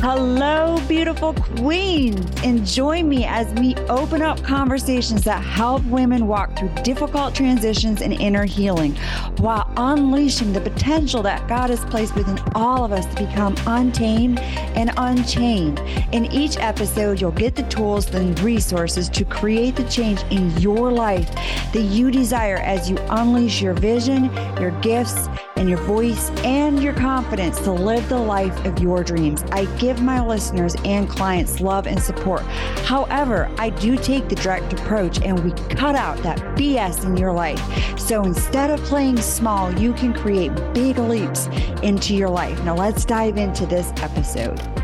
Hello, 0.00 0.80
beautiful 0.86 1.34
queens, 1.34 2.24
and 2.44 2.64
join 2.64 3.08
me 3.08 3.24
as 3.24 3.52
we 3.54 3.74
open 3.88 4.22
up 4.22 4.40
conversations 4.44 5.24
that 5.24 5.42
help 5.42 5.84
women 5.86 6.28
walk 6.28 6.56
through 6.56 6.70
difficult 6.84 7.34
transitions 7.34 8.00
and 8.00 8.12
inner 8.12 8.44
healing 8.44 8.94
while 9.38 9.68
unleashing 9.76 10.52
the 10.52 10.60
potential 10.60 11.20
that 11.24 11.48
God 11.48 11.70
has 11.70 11.84
placed 11.86 12.14
within 12.14 12.38
all 12.54 12.84
of 12.84 12.92
us 12.92 13.06
to 13.06 13.26
become 13.26 13.56
untamed 13.66 14.38
and 14.38 14.92
unchained. 14.98 15.80
In 16.12 16.26
each 16.26 16.56
episode, 16.58 17.20
you'll 17.20 17.32
get 17.32 17.56
the 17.56 17.64
tools 17.64 18.08
and 18.14 18.38
resources 18.38 19.08
to 19.08 19.24
create 19.24 19.74
the 19.74 19.88
change 19.88 20.22
in 20.30 20.56
your 20.58 20.92
life 20.92 21.28
that 21.72 21.88
you 21.90 22.12
desire 22.12 22.58
as 22.58 22.88
you 22.88 22.98
unleash 23.10 23.60
your 23.60 23.74
vision, 23.74 24.32
your 24.60 24.70
gifts, 24.80 25.28
and 25.58 25.68
your 25.68 25.78
voice 25.78 26.30
and 26.44 26.82
your 26.82 26.94
confidence 26.94 27.58
to 27.60 27.72
live 27.72 28.08
the 28.08 28.18
life 28.18 28.64
of 28.64 28.78
your 28.78 29.04
dreams. 29.04 29.42
I 29.52 29.64
give 29.76 30.00
my 30.00 30.24
listeners 30.24 30.74
and 30.84 31.08
clients 31.08 31.60
love 31.60 31.86
and 31.86 32.02
support. 32.02 32.42
However, 32.86 33.50
I 33.58 33.70
do 33.70 33.96
take 33.96 34.28
the 34.28 34.36
direct 34.36 34.72
approach 34.72 35.20
and 35.22 35.44
we 35.44 35.50
cut 35.74 35.94
out 35.94 36.16
that 36.22 36.38
BS 36.56 37.04
in 37.04 37.16
your 37.16 37.32
life. 37.32 37.60
So 37.98 38.24
instead 38.24 38.70
of 38.70 38.80
playing 38.84 39.18
small, 39.18 39.72
you 39.78 39.92
can 39.92 40.14
create 40.14 40.52
big 40.72 40.98
leaps 40.98 41.46
into 41.82 42.14
your 42.14 42.30
life. 42.30 42.62
Now, 42.64 42.76
let's 42.76 43.04
dive 43.04 43.36
into 43.36 43.66
this 43.66 43.92
episode. 44.02 44.77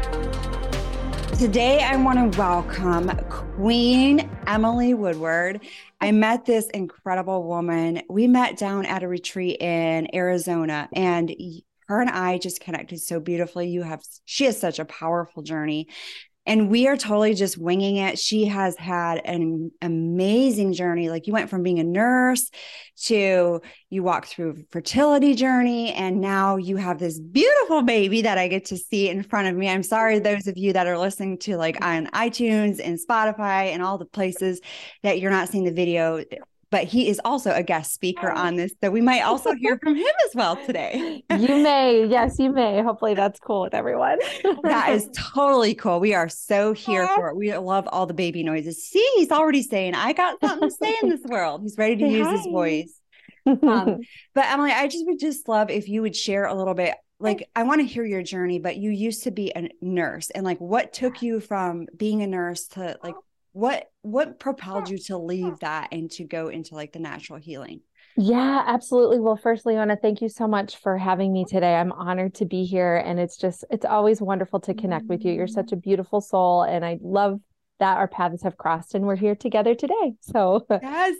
Today, 1.44 1.82
I 1.82 1.94
want 1.96 2.32
to 2.32 2.38
welcome 2.38 3.10
Queen 3.28 4.30
Emily 4.46 4.94
Woodward. 4.94 5.60
I 6.00 6.10
met 6.10 6.46
this 6.46 6.68
incredible 6.70 7.44
woman. 7.44 8.00
We 8.08 8.26
met 8.26 8.56
down 8.56 8.86
at 8.86 9.02
a 9.02 9.08
retreat 9.08 9.60
in 9.60 10.08
Arizona, 10.14 10.88
and 10.94 11.30
her 11.86 12.00
and 12.00 12.08
I 12.08 12.38
just 12.38 12.62
connected 12.62 12.98
so 13.02 13.20
beautifully. 13.20 13.68
You 13.68 13.82
have, 13.82 14.02
she 14.24 14.46
has 14.46 14.58
such 14.58 14.78
a 14.78 14.86
powerful 14.86 15.42
journey 15.42 15.88
and 16.46 16.68
we 16.68 16.86
are 16.86 16.96
totally 16.96 17.34
just 17.34 17.56
winging 17.56 17.96
it. 17.96 18.18
She 18.18 18.46
has 18.46 18.76
had 18.76 19.22
an 19.24 19.70
amazing 19.80 20.74
journey. 20.74 21.08
Like 21.08 21.26
you 21.26 21.32
went 21.32 21.48
from 21.48 21.62
being 21.62 21.78
a 21.78 21.84
nurse 21.84 22.50
to 23.04 23.60
you 23.90 24.02
walk 24.02 24.26
through 24.26 24.64
fertility 24.70 25.34
journey 25.34 25.92
and 25.92 26.20
now 26.20 26.56
you 26.56 26.76
have 26.76 26.98
this 26.98 27.18
beautiful 27.18 27.82
baby 27.82 28.22
that 28.22 28.38
I 28.38 28.48
get 28.48 28.66
to 28.66 28.76
see 28.76 29.08
in 29.08 29.22
front 29.22 29.48
of 29.48 29.56
me. 29.56 29.68
I'm 29.68 29.82
sorry 29.82 30.18
those 30.18 30.46
of 30.46 30.58
you 30.58 30.72
that 30.74 30.86
are 30.86 30.98
listening 30.98 31.38
to 31.40 31.56
like 31.56 31.82
on 31.84 32.06
iTunes 32.08 32.80
and 32.82 32.98
Spotify 32.98 33.72
and 33.72 33.82
all 33.82 33.98
the 33.98 34.04
places 34.04 34.60
that 35.02 35.20
you're 35.20 35.30
not 35.30 35.48
seeing 35.48 35.64
the 35.64 35.72
video 35.72 36.22
but 36.70 36.84
he 36.84 37.08
is 37.08 37.20
also 37.24 37.52
a 37.52 37.62
guest 37.62 37.92
speaker 37.92 38.30
on 38.30 38.56
this. 38.56 38.72
So 38.82 38.90
we 38.90 39.00
might 39.00 39.22
also 39.22 39.52
hear 39.60 39.78
from 39.78 39.96
him 39.96 40.12
as 40.28 40.34
well 40.34 40.56
today. 40.64 41.24
you 41.30 41.62
may. 41.62 42.06
Yes, 42.06 42.38
you 42.38 42.50
may. 42.50 42.82
Hopefully 42.82 43.14
that's 43.14 43.38
cool 43.40 43.62
with 43.62 43.74
everyone. 43.74 44.18
that 44.64 44.90
is 44.90 45.08
totally 45.34 45.74
cool. 45.74 46.00
We 46.00 46.14
are 46.14 46.28
so 46.28 46.72
here 46.72 47.08
for 47.14 47.30
it. 47.30 47.36
We 47.36 47.56
love 47.56 47.88
all 47.90 48.06
the 48.06 48.14
baby 48.14 48.42
noises. 48.42 48.82
See, 48.88 49.06
he's 49.16 49.30
already 49.30 49.62
saying, 49.62 49.94
I 49.94 50.12
got 50.12 50.40
something 50.40 50.68
to 50.68 50.74
say 50.74 50.96
in 51.02 51.08
this 51.08 51.22
world. 51.24 51.62
He's 51.62 51.78
ready 51.78 51.96
to 51.96 52.04
Say 52.04 52.12
use 52.12 52.26
hi. 52.26 52.32
his 52.36 52.46
voice. 52.46 53.00
Um, 53.46 54.00
but 54.34 54.46
Emily, 54.46 54.72
I 54.72 54.88
just 54.88 55.04
would 55.06 55.18
just 55.18 55.48
love 55.48 55.70
if 55.70 55.88
you 55.88 56.02
would 56.02 56.16
share 56.16 56.46
a 56.46 56.54
little 56.54 56.74
bit 56.74 56.94
like 57.20 57.48
I 57.54 57.62
want 57.62 57.80
to 57.80 57.86
hear 57.86 58.04
your 58.04 58.22
journey, 58.22 58.58
but 58.58 58.76
you 58.76 58.90
used 58.90 59.24
to 59.24 59.30
be 59.30 59.52
a 59.54 59.68
nurse 59.80 60.30
and 60.30 60.44
like 60.44 60.58
what 60.58 60.92
took 60.92 61.22
you 61.22 61.40
from 61.40 61.86
being 61.96 62.22
a 62.22 62.26
nurse 62.26 62.66
to 62.68 62.98
like 63.02 63.14
what 63.54 63.88
what 64.02 64.38
propelled 64.38 64.90
you 64.90 64.98
to 64.98 65.16
leave 65.16 65.58
that 65.60 65.88
and 65.92 66.10
to 66.10 66.24
go 66.24 66.48
into 66.48 66.74
like 66.74 66.92
the 66.92 66.98
natural 66.98 67.38
healing 67.38 67.80
yeah, 68.16 68.62
absolutely. 68.66 69.18
Well, 69.18 69.36
first, 69.36 69.66
Leona, 69.66 69.96
thank 70.00 70.22
you 70.22 70.28
so 70.28 70.46
much 70.46 70.76
for 70.76 70.96
having 70.96 71.32
me 71.32 71.44
today. 71.44 71.74
I'm 71.74 71.90
honored 71.90 72.34
to 72.34 72.44
be 72.44 72.64
here. 72.64 72.96
And 72.96 73.18
it's 73.18 73.36
just, 73.36 73.64
it's 73.70 73.84
always 73.84 74.20
wonderful 74.20 74.60
to 74.60 74.74
connect 74.74 75.06
with 75.06 75.24
you. 75.24 75.32
You're 75.32 75.48
such 75.48 75.72
a 75.72 75.76
beautiful 75.76 76.20
soul. 76.20 76.62
And 76.62 76.84
I 76.84 76.98
love 77.02 77.40
that 77.80 77.96
our 77.96 78.06
paths 78.06 78.44
have 78.44 78.56
crossed 78.56 78.94
and 78.94 79.04
we're 79.04 79.16
here 79.16 79.34
together 79.34 79.74
today. 79.74 80.12
So, 80.20 80.64
yes. 80.82 81.16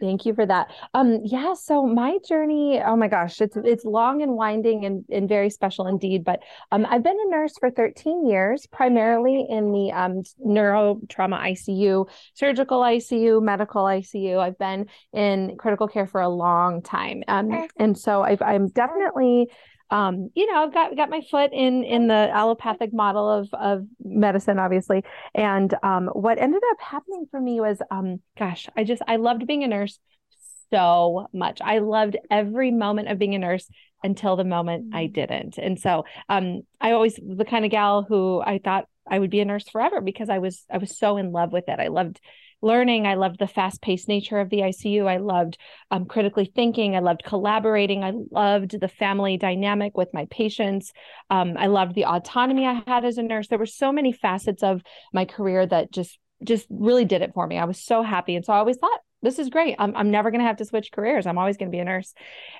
Thank 0.00 0.26
you 0.26 0.34
for 0.34 0.46
that. 0.46 0.68
Um, 0.92 1.20
yeah, 1.24 1.54
so 1.54 1.86
my 1.86 2.18
journey, 2.26 2.80
oh 2.84 2.96
my 2.96 3.08
gosh, 3.08 3.40
it's 3.40 3.56
it's 3.56 3.84
long 3.84 4.22
and 4.22 4.32
winding 4.32 4.84
and, 4.84 5.04
and 5.10 5.28
very 5.28 5.50
special 5.50 5.86
indeed. 5.86 6.24
But 6.24 6.42
um, 6.72 6.86
I've 6.88 7.02
been 7.02 7.16
a 7.26 7.30
nurse 7.30 7.54
for 7.58 7.70
13 7.70 8.26
years, 8.26 8.66
primarily 8.66 9.46
in 9.48 9.72
the 9.72 9.92
um, 9.92 10.22
neuro 10.38 11.00
trauma 11.08 11.38
ICU, 11.38 12.08
surgical 12.34 12.80
ICU, 12.80 13.42
medical 13.42 13.84
ICU. 13.84 14.38
I've 14.38 14.58
been 14.58 14.86
in 15.12 15.56
critical 15.58 15.88
care 15.88 16.06
for 16.06 16.20
a 16.20 16.28
long 16.28 16.82
time. 16.82 17.22
Um, 17.28 17.68
and 17.78 17.96
so 17.96 18.22
I've, 18.22 18.42
I'm 18.42 18.68
definitely 18.68 19.50
um, 19.90 20.30
you 20.34 20.50
know, 20.50 20.64
I've 20.64 20.74
got 20.74 20.96
got 20.96 21.10
my 21.10 21.20
foot 21.30 21.52
in 21.52 21.84
in 21.84 22.08
the 22.08 22.30
allopathic 22.32 22.92
model 22.92 23.30
of 23.30 23.48
of 23.52 23.86
medicine, 24.02 24.58
obviously. 24.58 25.04
And 25.34 25.72
um, 25.82 26.08
what 26.08 26.38
ended 26.38 26.62
up 26.70 26.80
happening 26.80 27.26
for 27.30 27.40
me 27.40 27.60
was, 27.60 27.80
um, 27.90 28.20
gosh, 28.38 28.68
I 28.76 28.84
just 28.84 29.02
I 29.06 29.16
loved 29.16 29.46
being 29.46 29.64
a 29.64 29.68
nurse 29.68 29.98
so 30.72 31.28
much. 31.32 31.60
I 31.62 31.78
loved 31.78 32.16
every 32.30 32.70
moment 32.70 33.08
of 33.08 33.18
being 33.18 33.34
a 33.34 33.38
nurse 33.38 33.68
until 34.02 34.36
the 34.36 34.44
moment 34.44 34.94
I 34.94 35.04
mm. 35.04 35.12
didn't. 35.12 35.58
And 35.58 35.78
so 35.78 36.04
um, 36.28 36.62
I 36.80 36.92
always 36.92 37.16
the 37.16 37.44
kind 37.44 37.64
of 37.64 37.70
gal 37.70 38.02
who 38.02 38.40
I 38.40 38.58
thought 38.62 38.86
I 39.08 39.18
would 39.18 39.30
be 39.30 39.40
a 39.40 39.44
nurse 39.44 39.68
forever 39.68 40.00
because 40.00 40.28
I 40.28 40.38
was 40.38 40.64
I 40.70 40.78
was 40.78 40.96
so 40.96 41.16
in 41.16 41.32
love 41.32 41.52
with 41.52 41.68
it. 41.68 41.78
I 41.78 41.88
loved 41.88 42.20
learning. 42.64 43.06
I 43.06 43.14
loved 43.14 43.38
the 43.38 43.46
fast 43.46 43.82
paced 43.82 44.08
nature 44.08 44.40
of 44.40 44.50
the 44.50 44.60
ICU. 44.60 45.06
I 45.06 45.18
loved 45.18 45.58
um, 45.90 46.06
critically 46.06 46.50
thinking. 46.52 46.96
I 46.96 47.00
loved 47.00 47.22
collaborating. 47.24 48.02
I 48.02 48.12
loved 48.30 48.80
the 48.80 48.88
family 48.88 49.36
dynamic 49.36 49.96
with 49.96 50.08
my 50.12 50.26
patients. 50.30 50.92
Um, 51.30 51.54
I 51.56 51.66
loved 51.66 51.94
the 51.94 52.06
autonomy 52.06 52.66
I 52.66 52.82
had 52.86 53.04
as 53.04 53.18
a 53.18 53.22
nurse. 53.22 53.48
There 53.48 53.58
were 53.58 53.66
so 53.66 53.92
many 53.92 54.12
facets 54.12 54.62
of 54.62 54.82
my 55.12 55.24
career 55.24 55.66
that 55.66 55.92
just 55.92 56.18
just 56.42 56.66
really 56.68 57.04
did 57.04 57.22
it 57.22 57.32
for 57.32 57.46
me. 57.46 57.58
I 57.58 57.64
was 57.64 57.82
so 57.82 58.02
happy. 58.02 58.36
And 58.36 58.44
so 58.44 58.52
I 58.52 58.58
always 58.58 58.76
thought 58.76 59.00
this 59.24 59.38
is 59.38 59.48
great. 59.48 59.74
I'm, 59.78 59.96
I'm 59.96 60.10
never 60.10 60.30
going 60.30 60.42
to 60.42 60.46
have 60.46 60.58
to 60.58 60.64
switch 60.64 60.92
careers. 60.92 61.26
I'm 61.26 61.38
always 61.38 61.56
going 61.56 61.70
to 61.70 61.74
be 61.74 61.80
a 61.80 61.84
nurse. 61.84 62.12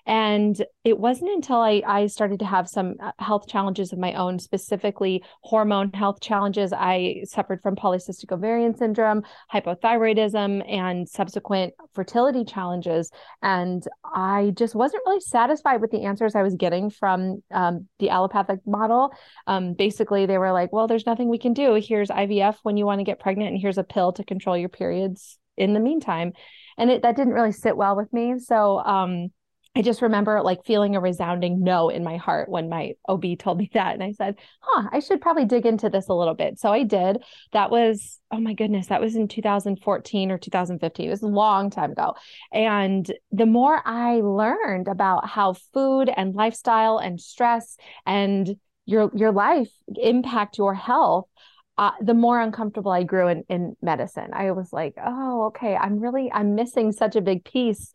And 0.07 0.61
it 0.83 0.99
wasn't 0.99 1.31
until 1.31 1.59
I, 1.59 1.83
I 1.87 2.07
started 2.07 2.39
to 2.41 2.47
have 2.47 2.69
some 2.69 2.95
uh, 3.01 3.13
health 3.19 3.47
challenges 3.47 3.93
of 3.93 3.99
my 3.99 4.15
own, 4.15 4.39
specifically 4.39 5.23
hormone 5.43 5.93
health 5.93 6.21
challenges. 6.21 6.73
I 6.73 7.23
suffered 7.25 7.61
from 7.61 7.77
polycystic 7.77 8.33
ovarian 8.33 8.75
syndrome, 8.75 9.23
hypothyroidism, 9.53 10.67
and 10.67 11.07
subsequent 11.07 11.75
fertility 11.93 12.45
challenges. 12.45 13.11
And 13.43 13.87
I 14.03 14.53
just 14.57 14.75
wasn't 14.75 15.03
really 15.07 15.21
satisfied 15.21 15.83
with 15.83 15.91
the 15.91 16.05
answers 16.05 16.35
I 16.35 16.43
was 16.43 16.55
getting 16.55 16.89
from 16.89 17.43
um, 17.53 17.89
the 17.99 18.09
allopathic 18.09 18.61
model. 18.67 19.11
Um, 19.47 19.75
basically, 19.75 20.25
they 20.25 20.39
were 20.39 20.53
like, 20.53 20.73
well, 20.73 20.87
there's 20.87 21.07
nothing 21.07 21.29
we 21.29 21.39
can 21.39 21.53
do. 21.53 21.75
Here's 21.75 22.09
IVF 22.09 22.57
when 22.63 22.79
you 22.79 22.87
want 22.87 23.01
to 23.01 23.05
get 23.05 23.21
pregnant, 23.21 23.51
and 23.51 23.61
here's 23.61 23.79
a 23.79 23.85
pill 23.85 24.15
to 24.15 24.25
control 24.25 24.57
your 24.57 24.71
periods 24.71 25.39
in 25.57 25.75
the 25.75 25.81
meantime 25.81 26.33
and 26.79 26.91
it 26.91 27.03
that 27.03 27.17
didn't 27.17 27.33
really 27.33 27.53
sit 27.53 27.77
well 27.77 27.97
with 27.97 28.13
me 28.13 28.39
so 28.39 28.79
um 28.79 29.31
I 29.77 29.83
just 29.83 30.03
remember 30.03 30.41
like 30.41 30.65
feeling 30.65 30.95
a 30.95 31.01
resounding 31.01 31.61
no 31.61 31.89
in 31.89 32.05
my 32.05 32.17
heart 32.17 32.49
when 32.49 32.69
my 32.69 32.93
OB 33.09 33.25
told 33.39 33.59
me 33.59 33.71
that. 33.75 33.95
And 33.95 34.03
I 34.03 34.13
said, 34.13 34.37
huh, 34.61 34.89
I 34.93 35.01
should 35.01 35.21
probably 35.21 35.47
dig 35.47 35.67
into 35.67 35.91
this 35.91 36.09
a 36.09 36.15
little 36.15 36.35
bit. 36.35 36.61
So 36.61 36.73
I 36.73 36.85
did. 36.85 37.23
That 37.53 37.71
was, 37.71 38.21
oh 38.31 38.39
my 38.39 38.55
goodness, 38.55 38.87
that 38.89 39.01
was 39.01 39.17
in 39.17 39.27
2014 39.27 40.31
or 40.31 40.39
2015. 40.39 41.07
It 41.07 41.11
was 41.11 41.23
a 41.23 41.27
long 41.27 41.71
time 41.71 41.93
ago. 41.93 42.15
And 42.53 43.11
the 43.33 43.47
more 43.47 43.83
I 43.85 44.21
learned 44.21 44.87
about 44.87 45.29
how 45.29 45.55
food 45.73 46.09
and 46.15 46.35
lifestyle 46.35 46.99
and 46.99 47.21
stress 47.21 47.77
and 48.07 48.57
your 48.87 49.11
your 49.15 49.33
life 49.33 49.71
impact 49.97 50.59
your 50.59 50.75
health, 50.75 51.27
uh, 51.77 51.91
the 52.01 52.15
more 52.15 52.41
uncomfortable 52.41 52.93
I 52.93 53.03
grew 53.03 53.29
in, 53.29 53.45
in 53.49 53.77
medicine. 53.83 54.31
I 54.33 54.53
was 54.53 54.73
like, 54.73 54.95
oh, 55.05 55.47
okay, 55.47 55.77
I'm 55.77 55.99
really 55.99 56.31
I'm 56.33 56.55
missing 56.55 56.93
such 56.93 57.17
a 57.17 57.21
big 57.21 57.45
piece 57.45 57.93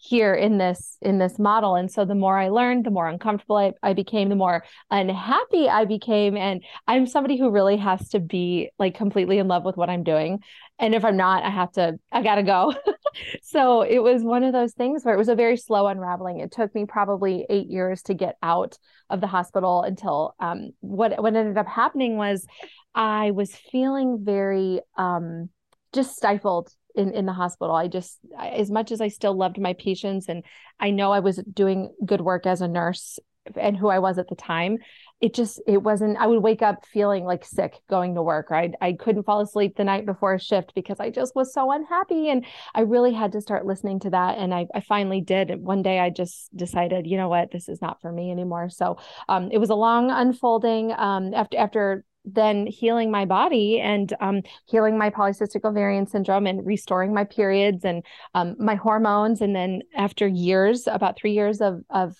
here 0.00 0.32
in 0.32 0.58
this 0.58 0.96
in 1.02 1.18
this 1.18 1.38
model. 1.38 1.74
And 1.74 1.90
so 1.90 2.04
the 2.04 2.14
more 2.14 2.38
i 2.38 2.48
learned 2.50 2.86
the 2.86 2.90
more 2.90 3.08
uncomfortable 3.08 3.56
I, 3.56 3.72
I 3.82 3.94
became 3.94 4.28
the 4.28 4.36
more 4.36 4.64
unhappy 4.92 5.68
i 5.68 5.84
became. 5.84 6.36
And 6.36 6.62
i'm 6.86 7.04
somebody 7.04 7.36
who 7.36 7.50
really 7.50 7.76
has 7.78 8.08
to 8.10 8.20
be 8.20 8.70
like 8.78 8.94
completely 8.94 9.38
in 9.38 9.48
love 9.48 9.64
with 9.64 9.76
what 9.76 9.90
i'm 9.90 10.04
doing. 10.04 10.38
And 10.78 10.94
if 10.94 11.04
i'm 11.04 11.16
not 11.16 11.42
i 11.42 11.50
have 11.50 11.72
to 11.72 11.98
i 12.12 12.22
gotta 12.22 12.44
go 12.44 12.74
so 13.42 13.82
it 13.82 13.98
was 14.00 14.22
one 14.22 14.42
of 14.42 14.52
those 14.52 14.72
things 14.72 15.04
where 15.04 15.14
it 15.14 15.18
was 15.18 15.28
a 15.28 15.34
very 15.34 15.56
slow 15.56 15.86
unraveling 15.86 16.40
it 16.40 16.50
took 16.50 16.74
me 16.74 16.84
probably 16.86 17.46
eight 17.50 17.68
years 17.68 18.02
to 18.02 18.14
get 18.14 18.36
out 18.42 18.76
of 19.10 19.20
the 19.20 19.26
hospital 19.26 19.82
until 19.82 20.34
um, 20.40 20.70
what 20.80 21.20
what 21.22 21.34
ended 21.34 21.56
up 21.56 21.66
happening 21.66 22.16
was 22.16 22.46
I 22.94 23.30
was 23.30 23.54
feeling 23.54 24.18
very 24.22 24.80
um, 24.96 25.50
just 25.92 26.16
stifled 26.16 26.70
in, 26.94 27.12
in 27.12 27.26
the 27.26 27.32
hospital. 27.32 27.74
I 27.74 27.88
just, 27.88 28.18
as 28.38 28.70
much 28.70 28.90
as 28.90 29.00
I 29.00 29.08
still 29.08 29.36
loved 29.36 29.58
my 29.58 29.74
patients 29.74 30.28
and 30.28 30.44
I 30.80 30.90
know 30.90 31.12
I 31.12 31.20
was 31.20 31.36
doing 31.52 31.94
good 32.04 32.20
work 32.20 32.46
as 32.46 32.60
a 32.60 32.68
nurse 32.68 33.18
and 33.56 33.76
who 33.76 33.88
I 33.88 34.00
was 34.00 34.18
at 34.18 34.28
the 34.28 34.34
time, 34.34 34.78
it 35.20 35.34
just, 35.34 35.60
it 35.66 35.82
wasn't, 35.82 36.16
I 36.18 36.26
would 36.26 36.42
wake 36.42 36.62
up 36.62 36.86
feeling 36.86 37.24
like 37.24 37.44
sick 37.44 37.80
going 37.90 38.14
to 38.14 38.22
work. 38.22 38.50
Right. 38.50 38.72
I 38.80 38.92
couldn't 38.92 39.24
fall 39.24 39.40
asleep 39.40 39.76
the 39.76 39.84
night 39.84 40.06
before 40.06 40.34
a 40.34 40.40
shift 40.40 40.72
because 40.74 41.00
I 41.00 41.10
just 41.10 41.34
was 41.34 41.52
so 41.52 41.72
unhappy. 41.72 42.28
And 42.28 42.44
I 42.74 42.82
really 42.82 43.12
had 43.12 43.32
to 43.32 43.40
start 43.40 43.66
listening 43.66 44.00
to 44.00 44.10
that. 44.10 44.38
And 44.38 44.54
I, 44.54 44.66
I 44.74 44.80
finally 44.80 45.20
did. 45.20 45.60
One 45.60 45.82
day 45.82 45.98
I 45.98 46.10
just 46.10 46.56
decided, 46.56 47.06
you 47.06 47.16
know 47.16 47.28
what, 47.28 47.50
this 47.50 47.68
is 47.68 47.82
not 47.82 48.00
for 48.00 48.12
me 48.12 48.30
anymore. 48.30 48.70
So 48.70 48.98
um, 49.28 49.50
it 49.50 49.58
was 49.58 49.70
a 49.70 49.74
long 49.74 50.10
unfolding 50.10 50.92
um, 50.92 51.34
after, 51.34 51.58
after 51.58 52.04
then 52.24 52.66
healing 52.66 53.10
my 53.10 53.24
body 53.24 53.80
and 53.80 54.12
um, 54.20 54.42
healing 54.66 54.98
my 54.98 55.10
polycystic 55.10 55.64
ovarian 55.64 56.06
syndrome 56.06 56.46
and 56.46 56.64
restoring 56.66 57.14
my 57.14 57.24
periods 57.24 57.84
and 57.84 58.04
um, 58.34 58.54
my 58.58 58.74
hormones. 58.74 59.40
And 59.40 59.56
then 59.56 59.82
after 59.96 60.26
years, 60.26 60.86
about 60.86 61.16
three 61.16 61.32
years 61.32 61.60
of 61.60 61.80
of 61.90 62.16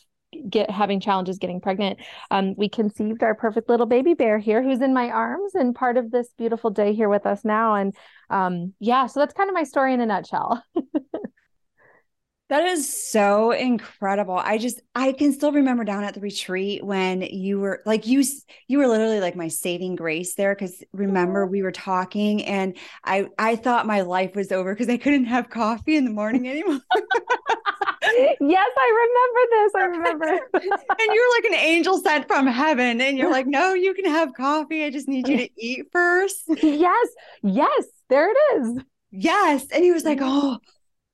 get 0.49 0.71
having 0.71 1.01
challenges 1.01 1.39
getting 1.39 1.61
pregnant 1.61 1.99
um, 2.31 2.55
we 2.57 2.69
conceived 2.69 3.23
our 3.23 3.35
perfect 3.35 3.69
little 3.69 3.87
baby 3.87 4.15
bear 4.15 4.39
here 4.39 4.63
who's 4.63 4.81
in 4.81 4.93
my 4.93 5.09
arms 5.09 5.55
and 5.55 5.75
part 5.75 5.97
of 5.97 6.11
this 6.11 6.29
beautiful 6.37 6.71
day 6.71 6.93
here 6.93 7.09
with 7.09 7.27
us 7.27 7.45
now 7.45 7.75
and 7.75 7.95
um, 8.31 8.73
yeah 8.79 9.07
so 9.07 9.21
that's 9.21 9.35
kind 9.35 9.49
of 9.49 9.55
my 9.55 9.65
story 9.65 9.95
in 9.95 10.01
a 10.01 10.07
nutshell 10.07 10.63
That 12.49 12.65
is 12.65 13.11
so 13.11 13.51
incredible. 13.51 14.35
I 14.35 14.57
just 14.57 14.81
I 14.95 15.13
can 15.13 15.35
still 15.35 15.53
remember 15.53 15.85
down 15.85 16.03
at 16.03 16.15
the 16.15 16.21
retreat 16.21 16.83
when 16.83 17.21
you 17.21 17.61
were 17.61 17.83
like 17.85 18.07
you 18.07 18.25
you 18.69 18.79
were 18.79 18.89
literally 18.89 19.21
like 19.21 19.37
my 19.37 19.49
saving 19.49 19.97
grace 19.97 20.35
there 20.35 20.55
cuz 20.55 20.83
remember 20.95 21.45
we 21.47 21.63
were 21.63 21.73
talking 21.73 22.43
and 22.47 22.79
I 23.05 23.27
I 23.39 23.57
thought 23.57 23.87
my 23.87 24.01
life 24.01 24.35
was 24.35 24.51
over 24.51 24.75
cuz 24.75 24.89
I 24.89 24.97
couldn't 24.97 25.27
have 25.27 25.51
coffee 25.51 25.97
in 25.97 26.07
the 26.07 26.11
morning 26.11 26.49
anymore. 26.49 26.81
yes, 28.41 28.69
I 28.77 28.89
remember 29.05 29.41
this. 29.51 29.75
I 29.75 29.85
remember. 29.85 30.49
and 30.55 31.15
you're 31.15 31.37
like 31.37 31.45
an 31.45 31.55
angel 31.55 31.99
sent 31.99 32.27
from 32.27 32.47
heaven 32.47 33.01
and 33.01 33.19
you're 33.19 33.31
like, 33.31 33.47
"No, 33.47 33.75
you 33.75 33.95
can 33.95 34.07
have 34.07 34.35
coffee. 34.35 34.85
I 34.85 34.91
just 34.91 35.09
need 35.09 35.29
you 35.29 35.37
to 35.39 35.49
eat 35.57 35.87
first. 35.93 36.45
yes. 36.63 37.09
Yes, 37.43 37.85
there 38.09 38.31
it 38.31 38.37
is. 38.57 38.83
Yes. 39.11 39.67
And 39.73 39.85
he 39.85 39.93
was 39.93 40.05
like, 40.05 40.19
"Oh, 40.21 40.59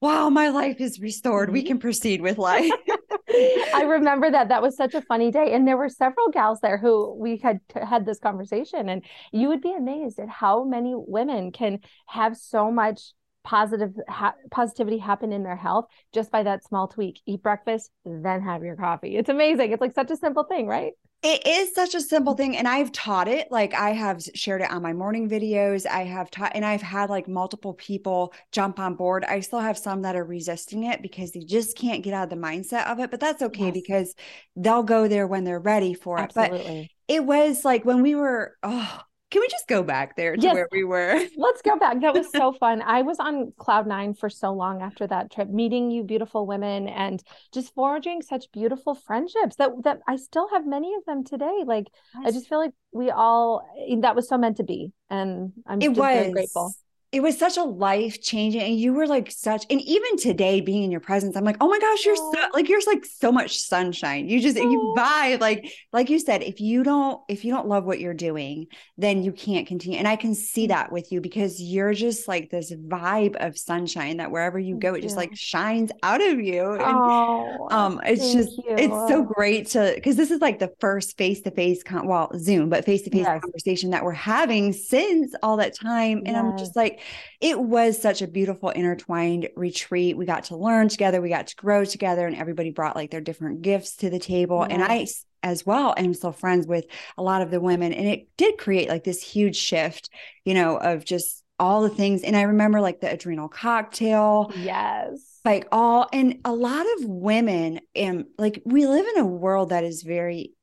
wow, 0.04 0.28
my 0.28 0.50
life 0.50 0.80
is 0.80 1.00
restored. 1.00 1.50
We 1.50 1.62
can 1.62 1.78
proceed 1.78 2.20
with 2.20 2.36
life. 2.36 2.70
I 3.74 3.84
remember 3.84 4.30
that. 4.30 4.48
That 4.50 4.60
was 4.60 4.76
such 4.76 4.92
a 4.92 5.00
funny 5.00 5.30
day. 5.30 5.54
And 5.54 5.66
there 5.66 5.78
were 5.78 5.88
several 5.88 6.28
gals 6.30 6.60
there 6.60 6.76
who 6.76 7.14
we 7.14 7.38
had 7.38 7.60
had 7.74 8.04
this 8.04 8.18
conversation. 8.18 8.90
And 8.90 9.02
you 9.32 9.48
would 9.48 9.62
be 9.62 9.72
amazed 9.72 10.18
at 10.18 10.28
how 10.28 10.62
many 10.62 10.92
women 10.94 11.52
can 11.52 11.80
have 12.06 12.36
so 12.36 12.70
much 12.70 13.14
positive 13.44 13.92
ha- 14.08 14.34
positivity 14.50 14.98
happen 14.98 15.32
in 15.32 15.42
their 15.42 15.56
health 15.56 15.86
just 16.12 16.30
by 16.32 16.42
that 16.42 16.64
small 16.64 16.88
tweak. 16.88 17.20
Eat 17.26 17.42
breakfast, 17.42 17.90
then 18.04 18.40
have 18.40 18.64
your 18.64 18.76
coffee. 18.76 19.16
It's 19.16 19.28
amazing. 19.28 19.72
It's 19.72 19.80
like 19.80 19.94
such 19.94 20.10
a 20.10 20.16
simple 20.16 20.44
thing, 20.44 20.66
right? 20.66 20.94
It 21.22 21.46
is 21.46 21.74
such 21.74 21.94
a 21.94 22.02
simple 22.02 22.34
thing. 22.34 22.54
And 22.54 22.68
I've 22.68 22.92
taught 22.92 23.28
it. 23.28 23.50
Like 23.50 23.72
I 23.72 23.90
have 23.90 24.22
shared 24.34 24.60
it 24.60 24.70
on 24.70 24.82
my 24.82 24.92
morning 24.92 25.28
videos. 25.28 25.86
I 25.86 26.04
have 26.04 26.30
taught, 26.30 26.52
and 26.54 26.66
I've 26.66 26.82
had 26.82 27.08
like 27.08 27.28
multiple 27.28 27.72
people 27.72 28.34
jump 28.52 28.78
on 28.78 28.94
board. 28.94 29.24
I 29.24 29.40
still 29.40 29.60
have 29.60 29.78
some 29.78 30.02
that 30.02 30.16
are 30.16 30.24
resisting 30.24 30.84
it 30.84 31.00
because 31.00 31.32
they 31.32 31.40
just 31.40 31.78
can't 31.78 32.02
get 32.02 32.12
out 32.12 32.24
of 32.24 32.30
the 32.30 32.36
mindset 32.36 32.86
of 32.86 32.98
it. 32.98 33.10
But 33.10 33.20
that's 33.20 33.42
okay 33.42 33.66
yes. 33.66 33.72
because 33.74 34.14
they'll 34.54 34.82
go 34.82 35.08
there 35.08 35.26
when 35.26 35.44
they're 35.44 35.58
ready 35.60 35.94
for 35.94 36.18
Absolutely. 36.18 36.58
it. 36.58 36.90
But 37.08 37.14
it 37.14 37.24
was 37.24 37.64
like 37.64 37.86
when 37.86 38.02
we 38.02 38.14
were, 38.14 38.56
oh, 38.62 39.00
can 39.34 39.40
we 39.40 39.48
just 39.48 39.66
go 39.66 39.82
back 39.82 40.14
there 40.14 40.36
to 40.36 40.40
yes. 40.40 40.54
where 40.54 40.68
we 40.70 40.84
were? 40.84 41.20
Let's 41.36 41.60
go 41.60 41.76
back. 41.76 42.00
That 42.00 42.14
was 42.14 42.30
so 42.30 42.52
fun. 42.52 42.82
I 42.82 43.02
was 43.02 43.18
on 43.18 43.52
cloud 43.58 43.84
nine 43.84 44.14
for 44.14 44.30
so 44.30 44.52
long 44.52 44.80
after 44.80 45.08
that 45.08 45.32
trip, 45.32 45.48
meeting 45.48 45.90
you 45.90 46.04
beautiful 46.04 46.46
women 46.46 46.86
and 46.86 47.20
just 47.52 47.74
forging 47.74 48.22
such 48.22 48.52
beautiful 48.52 48.94
friendships 48.94 49.56
that 49.56 49.70
that 49.82 49.98
I 50.06 50.14
still 50.18 50.48
have 50.50 50.64
many 50.64 50.94
of 50.94 51.04
them 51.04 51.24
today. 51.24 51.64
Like 51.66 51.88
I 52.24 52.30
just 52.30 52.48
feel 52.48 52.60
like 52.60 52.74
we 52.92 53.10
all 53.10 53.68
that 54.02 54.14
was 54.14 54.28
so 54.28 54.38
meant 54.38 54.58
to 54.58 54.62
be. 54.62 54.92
And 55.10 55.52
I'm 55.66 55.82
it 55.82 55.88
just 55.88 55.98
was. 55.98 56.14
very 56.14 56.30
grateful 56.30 56.72
it 57.14 57.22
was 57.22 57.38
such 57.38 57.56
a 57.56 57.62
life 57.62 58.20
changing 58.20 58.60
and 58.60 58.76
you 58.76 58.92
were 58.92 59.06
like 59.06 59.30
such 59.30 59.64
and 59.70 59.80
even 59.82 60.16
today 60.16 60.60
being 60.60 60.82
in 60.82 60.90
your 60.90 61.00
presence 61.00 61.36
i'm 61.36 61.44
like 61.44 61.56
oh 61.60 61.68
my 61.68 61.78
gosh 61.78 62.04
you're 62.04 62.16
so 62.16 62.34
like 62.52 62.68
you're 62.68 62.80
like 62.88 63.04
so 63.04 63.30
much 63.30 63.56
sunshine 63.56 64.28
you 64.28 64.40
just 64.40 64.56
you 64.56 64.94
vibe 64.98 65.40
like 65.40 65.72
like 65.92 66.10
you 66.10 66.18
said 66.18 66.42
if 66.42 66.60
you 66.60 66.82
don't 66.82 67.22
if 67.28 67.44
you 67.44 67.52
don't 67.52 67.68
love 67.68 67.84
what 67.84 68.00
you're 68.00 68.14
doing 68.14 68.66
then 68.98 69.22
you 69.22 69.30
can't 69.30 69.68
continue 69.68 69.96
and 69.96 70.08
i 70.08 70.16
can 70.16 70.34
see 70.34 70.66
that 70.66 70.90
with 70.90 71.12
you 71.12 71.20
because 71.20 71.62
you're 71.62 71.94
just 71.94 72.26
like 72.26 72.50
this 72.50 72.74
vibe 72.74 73.36
of 73.36 73.56
sunshine 73.56 74.16
that 74.16 74.32
wherever 74.32 74.58
you 74.58 74.76
go 74.76 74.94
it 74.94 75.00
just 75.00 75.16
like 75.16 75.30
shines 75.36 75.92
out 76.02 76.20
of 76.20 76.40
you 76.40 76.72
and, 76.72 76.82
oh, 76.82 77.68
um 77.70 78.00
it's 78.04 78.32
just 78.32 78.58
you. 78.58 78.74
it's 78.76 79.08
so 79.08 79.22
great 79.22 79.68
to 79.68 79.92
because 79.94 80.16
this 80.16 80.32
is 80.32 80.40
like 80.40 80.58
the 80.58 80.72
first 80.80 81.16
face-to-face 81.16 81.84
con- 81.84 82.08
well 82.08 82.28
zoom 82.36 82.68
but 82.68 82.84
face-to-face 82.84 83.24
yes. 83.24 83.40
conversation 83.40 83.90
that 83.90 84.02
we're 84.02 84.10
having 84.10 84.72
since 84.72 85.32
all 85.44 85.56
that 85.56 85.76
time 85.76 86.18
and 86.18 86.28
yes. 86.28 86.36
i'm 86.38 86.58
just 86.58 86.74
like 86.74 87.02
it 87.40 87.58
was 87.58 88.00
such 88.00 88.22
a 88.22 88.26
beautiful 88.26 88.70
intertwined 88.70 89.48
retreat. 89.56 90.16
We 90.16 90.26
got 90.26 90.44
to 90.44 90.56
learn 90.56 90.88
together, 90.88 91.20
we 91.20 91.28
got 91.28 91.48
to 91.48 91.56
grow 91.56 91.84
together, 91.84 92.26
and 92.26 92.36
everybody 92.36 92.70
brought 92.70 92.96
like 92.96 93.10
their 93.10 93.20
different 93.20 93.62
gifts 93.62 93.96
to 93.96 94.10
the 94.10 94.18
table. 94.18 94.62
And 94.62 94.82
I 94.82 95.06
as 95.42 95.66
well 95.66 95.94
am 95.96 96.14
still 96.14 96.32
friends 96.32 96.66
with 96.66 96.86
a 97.18 97.22
lot 97.22 97.42
of 97.42 97.50
the 97.50 97.60
women. 97.60 97.92
And 97.92 98.08
it 98.08 98.28
did 98.36 98.58
create 98.58 98.88
like 98.88 99.04
this 99.04 99.22
huge 99.22 99.56
shift, 99.56 100.08
you 100.44 100.54
know, 100.54 100.76
of 100.76 101.04
just 101.04 101.42
all 101.58 101.82
the 101.82 101.90
things. 101.90 102.22
And 102.22 102.36
I 102.36 102.42
remember 102.42 102.80
like 102.80 103.00
the 103.00 103.12
adrenal 103.12 103.48
cocktail. 103.48 104.50
Yes. 104.56 105.40
Like 105.44 105.68
all, 105.70 106.08
and 106.12 106.40
a 106.44 106.52
lot 106.52 106.86
of 106.96 107.04
women, 107.04 107.80
and 107.94 108.24
like 108.38 108.62
we 108.64 108.86
live 108.86 109.06
in 109.14 109.20
a 109.20 109.26
world 109.26 109.68
that 109.68 109.84
is 109.84 110.02
very 110.02 110.54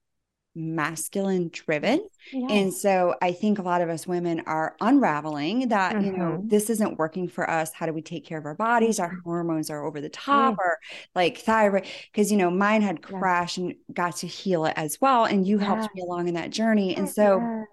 masculine 0.54 1.50
driven. 1.54 2.06
And 2.50 2.74
so 2.74 3.16
I 3.22 3.32
think 3.32 3.58
a 3.58 3.62
lot 3.62 3.82
of 3.82 3.90
us 3.90 4.06
women 4.06 4.42
are 4.46 4.76
unraveling 4.82 5.70
that, 5.70 5.96
mm-hmm. 5.96 6.06
you 6.06 6.12
know, 6.12 6.32
mm-hmm. 6.32 6.48
this 6.48 6.70
isn't 6.70 6.98
working 6.98 7.28
for 7.28 7.50
us. 7.50 7.72
How 7.74 7.86
do 7.86 7.94
we 7.94 8.02
take 8.02 8.26
care 8.26 8.38
of 8.38 8.46
our 8.46 8.56
bodies? 8.56 9.00
Our 9.00 9.10
mm-hmm. 9.10 9.22
hormones 9.24 9.70
are 9.70 9.86
over 9.86 10.02
the 10.02 10.10
top 10.10 10.58
or 10.60 10.78
like 11.16 11.40
thyroid. 11.40 11.86
Cause, 12.14 12.32
you 12.32 12.38
know, 12.38 12.52
mine 12.52 12.82
had 12.82 13.02
crashed 13.02 13.58
and 13.58 13.76
got 13.94 14.18
to 14.18 14.28
heal 14.28 14.66
it 14.66 14.74
as 14.76 15.00
well. 15.02 15.26
And 15.26 15.48
you 15.48 15.58
helped 15.58 15.94
me 15.96 16.02
along 16.02 16.28
in 16.28 16.34
that 16.36 16.50
journey. 16.50 16.96
And 16.96 17.10
so 17.10 17.66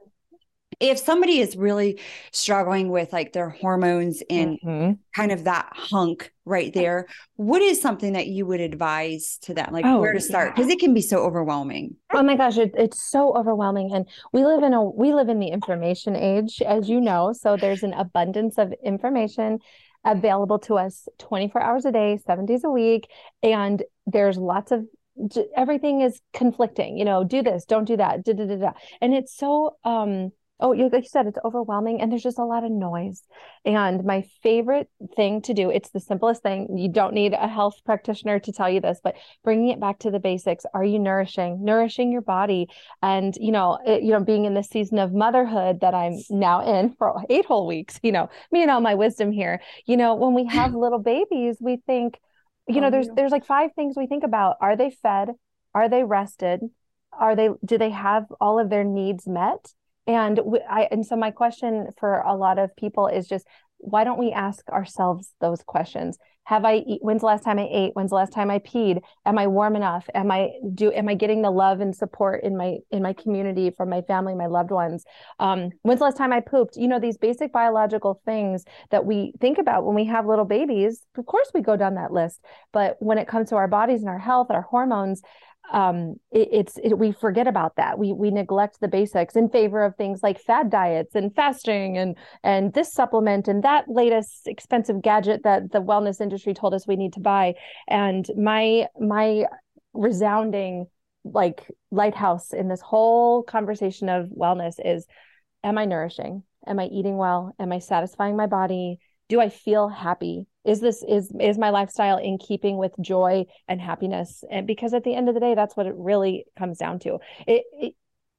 if 0.80 0.98
somebody 0.98 1.40
is 1.40 1.56
really 1.56 2.00
struggling 2.30 2.88
with 2.90 3.12
like 3.12 3.32
their 3.32 3.50
hormones 3.50 4.22
and 4.30 4.58
mm-hmm. 4.60 4.92
kind 5.14 5.32
of 5.32 5.44
that 5.44 5.72
hunk 5.72 6.32
right 6.44 6.72
there, 6.72 7.06
what 7.36 7.62
is 7.62 7.80
something 7.80 8.12
that 8.12 8.28
you 8.28 8.46
would 8.46 8.60
advise 8.60 9.38
to 9.42 9.54
them? 9.54 9.70
Like 9.72 9.84
oh, 9.84 10.00
where 10.00 10.12
to 10.12 10.20
start? 10.20 10.54
Because 10.54 10.68
yeah. 10.68 10.74
it 10.74 10.80
can 10.80 10.94
be 10.94 11.00
so 11.00 11.18
overwhelming. 11.18 11.96
Oh 12.12 12.22
my 12.22 12.36
gosh, 12.36 12.58
it, 12.58 12.74
it's 12.76 13.02
so 13.02 13.36
overwhelming. 13.36 13.92
And 13.92 14.06
we 14.32 14.44
live 14.44 14.62
in 14.62 14.72
a 14.72 14.82
we 14.82 15.12
live 15.12 15.28
in 15.28 15.40
the 15.40 15.48
information 15.48 16.14
age, 16.14 16.62
as 16.62 16.88
you 16.88 17.00
know. 17.00 17.32
So 17.32 17.56
there's 17.56 17.82
an 17.82 17.94
abundance 17.94 18.56
of 18.56 18.72
information 18.84 19.58
available 20.04 20.60
to 20.60 20.78
us 20.78 21.08
24 21.18 21.60
hours 21.60 21.84
a 21.84 21.92
day, 21.92 22.18
seven 22.24 22.46
days 22.46 22.62
a 22.62 22.70
week. 22.70 23.10
And 23.42 23.82
there's 24.06 24.38
lots 24.38 24.70
of 24.70 24.86
everything 25.56 26.02
is 26.02 26.20
conflicting, 26.32 26.96
you 26.96 27.04
know, 27.04 27.24
do 27.24 27.42
this, 27.42 27.64
don't 27.64 27.84
do 27.84 27.96
that, 27.96 28.24
da, 28.24 28.32
da, 28.34 28.46
da, 28.46 28.56
da. 28.56 28.72
and 29.00 29.12
it's 29.12 29.36
so 29.36 29.76
um 29.84 30.30
oh 30.60 30.70
like 30.70 31.04
you 31.04 31.08
said 31.08 31.26
it's 31.26 31.38
overwhelming 31.44 32.00
and 32.00 32.10
there's 32.10 32.22
just 32.22 32.38
a 32.38 32.44
lot 32.44 32.64
of 32.64 32.70
noise. 32.70 33.22
And 33.64 34.04
my 34.04 34.24
favorite 34.42 34.88
thing 35.16 35.42
to 35.42 35.54
do 35.54 35.70
it's 35.70 35.90
the 35.90 36.00
simplest 36.00 36.42
thing. 36.42 36.76
You 36.76 36.88
don't 36.88 37.14
need 37.14 37.32
a 37.32 37.48
health 37.48 37.76
practitioner 37.84 38.38
to 38.40 38.52
tell 38.52 38.70
you 38.70 38.80
this 38.80 39.00
but 39.02 39.16
bringing 39.44 39.68
it 39.68 39.80
back 39.80 39.98
to 40.00 40.10
the 40.10 40.20
basics 40.20 40.64
are 40.74 40.84
you 40.84 40.98
nourishing? 40.98 41.64
Nourishing 41.64 42.12
your 42.12 42.22
body. 42.22 42.68
And 43.02 43.36
you 43.36 43.52
know 43.52 43.78
it, 43.86 44.02
you 44.02 44.12
know 44.12 44.20
being 44.20 44.44
in 44.44 44.54
the 44.54 44.62
season 44.62 44.98
of 44.98 45.12
motherhood 45.12 45.80
that 45.80 45.94
i'm 45.94 46.14
now 46.30 46.78
in 46.78 46.92
for 46.98 47.22
eight 47.30 47.44
whole 47.44 47.66
weeks 47.66 47.98
you 48.02 48.12
know 48.12 48.28
me 48.50 48.62
and 48.62 48.70
all 48.70 48.80
my 48.80 48.94
wisdom 48.94 49.30
here 49.32 49.60
you 49.86 49.96
know 49.96 50.14
when 50.14 50.34
we 50.34 50.46
have 50.46 50.74
little 50.74 50.98
babies 50.98 51.56
we 51.60 51.76
think 51.86 52.18
you 52.68 52.80
know 52.80 52.88
oh, 52.88 52.90
there's 52.90 53.08
there's 53.14 53.32
like 53.32 53.46
five 53.46 53.70
things 53.74 53.96
we 53.96 54.06
think 54.06 54.24
about. 54.24 54.56
Are 54.60 54.76
they 54.76 54.90
fed? 54.90 55.30
Are 55.74 55.88
they 55.88 56.04
rested? 56.04 56.60
Are 57.12 57.34
they 57.34 57.48
do 57.64 57.78
they 57.78 57.90
have 57.90 58.26
all 58.40 58.58
of 58.60 58.70
their 58.70 58.84
needs 58.84 59.26
met 59.26 59.72
and 60.08 60.40
I 60.68 60.88
and 60.90 61.06
so 61.06 61.14
my 61.14 61.30
question 61.30 61.88
for 62.00 62.20
a 62.20 62.34
lot 62.34 62.58
of 62.58 62.74
people 62.74 63.06
is 63.06 63.28
just 63.28 63.46
why 63.80 64.02
don't 64.02 64.18
we 64.18 64.32
ask 64.32 64.68
ourselves 64.70 65.34
those 65.40 65.62
questions? 65.62 66.18
Have 66.44 66.64
I 66.64 66.76
eat, 66.76 67.00
when's 67.02 67.20
the 67.20 67.26
last 67.26 67.44
time 67.44 67.58
I 67.58 67.68
ate? 67.70 67.90
When's 67.92 68.08
the 68.08 68.16
last 68.16 68.32
time 68.32 68.50
I 68.50 68.58
peed? 68.60 69.02
Am 69.26 69.36
I 69.38 69.46
warm 69.46 69.76
enough? 69.76 70.08
Am 70.14 70.30
I 70.30 70.52
do 70.74 70.90
am 70.90 71.06
I 71.06 71.14
getting 71.14 71.42
the 71.42 71.50
love 71.50 71.80
and 71.80 71.94
support 71.94 72.42
in 72.42 72.56
my 72.56 72.78
in 72.90 73.02
my 73.02 73.12
community 73.12 73.70
from 73.70 73.90
my 73.90 74.00
family, 74.00 74.34
my 74.34 74.46
loved 74.46 74.70
ones? 74.70 75.04
Um, 75.38 75.70
when's 75.82 75.98
the 75.98 76.06
last 76.06 76.16
time 76.16 76.32
I 76.32 76.40
pooped? 76.40 76.76
You 76.76 76.88
know, 76.88 76.98
these 76.98 77.18
basic 77.18 77.52
biological 77.52 78.22
things 78.24 78.64
that 78.90 79.04
we 79.04 79.34
think 79.40 79.58
about 79.58 79.84
when 79.84 79.94
we 79.94 80.06
have 80.06 80.26
little 80.26 80.46
babies. 80.46 81.04
Of 81.18 81.26
course 81.26 81.50
we 81.52 81.60
go 81.60 81.76
down 81.76 81.96
that 81.96 82.14
list. 82.14 82.40
But 82.72 82.96
when 82.98 83.18
it 83.18 83.28
comes 83.28 83.50
to 83.50 83.56
our 83.56 83.68
bodies 83.68 84.00
and 84.00 84.08
our 84.08 84.18
health 84.18 84.46
our 84.50 84.62
hormones, 84.62 85.20
um, 85.72 86.16
it, 86.30 86.48
it's 86.52 86.78
it, 86.82 86.98
we 86.98 87.12
forget 87.12 87.46
about 87.46 87.76
that. 87.76 87.98
We 87.98 88.12
we 88.12 88.30
neglect 88.30 88.80
the 88.80 88.88
basics 88.88 89.36
in 89.36 89.48
favor 89.48 89.84
of 89.84 89.96
things 89.96 90.20
like 90.22 90.40
fad 90.40 90.70
diets 90.70 91.14
and 91.14 91.34
fasting 91.34 91.98
and 91.98 92.16
and 92.42 92.72
this 92.72 92.92
supplement 92.92 93.48
and 93.48 93.62
that 93.64 93.84
latest 93.88 94.46
expensive 94.46 95.02
gadget 95.02 95.42
that 95.44 95.72
the 95.72 95.82
wellness 95.82 96.20
industry 96.20 96.54
told 96.54 96.74
us 96.74 96.86
we 96.86 96.96
need 96.96 97.12
to 97.14 97.20
buy. 97.20 97.54
And 97.88 98.26
my 98.36 98.86
my 98.98 99.44
resounding 99.92 100.86
like 101.24 101.66
lighthouse 101.90 102.52
in 102.52 102.68
this 102.68 102.80
whole 102.80 103.42
conversation 103.42 104.08
of 104.08 104.26
wellness 104.26 104.74
is 104.82 105.06
am 105.62 105.78
I 105.78 105.84
nourishing? 105.84 106.44
Am 106.66 106.78
I 106.78 106.86
eating 106.86 107.16
well? 107.16 107.54
Am 107.58 107.72
I 107.72 107.78
satisfying 107.78 108.36
my 108.36 108.46
body? 108.46 108.98
Do 109.28 109.40
I 109.40 109.48
feel 109.48 109.88
happy? 109.88 110.46
Is 110.68 110.80
this 110.80 111.02
is 111.08 111.32
is 111.40 111.58
my 111.58 111.70
lifestyle 111.70 112.18
in 112.18 112.38
keeping 112.38 112.76
with 112.76 112.92
joy 113.00 113.44
and 113.68 113.80
happiness 113.80 114.44
and 114.50 114.66
because 114.66 114.94
at 114.94 115.04
the 115.04 115.14
end 115.14 115.28
of 115.28 115.34
the 115.34 115.40
day 115.40 115.54
that's 115.54 115.76
what 115.76 115.86
it 115.86 115.94
really 115.96 116.44
comes 116.58 116.78
down 116.78 116.98
to 116.98 117.18
it, 117.46 117.64
it 117.72 117.94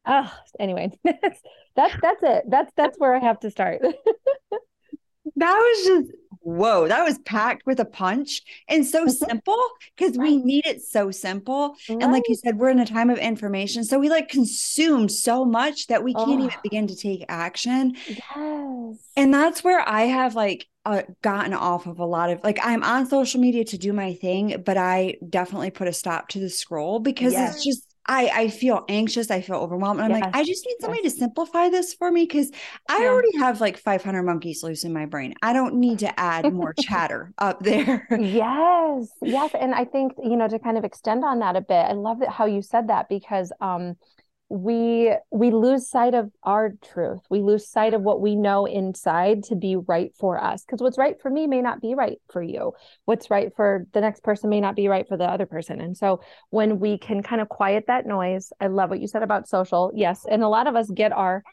Oh, 0.05 0.33
anyway, 0.59 0.91
that's 1.03 1.41
that's 1.75 2.23
it. 2.23 2.43
That's 2.47 2.71
that's 2.75 2.97
where 2.97 3.15
I 3.15 3.19
have 3.19 3.39
to 3.41 3.51
start. 3.51 3.81
that 5.35 5.55
was 5.55 5.85
just 5.85 6.19
whoa, 6.41 6.87
that 6.87 7.03
was 7.03 7.17
packed 7.19 7.65
with 7.65 7.79
a 7.79 7.85
punch 7.85 8.41
and 8.67 8.85
so 8.85 9.01
mm-hmm. 9.01 9.09
simple 9.09 9.61
because 9.95 10.17
right. 10.17 10.29
we 10.29 10.37
need 10.37 10.65
it 10.65 10.81
so 10.81 11.11
simple. 11.11 11.75
Right. 11.89 12.01
And 12.01 12.11
like 12.11 12.23
you 12.27 12.35
said, 12.35 12.57
we're 12.57 12.69
in 12.69 12.79
a 12.79 12.85
time 12.85 13.09
of 13.09 13.17
information. 13.17 13.83
So 13.83 13.99
we 13.99 14.09
like 14.09 14.29
consume 14.29 15.09
so 15.09 15.45
much 15.45 15.87
that 15.87 16.03
we 16.03 16.13
can't 16.13 16.41
oh. 16.41 16.45
even 16.45 16.59
begin 16.63 16.87
to 16.87 16.95
take 16.95 17.25
action. 17.29 17.95
Yes. 18.07 18.97
And 19.15 19.33
that's 19.33 19.63
where 19.63 19.87
I 19.87 20.03
have 20.03 20.35
like 20.35 20.67
uh, 20.85 21.03
gotten 21.21 21.53
off 21.53 21.85
of 21.85 21.99
a 21.99 22.05
lot 22.05 22.29
of 22.29 22.39
like 22.43 22.59
I'm 22.63 22.83
on 22.83 23.05
social 23.07 23.39
media 23.39 23.65
to 23.65 23.77
do 23.77 23.93
my 23.93 24.13
thing, 24.13 24.63
but 24.65 24.77
I 24.77 25.15
definitely 25.29 25.71
put 25.71 25.87
a 25.87 25.93
stop 25.93 26.29
to 26.29 26.39
the 26.39 26.49
scroll 26.49 26.99
because 26.99 27.33
yes. 27.33 27.55
it's 27.55 27.65
just 27.65 27.88
I, 28.09 28.31
I 28.33 28.47
feel 28.49 28.85
anxious. 28.89 29.29
I 29.29 29.39
feel 29.39 29.57
overwhelmed. 29.57 30.01
I'm 30.01 30.09
yes. 30.09 30.21
like, 30.21 30.35
I 30.35 30.43
just 30.43 30.65
need 30.65 30.77
somebody 30.79 31.03
yes. 31.03 31.13
to 31.13 31.19
simplify 31.19 31.69
this 31.69 31.93
for 31.93 32.11
me 32.11 32.23
because 32.23 32.51
I 32.89 33.03
yeah. 33.03 33.09
already 33.09 33.37
have 33.37 33.61
like 33.61 33.77
500 33.77 34.23
monkeys 34.23 34.63
loose 34.63 34.83
in 34.83 34.91
my 34.91 35.05
brain. 35.05 35.35
I 35.43 35.53
don't 35.53 35.75
need 35.75 35.99
to 35.99 36.19
add 36.19 36.51
more 36.53 36.73
chatter 36.73 37.31
up 37.37 37.59
there. 37.59 38.07
Yes. 38.19 39.09
Yes. 39.21 39.51
And 39.53 39.75
I 39.75 39.85
think, 39.85 40.13
you 40.23 40.35
know, 40.35 40.47
to 40.47 40.57
kind 40.57 40.77
of 40.77 40.83
extend 40.83 41.23
on 41.23 41.37
that 41.39 41.55
a 41.55 41.61
bit, 41.61 41.85
I 41.85 41.91
love 41.91 42.19
that 42.21 42.29
how 42.29 42.45
you 42.45 42.63
said 42.63 42.87
that 42.87 43.09
because 43.09 43.51
um, 43.61 43.95
we 44.49 45.15
we 45.31 45.51
lose 45.51 45.87
sight 45.87 46.15
of 46.15 46.31
our 46.43 46.73
truth. 46.93 47.21
We 47.29 47.41
lose 47.41 47.69
sight 47.69 47.93
of 47.93 48.01
what 48.01 48.19
we 48.19 48.35
know 48.35 48.65
inside 48.65 49.43
to 49.45 49.55
be 49.55 49.75
right 49.75 50.11
for 50.19 50.43
us. 50.43 50.65
Because 50.65 50.81
what's 50.81 50.97
right 50.97 51.21
for 51.21 51.29
me 51.29 51.45
may 51.45 51.61
not 51.61 51.81
be 51.81 51.93
right 51.93 52.17
for 52.31 52.41
you. 52.41 52.73
What's 53.05 53.29
right 53.29 53.51
for 53.55 53.85
the 53.93 54.01
next 54.01 54.23
person 54.23 54.49
may 54.49 54.59
not 54.59 54.75
be 54.75 54.87
right 54.87 55.07
for 55.07 55.17
the 55.17 55.25
other 55.25 55.45
person. 55.45 55.79
And 55.79 55.95
so 55.95 56.21
when 56.49 56.79
we 56.79 56.97
can 56.97 57.21
kind 57.21 57.41
of 57.41 57.49
quiet 57.49 57.85
that 57.87 58.05
noise 58.07 58.51
i 58.59 58.67
love 58.67 58.89
what 58.89 58.99
you 58.99 59.07
said 59.07 59.23
about 59.23 59.47
social. 59.47 59.91
Yes 59.93 60.25
and 60.29 60.43
a 60.43 60.47
lot 60.47 60.67
of 60.67 60.75
us 60.75 60.89
get 60.89 61.11
our 61.11 61.43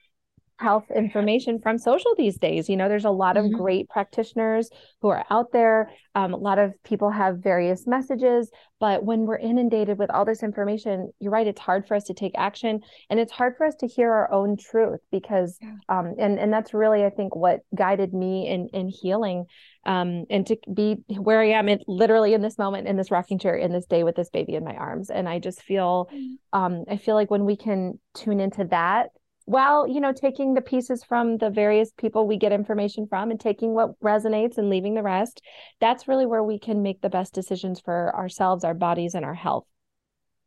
health 0.58 0.84
information 0.94 1.60
from 1.60 1.78
social 1.78 2.14
these 2.16 2.38
days. 2.38 2.68
You 2.68 2.76
know, 2.76 2.88
there's 2.88 3.04
a 3.04 3.10
lot 3.10 3.36
of 3.36 3.44
mm-hmm. 3.44 3.56
great 3.56 3.88
practitioners 3.88 4.70
who 5.02 5.08
are 5.08 5.25
out 5.30 5.52
there. 5.52 5.90
Um, 6.14 6.32
a 6.32 6.38
lot 6.38 6.58
of 6.58 6.72
people 6.82 7.10
have 7.10 7.38
various 7.38 7.86
messages, 7.86 8.50
but 8.80 9.04
when 9.04 9.26
we're 9.26 9.38
inundated 9.38 9.98
with 9.98 10.10
all 10.10 10.25
this 10.25 10.42
information, 10.42 11.12
you're 11.20 11.30
right, 11.30 11.46
it's 11.46 11.60
hard 11.60 11.86
for 11.86 11.94
us 11.94 12.04
to 12.04 12.14
take 12.14 12.32
action 12.36 12.80
and 13.10 13.20
it's 13.20 13.32
hard 13.32 13.56
for 13.56 13.66
us 13.66 13.75
to 13.76 13.86
hear 13.86 14.10
our 14.10 14.32
own 14.32 14.56
truth 14.56 15.00
because, 15.12 15.58
yeah. 15.60 15.75
um, 15.90 16.14
and, 16.18 16.38
and 16.38 16.52
that's 16.52 16.72
really, 16.72 17.04
I 17.04 17.10
think, 17.10 17.36
what 17.36 17.60
guided 17.75 18.14
me 18.14 18.48
in, 18.48 18.68
in 18.72 18.88
healing 18.88 19.44
um, 19.84 20.25
and 20.30 20.46
to 20.46 20.56
be 20.72 20.96
where 21.16 21.40
I 21.40 21.50
am 21.50 21.68
in, 21.68 21.80
literally 21.86 22.32
in 22.32 22.40
this 22.40 22.56
moment, 22.56 22.88
in 22.88 22.96
this 22.96 23.10
rocking 23.10 23.38
chair, 23.38 23.56
in 23.56 23.72
this 23.72 23.86
day 23.86 24.04
with 24.04 24.16
this 24.16 24.30
baby 24.30 24.54
in 24.54 24.64
my 24.64 24.75
arms. 24.75 25.10
And 25.10 25.28
I 25.28 25.38
just 25.38 25.62
feel, 25.62 26.08
mm-hmm. 26.12 26.58
um, 26.58 26.84
I 26.88 26.96
feel 26.96 27.14
like 27.14 27.30
when 27.30 27.44
we 27.44 27.56
can 27.56 28.00
tune 28.14 28.40
into 28.40 28.64
that, 28.70 29.10
while 29.46 29.88
you 29.88 30.00
know 30.00 30.12
taking 30.12 30.54
the 30.54 30.60
pieces 30.60 31.02
from 31.02 31.38
the 31.38 31.50
various 31.50 31.90
people 31.96 32.26
we 32.26 32.36
get 32.36 32.52
information 32.52 33.06
from 33.06 33.30
and 33.30 33.40
taking 33.40 33.72
what 33.72 33.98
resonates 34.00 34.58
and 34.58 34.68
leaving 34.68 34.94
the 34.94 35.02
rest 35.02 35.40
that's 35.80 36.06
really 36.06 36.26
where 36.26 36.42
we 36.42 36.58
can 36.58 36.82
make 36.82 37.00
the 37.00 37.08
best 37.08 37.32
decisions 37.32 37.80
for 37.80 38.14
ourselves 38.14 38.64
our 38.64 38.74
bodies 38.74 39.14
and 39.14 39.24
our 39.24 39.34
health. 39.34 39.64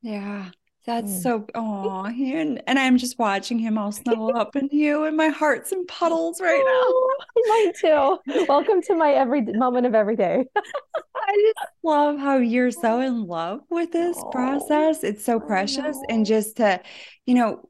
Yeah 0.01 0.51
that's 0.85 1.11
mm. 1.11 1.21
so 1.21 1.45
oh 1.55 2.05
and, 2.05 2.63
and 2.65 2.79
i'm 2.79 2.97
just 2.97 3.19
watching 3.19 3.59
him 3.59 3.77
all 3.77 3.91
snuggle 3.91 4.31
up 4.35 4.55
in 4.55 4.69
you 4.71 5.03
and 5.03 5.15
my 5.15 5.27
heart's 5.27 5.71
in 5.71 5.85
puddles 5.85 6.41
right 6.41 6.63
now. 6.65 7.53
Mine 7.53 7.73
too. 7.79 8.45
Welcome 8.47 8.81
to 8.83 8.95
my 8.95 9.11
every 9.11 9.41
moment 9.41 9.85
of 9.85 9.93
every 9.93 10.15
day. 10.15 10.45
I 10.55 11.53
just 11.55 11.71
love 11.83 12.17
how 12.17 12.37
you're 12.37 12.71
so 12.71 12.99
in 13.01 13.25
love 13.25 13.61
with 13.69 13.91
this 13.91 14.17
oh, 14.19 14.29
process. 14.29 15.03
It's 15.03 15.23
so 15.23 15.39
precious 15.39 15.97
and 16.09 16.25
just 16.25 16.57
to 16.57 16.81
you 17.25 17.35
know 17.35 17.68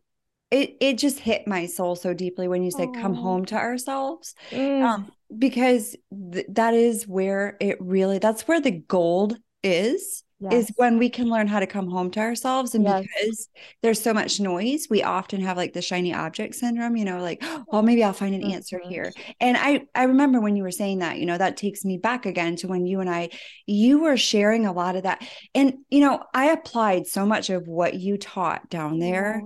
it 0.52 0.78
it 0.80 0.98
just 0.98 1.20
hit 1.20 1.48
my 1.48 1.66
soul 1.66 1.96
so 1.96 2.14
deeply 2.14 2.48
when 2.48 2.64
you 2.64 2.72
said 2.72 2.90
Aww. 2.90 3.02
come 3.02 3.14
home 3.14 3.46
to 3.46 3.56
ourselves 3.56 4.36
mm. 4.52 4.84
um, 4.84 5.12
because 5.38 5.96
th- 6.32 6.48
that 6.50 6.74
is 6.74 7.08
where 7.08 7.58
it 7.60 7.78
really 7.80 8.20
that's 8.20 8.48
where 8.48 8.62
the 8.62 8.72
gold 8.72 9.38
is 9.64 10.24
yes. 10.40 10.54
is 10.54 10.72
when 10.78 10.98
we 10.98 11.10
can 11.10 11.30
learn 11.30 11.48
how 11.48 11.60
to 11.60 11.68
come 11.68 11.90
home 11.90 12.10
to 12.12 12.20
ourselves 12.20 12.76
and 12.76 12.84
yes. 12.84 13.04
because 13.04 13.50
there's 13.82 14.02
so 14.02 14.14
much 14.14 14.40
noise 14.40 14.88
we 14.90 15.04
often 15.04 15.42
have 15.42 15.58
like 15.58 15.74
the 15.74 15.82
shiny 15.82 16.14
object 16.14 16.56
syndrome 16.56 16.96
you 16.96 17.06
know 17.06 17.22
like 17.22 17.44
oh 17.72 17.82
maybe 17.82 18.04
i'll 18.04 18.14
find 18.14 18.36
an 18.36 18.42
mm-hmm. 18.42 18.52
answer 18.52 18.80
here 18.88 19.12
and 19.40 19.58
i 19.58 19.82
i 19.96 20.04
remember 20.04 20.40
when 20.40 20.56
you 20.56 20.64
were 20.64 20.72
saying 20.72 21.00
that 21.00 21.18
you 21.18 21.26
know 21.26 21.38
that 21.38 21.58
takes 21.58 21.84
me 21.84 21.98
back 21.98 22.26
again 22.26 22.56
to 22.56 22.68
when 22.68 22.86
you 22.86 23.00
and 23.00 23.10
i 23.10 23.30
you 23.66 24.00
were 24.00 24.18
sharing 24.18 24.66
a 24.66 24.74
lot 24.74 24.96
of 24.96 25.04
that 25.04 25.26
and 25.54 25.76
you 25.90 26.00
know 26.00 26.24
i 26.34 26.46
applied 26.52 27.06
so 27.06 27.26
much 27.26 27.50
of 27.50 27.68
what 27.68 27.94
you 27.96 28.18
taught 28.18 28.70
down 28.70 29.00
there 29.00 29.42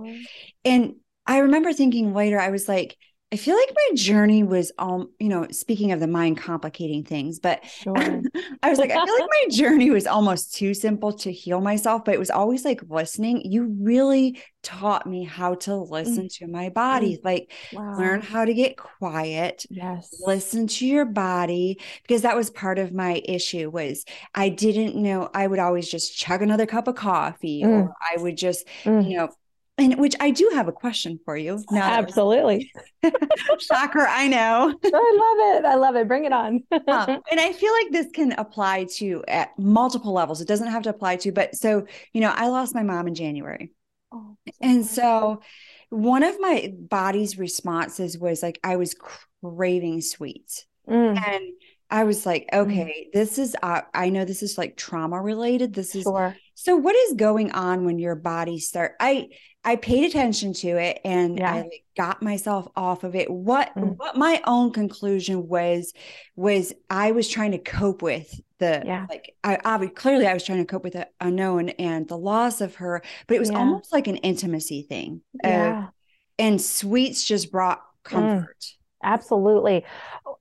and 0.64 0.94
i 1.26 1.38
remember 1.38 1.72
thinking 1.72 2.14
later 2.14 2.38
i 2.38 2.50
was 2.50 2.68
like 2.68 2.96
I 3.34 3.36
feel 3.36 3.56
like 3.56 3.74
my 3.74 3.96
journey 3.96 4.44
was 4.44 4.70
all, 4.78 5.08
you 5.18 5.28
know, 5.28 5.48
speaking 5.50 5.90
of 5.90 5.98
the 5.98 6.06
mind 6.06 6.38
complicating 6.38 7.02
things, 7.02 7.40
but 7.40 7.64
sure. 7.64 7.96
I 8.62 8.70
was 8.70 8.78
like, 8.78 8.92
I 8.92 8.94
feel 8.94 9.12
like 9.12 9.28
my 9.42 9.46
journey 9.50 9.90
was 9.90 10.06
almost 10.06 10.54
too 10.54 10.72
simple 10.72 11.12
to 11.14 11.32
heal 11.32 11.60
myself, 11.60 12.04
but 12.04 12.14
it 12.14 12.20
was 12.20 12.30
always 12.30 12.64
like 12.64 12.80
listening. 12.88 13.42
You 13.44 13.74
really 13.80 14.40
taught 14.62 15.08
me 15.08 15.24
how 15.24 15.56
to 15.56 15.74
listen 15.74 16.26
mm. 16.26 16.38
to 16.38 16.46
my 16.46 16.68
body, 16.68 17.16
mm. 17.16 17.24
like 17.24 17.50
wow. 17.72 17.98
learn 17.98 18.20
how 18.20 18.44
to 18.44 18.54
get 18.54 18.76
quiet. 18.76 19.66
Yes. 19.68 20.14
Listen 20.20 20.68
to 20.68 20.86
your 20.86 21.04
body 21.04 21.80
because 22.02 22.22
that 22.22 22.36
was 22.36 22.50
part 22.50 22.78
of 22.78 22.94
my 22.94 23.20
issue 23.24 23.68
was 23.68 24.04
I 24.32 24.48
didn't 24.48 24.94
know 24.94 25.28
I 25.34 25.48
would 25.48 25.58
always 25.58 25.88
just 25.88 26.16
chug 26.16 26.40
another 26.40 26.66
cup 26.66 26.86
of 26.86 26.94
coffee 26.94 27.64
mm. 27.64 27.68
or 27.68 27.94
I 28.00 28.22
would 28.22 28.36
just, 28.36 28.64
mm. 28.84 29.10
you 29.10 29.16
know, 29.16 29.30
and 29.76 29.98
which 29.98 30.14
I 30.20 30.30
do 30.30 30.50
have 30.54 30.68
a 30.68 30.72
question 30.72 31.18
for 31.24 31.36
you. 31.36 31.62
Now 31.70 31.90
Absolutely. 31.90 32.72
Shocker, 33.58 34.06
I 34.06 34.28
know. 34.28 34.74
I 34.84 35.18
love 35.18 35.58
it. 35.58 35.64
I 35.64 35.74
love 35.74 35.96
it. 35.96 36.06
Bring 36.06 36.24
it 36.24 36.32
on. 36.32 36.62
um, 36.72 37.20
and 37.30 37.40
I 37.40 37.52
feel 37.52 37.72
like 37.72 37.90
this 37.90 38.06
can 38.12 38.32
apply 38.32 38.86
to 38.96 39.24
at 39.26 39.58
multiple 39.58 40.12
levels. 40.12 40.40
It 40.40 40.48
doesn't 40.48 40.68
have 40.68 40.84
to 40.84 40.90
apply 40.90 41.16
to, 41.16 41.32
but 41.32 41.56
so, 41.56 41.86
you 42.12 42.20
know, 42.20 42.32
I 42.34 42.48
lost 42.48 42.74
my 42.74 42.82
mom 42.84 43.08
in 43.08 43.14
January. 43.14 43.72
Oh, 44.12 44.36
and 44.60 44.86
so 44.86 45.42
one 45.90 46.22
of 46.22 46.38
my 46.38 46.72
body's 46.78 47.36
responses 47.36 48.16
was 48.16 48.42
like 48.42 48.60
I 48.62 48.76
was 48.76 48.94
craving 49.42 50.02
sweets. 50.02 50.66
Mm. 50.88 51.20
And 51.26 51.44
I 51.90 52.04
was 52.04 52.24
like, 52.24 52.48
mm. 52.52 52.58
okay, 52.60 53.08
mm. 53.08 53.12
this 53.12 53.38
is, 53.38 53.56
uh, 53.60 53.82
I 53.92 54.10
know 54.10 54.24
this 54.24 54.44
is 54.44 54.56
like 54.56 54.76
trauma 54.76 55.20
related. 55.20 55.74
This 55.74 55.96
is, 55.96 56.04
sure. 56.04 56.36
So 56.64 56.76
what 56.76 56.96
is 56.96 57.12
going 57.12 57.52
on 57.52 57.84
when 57.84 57.98
your 57.98 58.14
body 58.14 58.58
start? 58.58 58.94
I, 58.98 59.28
I 59.62 59.76
paid 59.76 60.08
attention 60.08 60.54
to 60.54 60.68
it 60.68 60.98
and 61.04 61.38
yeah. 61.38 61.52
I 61.52 61.68
got 61.94 62.22
myself 62.22 62.66
off 62.74 63.04
of 63.04 63.14
it. 63.14 63.28
What 63.30 63.74
mm. 63.76 63.98
what 63.98 64.16
my 64.16 64.40
own 64.46 64.72
conclusion 64.72 65.46
was 65.46 65.92
was 66.36 66.72
I 66.88 67.10
was 67.10 67.28
trying 67.28 67.50
to 67.50 67.58
cope 67.58 68.00
with 68.00 68.40
the 68.60 68.82
yeah. 68.82 69.04
like 69.10 69.34
I, 69.44 69.58
I 69.62 69.86
clearly 69.88 70.26
I 70.26 70.32
was 70.32 70.42
trying 70.42 70.60
to 70.60 70.64
cope 70.64 70.84
with 70.84 70.94
the 70.94 71.06
unknown 71.20 71.68
and 71.68 72.08
the 72.08 72.16
loss 72.16 72.62
of 72.62 72.76
her, 72.76 73.02
but 73.26 73.34
it 73.34 73.40
was 73.40 73.50
yeah. 73.50 73.58
almost 73.58 73.92
like 73.92 74.06
an 74.06 74.16
intimacy 74.16 74.86
thing. 74.88 75.20
Yeah. 75.42 75.84
Uh, 75.84 75.90
and 76.38 76.62
sweets 76.62 77.26
just 77.26 77.52
brought 77.52 77.80
mm. 77.80 78.04
comfort. 78.04 78.56
Mm. 78.58 78.74
Absolutely. 79.04 79.84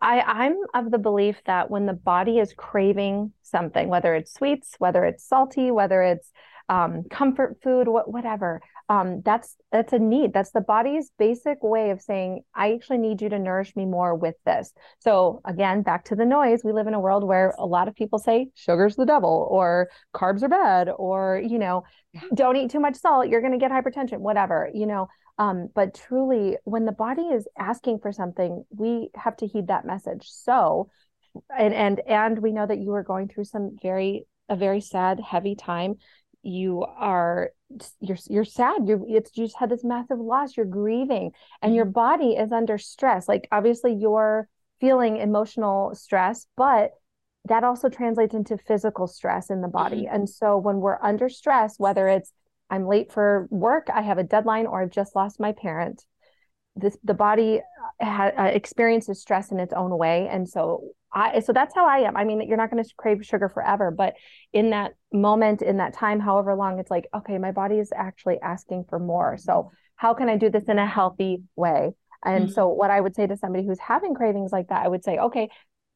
I, 0.01 0.22
I'm 0.22 0.55
of 0.74 0.89
the 0.89 0.98
belief 0.98 1.41
that 1.46 1.70
when 1.70 1.86
the 1.86 1.93
body 1.93 2.39
is 2.39 2.53
craving 2.53 3.34
something, 3.43 3.89
whether 3.89 4.15
it's 4.15 4.34
sweets, 4.34 4.75
whether 4.79 5.03
it's 5.03 5.27
salty, 5.27 5.70
whether 5.70 6.01
it's 6.01 6.32
um, 6.70 7.03
comfort 7.12 7.58
food, 7.62 7.89
what, 7.89 8.10
whatever, 8.12 8.62
um, 8.89 9.22
that's 9.24 9.55
that's 9.72 9.93
a 9.93 10.00
need. 10.00 10.34
That's 10.34 10.51
the 10.51 10.62
body's 10.62 11.12
basic 11.17 11.63
way 11.63 11.89
of 11.91 12.01
saying 12.01 12.41
i 12.53 12.74
actually 12.74 12.98
need 12.98 13.22
you 13.22 13.29
to 13.29 13.39
nourish 13.39 13.75
me 13.75 13.86
more 13.86 14.13
with 14.15 14.36
this. 14.46 14.72
So 15.00 15.41
again 15.46 15.84
back 15.84 16.05
to 16.05 16.15
the 16.15 16.25
noise 16.25 16.62
we 16.63 16.74
live 16.74 16.88
in 16.88 16.93
a 16.93 17.00
world 17.00 17.24
where 17.24 17.53
a 17.58 17.65
lot 17.65 17.88
of 17.88 17.96
people 17.96 18.20
say 18.20 18.50
sugar's 18.55 18.96
the 18.96 19.05
devil 19.05 19.48
or 19.50 19.89
carbs 20.13 20.43
are 20.43 20.50
bad 20.50 20.89
or 20.89 21.41
you 21.46 21.60
know 21.60 21.84
don't 22.34 22.58
eat 22.58 22.72
too 22.72 22.79
much 22.79 22.96
salt 22.96 23.27
you're 23.27 23.41
going 23.41 23.53
to 23.53 23.58
get 23.58 23.72
hypertension 23.72 24.20
whatever 24.20 24.70
you 24.74 24.86
know 24.86 25.08
um, 25.38 25.70
but 25.74 25.96
truly 25.96 26.58
when 26.63 26.86
the 26.86 26.92
body 26.92 27.24
is 27.24 27.48
asking 27.58 28.00
for 28.00 28.12
something 28.12 28.66
we 28.70 29.10
have 29.16 29.36
to 29.38 29.48
heed 29.48 29.68
that 29.68 29.86
message. 29.86 30.28
So 30.30 30.90
and 31.58 31.74
and 31.74 32.00
and 32.02 32.40
we 32.40 32.52
know 32.52 32.68
that 32.68 32.80
you 32.80 32.94
are 32.94 33.04
going 33.04 33.28
through 33.28 33.46
some 33.46 33.75
very 33.82 34.28
a 34.50 34.56
very 34.56 34.82
sad 34.82 35.20
heavy 35.20 35.56
time. 35.56 35.96
You 36.44 36.84
are 36.84 37.52
you're 38.00 38.18
you're 38.30 38.46
sad. 38.46 38.88
You're 38.88 39.02
it's 39.08 39.36
you 39.36 39.46
just 39.46 39.58
had 39.58 39.70
this 39.70 39.84
massive 39.84 40.20
loss. 40.20 40.56
You're 40.56 40.66
grieving 40.68 41.32
and 41.62 41.70
mm-hmm. 41.70 41.75
your 41.75 41.86
body 41.86 42.34
is 42.34 42.52
under 42.52 42.78
stress. 42.78 43.28
Like 43.28 43.48
obviously 43.52 43.94
you're 43.94 44.48
feeling 44.80 45.18
emotional 45.18 45.96
stress 45.96 46.46
but 46.58 46.92
that 47.46 47.63
also 47.63 47.90
translates 47.90 48.34
into 48.34 48.58
physical 48.58 49.08
stress 49.08 49.50
in 49.50 49.62
the 49.62 49.68
body. 49.68 50.04
Mm-hmm. 50.04 50.16
and 50.16 50.30
so 50.30 50.58
when 50.58 50.78
we're 50.78 51.02
under 51.02 51.30
stress 51.30 51.75
whether 51.78 52.08
it's 52.08 52.32
i'm 52.70 52.88
late 52.88 53.12
for 53.12 53.48
work 53.50 53.88
i 53.93 54.01
have 54.01 54.17
a 54.17 54.24
deadline 54.24 54.65
or 54.65 54.82
i've 54.82 54.91
just 54.91 55.15
lost 55.15 55.39
my 55.39 55.51
parent 55.51 56.03
this 56.75 56.98
the 57.03 57.13
body 57.13 57.62
uh, 58.01 58.05
ha, 58.05 58.32
uh, 58.38 58.43
experiences 58.43 59.22
stress 59.22 59.51
in 59.51 59.60
its 59.60 59.74
own 59.74 59.98
way 59.98 60.27
and 60.29 60.48
so 60.48 60.84
I 61.13 61.39
so 61.41 61.53
that's 61.53 61.75
how 61.75 61.88
I 61.88 62.00
am. 62.00 62.17
I 62.17 62.24
mean, 62.24 62.41
you're 62.48 62.58
not 62.58 62.72
going 62.72 62.84
to 62.84 62.89
crave 62.98 63.24
sugar 63.24 63.48
forever, 63.48 63.91
but 63.91 64.15
in 64.51 64.72
that 64.72 64.93
moment, 65.12 65.62
in 65.62 65.77
that 65.77 65.93
time, 65.93 66.20
however 66.20 66.55
long, 66.55 66.79
it's 66.79 66.89
like, 66.89 67.08
okay, 67.13 67.38
my 67.38 67.51
body 67.51 67.75
is 67.75 67.91
actually 67.96 68.39
asking 68.41 68.86
for 68.89 69.00
more. 69.00 69.38
So 69.38 69.72
how 69.96 70.13
can 70.13 70.27
I 70.27 70.38
do 70.38 70.50
this 70.50 70.63
in 70.63 70.79
a 70.79 70.88
healthy 70.88 71.43
way? 71.55 71.91
And 72.25 72.46
mm-hmm. 72.46 72.53
so 72.53 72.67
what 72.70 72.89
I 72.89 73.00
would 73.00 73.15
say 73.15 73.27
to 73.27 73.38
somebody 73.38 73.65
who's 73.65 73.79
having 73.79 74.15
cravings 74.15 74.51
like 74.51 74.70
that, 74.70 74.84
I 74.84 74.88
would 74.88 75.03
say, 75.03 75.17
okay, 75.17 75.50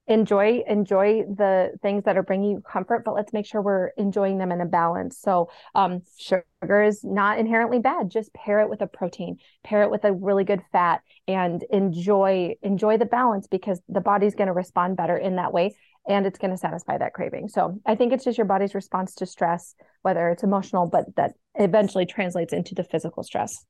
enjoy 0.07 0.63
enjoy 0.67 1.23
the 1.23 1.71
things 1.81 2.03
that 2.05 2.17
are 2.17 2.23
bringing 2.23 2.51
you 2.51 2.61
comfort 2.61 3.03
but 3.03 3.13
let's 3.13 3.33
make 3.33 3.45
sure 3.45 3.61
we're 3.61 3.89
enjoying 3.97 4.37
them 4.37 4.51
in 4.51 4.61
a 4.61 4.65
balance. 4.65 5.17
So 5.19 5.49
um, 5.75 6.01
sugar 6.17 6.83
is 6.83 7.03
not 7.03 7.39
inherently 7.39 7.79
bad. 7.79 8.09
Just 8.09 8.33
pair 8.33 8.61
it 8.61 8.69
with 8.69 8.81
a 8.81 8.87
protein 8.87 9.37
pair 9.63 9.83
it 9.83 9.91
with 9.91 10.05
a 10.05 10.13
really 10.13 10.43
good 10.43 10.61
fat 10.71 11.01
and 11.27 11.63
enjoy 11.69 12.55
enjoy 12.61 12.97
the 12.97 13.05
balance 13.05 13.47
because 13.47 13.81
the 13.89 14.01
body's 14.01 14.35
going 14.35 14.47
to 14.47 14.53
respond 14.53 14.97
better 14.97 15.17
in 15.17 15.35
that 15.35 15.53
way 15.53 15.75
and 16.07 16.25
it's 16.25 16.39
going 16.39 16.51
to 16.51 16.57
satisfy 16.57 16.97
that 16.97 17.13
craving. 17.13 17.49
So 17.49 17.79
i 17.85 17.95
think 17.95 18.13
it's 18.13 18.23
just 18.23 18.37
your 18.37 18.45
body's 18.45 18.75
response 18.75 19.15
to 19.15 19.25
stress 19.25 19.75
whether 20.01 20.29
it's 20.29 20.43
emotional 20.43 20.87
but 20.87 21.15
that 21.15 21.33
eventually 21.55 22.05
translates 22.05 22.53
into 22.53 22.75
the 22.75 22.83
physical 22.83 23.23
stress 23.23 23.65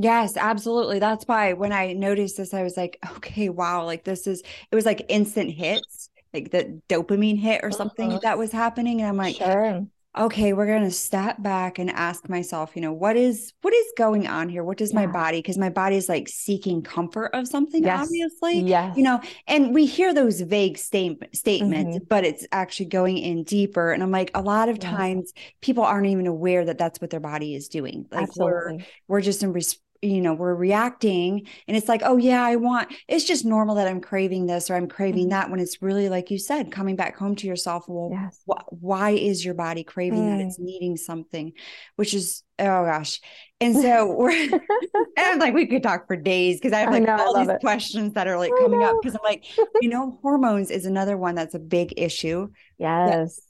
Yes, 0.00 0.36
absolutely. 0.36 0.98
That's 0.98 1.24
why 1.26 1.54
when 1.54 1.72
I 1.72 1.92
noticed 1.92 2.36
this, 2.36 2.54
I 2.54 2.62
was 2.62 2.76
like, 2.76 2.98
okay, 3.16 3.48
wow, 3.48 3.84
like 3.84 4.04
this 4.04 4.26
is, 4.26 4.42
it 4.70 4.74
was 4.74 4.86
like 4.86 5.04
instant 5.08 5.50
hits, 5.50 6.10
like 6.32 6.50
the 6.50 6.80
dopamine 6.88 7.38
hit 7.38 7.60
or 7.64 7.70
something 7.72 8.10
uh-huh. 8.10 8.20
that 8.22 8.38
was 8.38 8.52
happening. 8.52 9.00
And 9.00 9.08
I'm 9.08 9.16
like, 9.16 9.36
sure. 9.36 9.86
okay, 10.16 10.52
we're 10.52 10.66
going 10.66 10.84
to 10.84 10.90
step 10.90 11.42
back 11.42 11.78
and 11.78 11.90
ask 11.90 12.28
myself, 12.28 12.72
you 12.74 12.82
know, 12.82 12.92
what 12.92 13.16
is, 13.16 13.54
what 13.62 13.74
is 13.74 13.86
going 13.96 14.26
on 14.26 14.48
here? 14.48 14.62
What 14.62 14.76
does 14.76 14.92
yeah. 14.92 15.00
my 15.00 15.06
body, 15.06 15.42
cause 15.42 15.58
my 15.58 15.70
body 15.70 15.96
is 15.96 16.08
like 16.08 16.28
seeking 16.28 16.82
comfort 16.82 17.30
of 17.32 17.48
something, 17.48 17.82
yes. 17.82 18.02
obviously, 18.02 18.60
yes. 18.60 18.96
you 18.96 19.02
know, 19.02 19.20
and 19.46 19.74
we 19.74 19.86
hear 19.86 20.12
those 20.12 20.40
vague 20.42 20.78
state, 20.78 21.18
statements, 21.34 21.96
mm-hmm. 21.96 22.04
but 22.08 22.24
it's 22.24 22.46
actually 22.52 22.86
going 22.86 23.18
in 23.18 23.42
deeper. 23.42 23.90
And 23.92 24.02
I'm 24.02 24.12
like, 24.12 24.30
a 24.34 24.42
lot 24.42 24.68
of 24.68 24.78
times 24.78 25.32
people 25.60 25.82
aren't 25.82 26.06
even 26.06 26.26
aware 26.26 26.64
that 26.66 26.78
that's 26.78 27.00
what 27.00 27.10
their 27.10 27.20
body 27.20 27.54
is 27.54 27.68
doing. 27.68 28.06
Like 28.12 28.24
Absolutely. 28.24 28.76
we're, 28.76 28.84
we're 29.08 29.20
just 29.22 29.42
in 29.42 29.52
response 29.52 29.82
you 30.02 30.20
know 30.20 30.32
we're 30.32 30.54
reacting 30.54 31.46
and 31.66 31.76
it's 31.76 31.88
like 31.88 32.02
oh 32.04 32.16
yeah 32.16 32.44
i 32.44 32.54
want 32.56 32.92
it's 33.08 33.24
just 33.24 33.44
normal 33.44 33.74
that 33.74 33.88
i'm 33.88 34.00
craving 34.00 34.46
this 34.46 34.70
or 34.70 34.76
i'm 34.76 34.86
craving 34.86 35.22
mm-hmm. 35.22 35.30
that 35.30 35.50
when 35.50 35.58
it's 35.58 35.82
really 35.82 36.08
like 36.08 36.30
you 36.30 36.38
said 36.38 36.70
coming 36.70 36.94
back 36.94 37.16
home 37.16 37.34
to 37.34 37.46
yourself 37.46 37.84
well 37.88 38.10
yes. 38.12 38.40
wh- 38.48 38.82
why 38.82 39.10
is 39.10 39.44
your 39.44 39.54
body 39.54 39.82
craving 39.82 40.20
mm. 40.20 40.38
that 40.38 40.44
it's 40.44 40.58
needing 40.58 40.96
something 40.96 41.52
which 41.96 42.14
is 42.14 42.44
oh 42.60 42.84
gosh 42.84 43.20
and 43.60 43.74
so 43.82 44.12
we're 44.12 44.30
and 45.16 45.40
like 45.40 45.54
we 45.54 45.66
could 45.66 45.82
talk 45.82 46.06
for 46.06 46.16
days 46.16 46.58
because 46.58 46.72
i 46.72 46.78
have 46.80 46.92
like 46.92 47.02
I 47.02 47.16
know, 47.16 47.24
all 47.24 47.38
these 47.38 47.48
it. 47.48 47.60
questions 47.60 48.12
that 48.14 48.28
are 48.28 48.38
like 48.38 48.52
coming 48.60 48.82
up 48.84 48.96
because 49.00 49.16
i'm 49.16 49.24
like 49.24 49.44
you 49.80 49.88
know 49.88 50.18
hormones 50.22 50.70
is 50.70 50.86
another 50.86 51.16
one 51.16 51.34
that's 51.34 51.54
a 51.54 51.60
big 51.60 51.94
issue 51.96 52.48
yes 52.78 53.40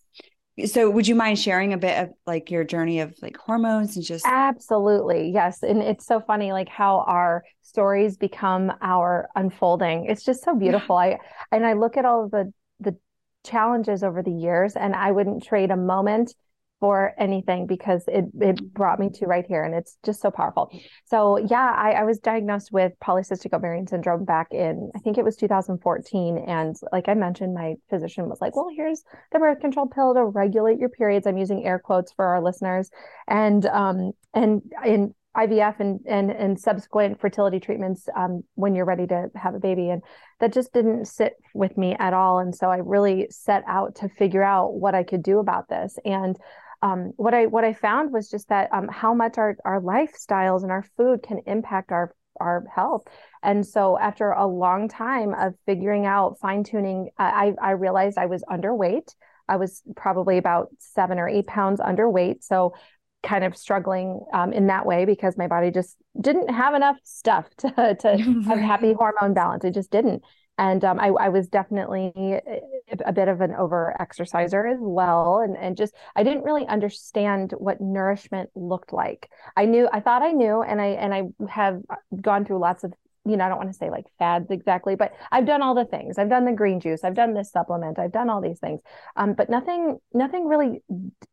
so 0.66 0.90
would 0.90 1.06
you 1.06 1.14
mind 1.14 1.38
sharing 1.38 1.72
a 1.72 1.78
bit 1.78 2.02
of 2.02 2.10
like 2.26 2.50
your 2.50 2.64
journey 2.64 3.00
of 3.00 3.14
like 3.22 3.36
hormones 3.36 3.96
and 3.96 4.04
just 4.04 4.24
absolutely 4.26 5.30
yes 5.30 5.62
and 5.62 5.82
it's 5.82 6.06
so 6.06 6.20
funny 6.20 6.52
like 6.52 6.68
how 6.68 7.00
our 7.06 7.44
stories 7.68 8.16
become 8.16 8.72
our 8.80 9.28
unfolding. 9.36 10.06
It's 10.06 10.24
just 10.24 10.42
so 10.42 10.54
beautiful. 10.54 10.96
I 10.96 11.18
and 11.52 11.66
i 11.66 11.74
look 11.74 11.96
at 11.96 12.04
all 12.04 12.28
the 12.28 12.52
the 12.80 12.96
challenges 13.44 14.02
over 14.02 14.22
the 14.22 14.32
years 14.32 14.74
and 14.74 14.94
i 14.94 15.12
wouldn't 15.12 15.44
trade 15.44 15.70
a 15.70 15.76
moment 15.76 16.34
for 16.80 17.12
anything 17.18 17.66
because 17.66 18.04
it 18.06 18.26
it 18.40 18.72
brought 18.72 19.00
me 19.00 19.10
to 19.10 19.26
right 19.26 19.44
here 19.46 19.64
and 19.64 19.74
it's 19.74 19.96
just 20.04 20.20
so 20.20 20.30
powerful. 20.30 20.70
So 21.06 21.36
yeah, 21.36 21.74
I, 21.76 21.92
I 21.92 22.04
was 22.04 22.18
diagnosed 22.18 22.70
with 22.72 22.92
polycystic 23.02 23.52
ovarian 23.52 23.86
syndrome 23.86 24.24
back 24.24 24.48
in 24.52 24.90
I 24.94 25.00
think 25.00 25.18
it 25.18 25.24
was 25.24 25.36
2014. 25.36 26.44
And 26.46 26.76
like 26.92 27.08
I 27.08 27.14
mentioned, 27.14 27.54
my 27.54 27.74
physician 27.90 28.28
was 28.28 28.40
like, 28.40 28.54
Well, 28.54 28.68
here's 28.74 29.02
the 29.32 29.38
birth 29.38 29.60
control 29.60 29.86
pill 29.86 30.14
to 30.14 30.24
regulate 30.24 30.78
your 30.78 30.90
periods. 30.90 31.26
I'm 31.26 31.38
using 31.38 31.64
air 31.64 31.78
quotes 31.78 32.12
for 32.12 32.24
our 32.24 32.42
listeners. 32.42 32.90
And 33.26 33.66
um 33.66 34.12
and 34.34 34.62
in 34.84 35.14
IVF 35.36 35.78
and 35.78 36.00
and 36.06 36.30
and 36.30 36.58
subsequent 36.58 37.20
fertility 37.20 37.60
treatments 37.60 38.08
um, 38.16 38.42
when 38.54 38.74
you're 38.74 38.84
ready 38.84 39.06
to 39.06 39.30
have 39.36 39.54
a 39.54 39.60
baby, 39.60 39.90
and 39.90 40.02
that 40.40 40.52
just 40.52 40.72
didn't 40.72 41.04
sit 41.04 41.34
with 41.54 41.76
me 41.76 41.94
at 41.98 42.12
all. 42.12 42.40
And 42.40 42.54
so 42.54 42.68
I 42.68 42.78
really 42.78 43.28
set 43.30 43.62
out 43.68 43.94
to 43.96 44.08
figure 44.08 44.42
out 44.42 44.74
what 44.74 44.94
I 44.94 45.04
could 45.04 45.22
do 45.22 45.38
about 45.38 45.68
this. 45.68 45.96
And 46.04 46.36
um, 46.82 47.12
what 47.16 47.34
I 47.34 47.46
what 47.46 47.64
I 47.64 47.72
found 47.72 48.12
was 48.12 48.30
just 48.30 48.48
that 48.48 48.72
um, 48.72 48.88
how 48.88 49.14
much 49.14 49.38
our 49.38 49.56
our 49.64 49.80
lifestyles 49.80 50.62
and 50.62 50.70
our 50.70 50.84
food 50.96 51.22
can 51.22 51.40
impact 51.46 51.92
our 51.92 52.14
our 52.40 52.64
health. 52.72 53.04
And 53.42 53.66
so 53.66 53.98
after 53.98 54.30
a 54.30 54.46
long 54.46 54.88
time 54.88 55.34
of 55.34 55.54
figuring 55.66 56.06
out 56.06 56.38
fine 56.40 56.64
tuning, 56.64 57.10
I 57.18 57.54
I 57.60 57.72
realized 57.72 58.18
I 58.18 58.26
was 58.26 58.44
underweight. 58.48 59.14
I 59.48 59.56
was 59.56 59.82
probably 59.96 60.38
about 60.38 60.68
seven 60.78 61.18
or 61.18 61.28
eight 61.28 61.46
pounds 61.46 61.80
underweight. 61.80 62.44
So 62.44 62.74
kind 63.22 63.44
of 63.44 63.56
struggling 63.56 64.20
um, 64.32 64.52
in 64.52 64.68
that 64.68 64.86
way 64.86 65.04
because 65.04 65.36
my 65.36 65.48
body 65.48 65.70
just 65.70 65.96
didn't 66.20 66.50
have 66.50 66.74
enough 66.74 66.96
stuff 67.02 67.48
to, 67.58 67.96
to 68.00 68.16
have 68.46 68.58
happy 68.58 68.92
hormone 68.92 69.34
balance. 69.34 69.64
It 69.64 69.74
just 69.74 69.90
didn't 69.90 70.22
and 70.58 70.84
um, 70.84 70.98
I, 70.98 71.08
I, 71.08 71.28
was 71.28 71.48
definitely 71.48 72.12
a 73.04 73.12
bit 73.12 73.28
of 73.28 73.40
an 73.40 73.54
over 73.54 73.96
exerciser 74.00 74.66
as 74.66 74.78
well. 74.80 75.40
And, 75.40 75.56
and 75.56 75.76
just 75.76 75.94
i 76.16 76.22
didn't 76.22 76.42
really 76.42 76.66
understand 76.66 77.54
what 77.56 77.80
nourishment 77.80 78.50
looked 78.54 78.92
like. 78.92 79.30
I 79.56 79.64
knew 79.64 79.88
i 79.92 80.00
thought 80.00 80.22
i 80.22 80.32
knew 80.32 80.62
and 80.62 80.80
i 80.80 80.86
and 80.86 81.14
i 81.14 81.22
have 81.48 81.80
gone 82.20 82.44
through 82.44 82.58
lots 82.58 82.84
of 82.84 82.92
you 83.24 83.36
know 83.36 83.44
i 83.44 83.48
don't 83.48 83.58
want 83.58 83.70
to 83.70 83.76
say 83.76 83.90
like 83.90 84.06
fads 84.18 84.50
exactly 84.50 84.94
but 84.94 85.12
i've 85.30 85.46
done 85.46 85.62
all 85.62 85.74
the 85.74 85.84
things. 85.84 86.18
I've 86.18 86.30
done 86.30 86.44
the 86.44 86.52
green 86.52 86.80
juice. 86.80 87.04
I've 87.04 87.14
done 87.14 87.34
this 87.34 87.52
supplement. 87.52 87.98
I've 87.98 88.12
done 88.12 88.28
all 88.28 88.40
these 88.40 88.58
things. 88.58 88.80
Um, 89.16 89.34
but 89.34 89.48
nothing 89.48 89.98
nothing 90.12 90.46
really 90.46 90.82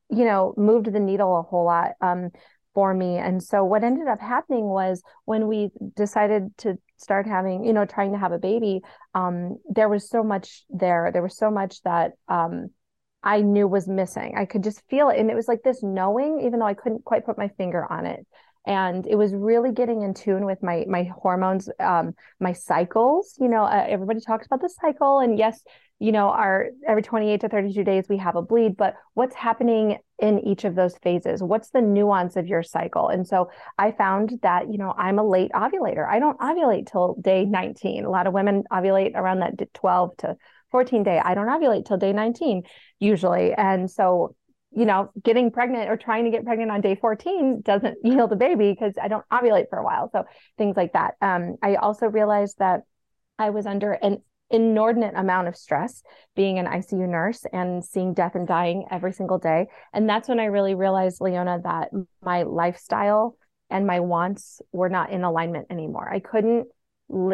you 0.09 0.25
know 0.25 0.53
moved 0.57 0.91
the 0.91 0.99
needle 0.99 1.39
a 1.39 1.41
whole 1.41 1.65
lot 1.65 1.91
um, 2.01 2.29
for 2.75 2.93
me. 2.93 3.17
And 3.17 3.41
so 3.41 3.63
what 3.63 3.83
ended 3.83 4.07
up 4.07 4.19
happening 4.19 4.65
was 4.65 5.01
when 5.23 5.47
we 5.47 5.71
decided 5.95 6.55
to 6.59 6.77
start 6.97 7.27
having, 7.27 7.65
you 7.65 7.73
know, 7.73 7.85
trying 7.85 8.13
to 8.13 8.17
have 8.17 8.31
a 8.31 8.37
baby, 8.37 8.81
um, 9.13 9.57
there 9.69 9.89
was 9.89 10.09
so 10.09 10.23
much 10.23 10.63
there. 10.69 11.09
There 11.11 11.21
was 11.21 11.37
so 11.37 11.51
much 11.51 11.81
that 11.83 12.13
um, 12.27 12.69
I 13.23 13.41
knew 13.41 13.67
was 13.67 13.87
missing. 13.87 14.35
I 14.37 14.45
could 14.45 14.63
just 14.63 14.81
feel 14.89 15.09
it. 15.09 15.19
And 15.19 15.29
it 15.29 15.35
was 15.35 15.47
like 15.47 15.63
this 15.63 15.81
knowing, 15.83 16.41
even 16.41 16.59
though 16.59 16.67
I 16.67 16.73
couldn't 16.73 17.03
quite 17.03 17.25
put 17.25 17.37
my 17.37 17.49
finger 17.57 17.85
on 17.91 18.05
it. 18.05 18.25
And 18.67 19.05
it 19.05 19.15
was 19.15 19.33
really 19.33 19.71
getting 19.71 20.01
in 20.01 20.13
tune 20.13 20.45
with 20.45 20.61
my 20.63 20.85
my 20.87 21.03
hormones, 21.03 21.69
um, 21.79 22.13
my 22.39 22.53
cycles. 22.53 23.35
You 23.39 23.47
know, 23.47 23.63
uh, 23.63 23.85
everybody 23.87 24.19
talks 24.21 24.45
about 24.45 24.61
the 24.61 24.69
cycle, 24.69 25.19
and 25.19 25.37
yes, 25.37 25.61
you 25.99 26.11
know, 26.11 26.29
our 26.29 26.67
every 26.87 27.01
28 27.01 27.41
to 27.41 27.49
32 27.49 27.83
days 27.83 28.05
we 28.09 28.17
have 28.17 28.35
a 28.35 28.41
bleed, 28.41 28.75
but 28.75 28.95
what's 29.13 29.35
happening 29.35 29.97
in 30.19 30.39
each 30.39 30.65
of 30.65 30.75
those 30.75 30.97
phases? 30.97 31.41
What's 31.41 31.69
the 31.69 31.81
nuance 31.81 32.35
of 32.35 32.47
your 32.47 32.63
cycle? 32.63 33.07
And 33.07 33.25
so 33.25 33.49
I 33.77 33.91
found 33.91 34.39
that, 34.41 34.69
you 34.69 34.77
know, 34.77 34.93
I'm 34.97 35.19
a 35.19 35.27
late 35.27 35.51
ovulator. 35.53 36.07
I 36.07 36.19
don't 36.19 36.37
ovulate 36.39 36.91
till 36.91 37.15
day 37.21 37.45
19. 37.45 38.03
A 38.03 38.09
lot 38.09 38.27
of 38.27 38.33
women 38.33 38.63
ovulate 38.71 39.15
around 39.15 39.39
that 39.39 39.73
12 39.73 40.17
to 40.17 40.35
14 40.71 41.03
day. 41.03 41.21
I 41.23 41.33
don't 41.33 41.47
ovulate 41.47 41.85
till 41.85 41.97
day 41.97 42.11
19 42.11 42.63
usually. 42.99 43.53
And 43.53 43.89
so, 43.89 44.35
you 44.75 44.85
know, 44.85 45.09
getting 45.23 45.51
pregnant 45.51 45.89
or 45.89 45.95
trying 45.95 46.25
to 46.25 46.31
get 46.31 46.43
pregnant 46.43 46.69
on 46.69 46.81
day 46.81 46.95
14 46.95 47.61
doesn't 47.63 47.97
yield 48.03 48.31
a 48.31 48.35
baby 48.35 48.71
because 48.71 48.93
I 49.01 49.07
don't 49.07 49.27
ovulate 49.31 49.69
for 49.69 49.79
a 49.79 49.83
while. 49.83 50.09
So 50.11 50.25
things 50.57 50.75
like 50.75 50.93
that. 50.93 51.15
Um, 51.21 51.55
I 51.63 51.75
also 51.75 52.07
realized 52.07 52.59
that 52.59 52.81
I 53.39 53.49
was 53.51 53.65
under 53.65 53.93
an 53.93 54.21
inordinate 54.51 55.15
amount 55.15 55.47
of 55.47 55.55
stress 55.55 56.03
being 56.35 56.59
an 56.59 56.65
ICU 56.65 57.07
nurse 57.09 57.43
and 57.51 57.83
seeing 57.83 58.13
death 58.13 58.35
and 58.35 58.47
dying 58.47 58.85
every 58.91 59.11
single 59.11 59.39
day. 59.39 59.67
And 59.93 60.07
that's 60.07 60.27
when 60.27 60.39
I 60.39 60.45
really 60.45 60.75
realized, 60.75 61.19
Leona, 61.19 61.61
that 61.63 61.89
my 62.21 62.43
lifestyle 62.43 63.37
and 63.69 63.87
my 63.87 64.01
wants 64.01 64.61
were 64.71 64.89
not 64.89 65.09
in 65.09 65.23
alignment 65.23 65.67
anymore. 65.71 66.07
I 66.11 66.19
couldn't 66.19 66.67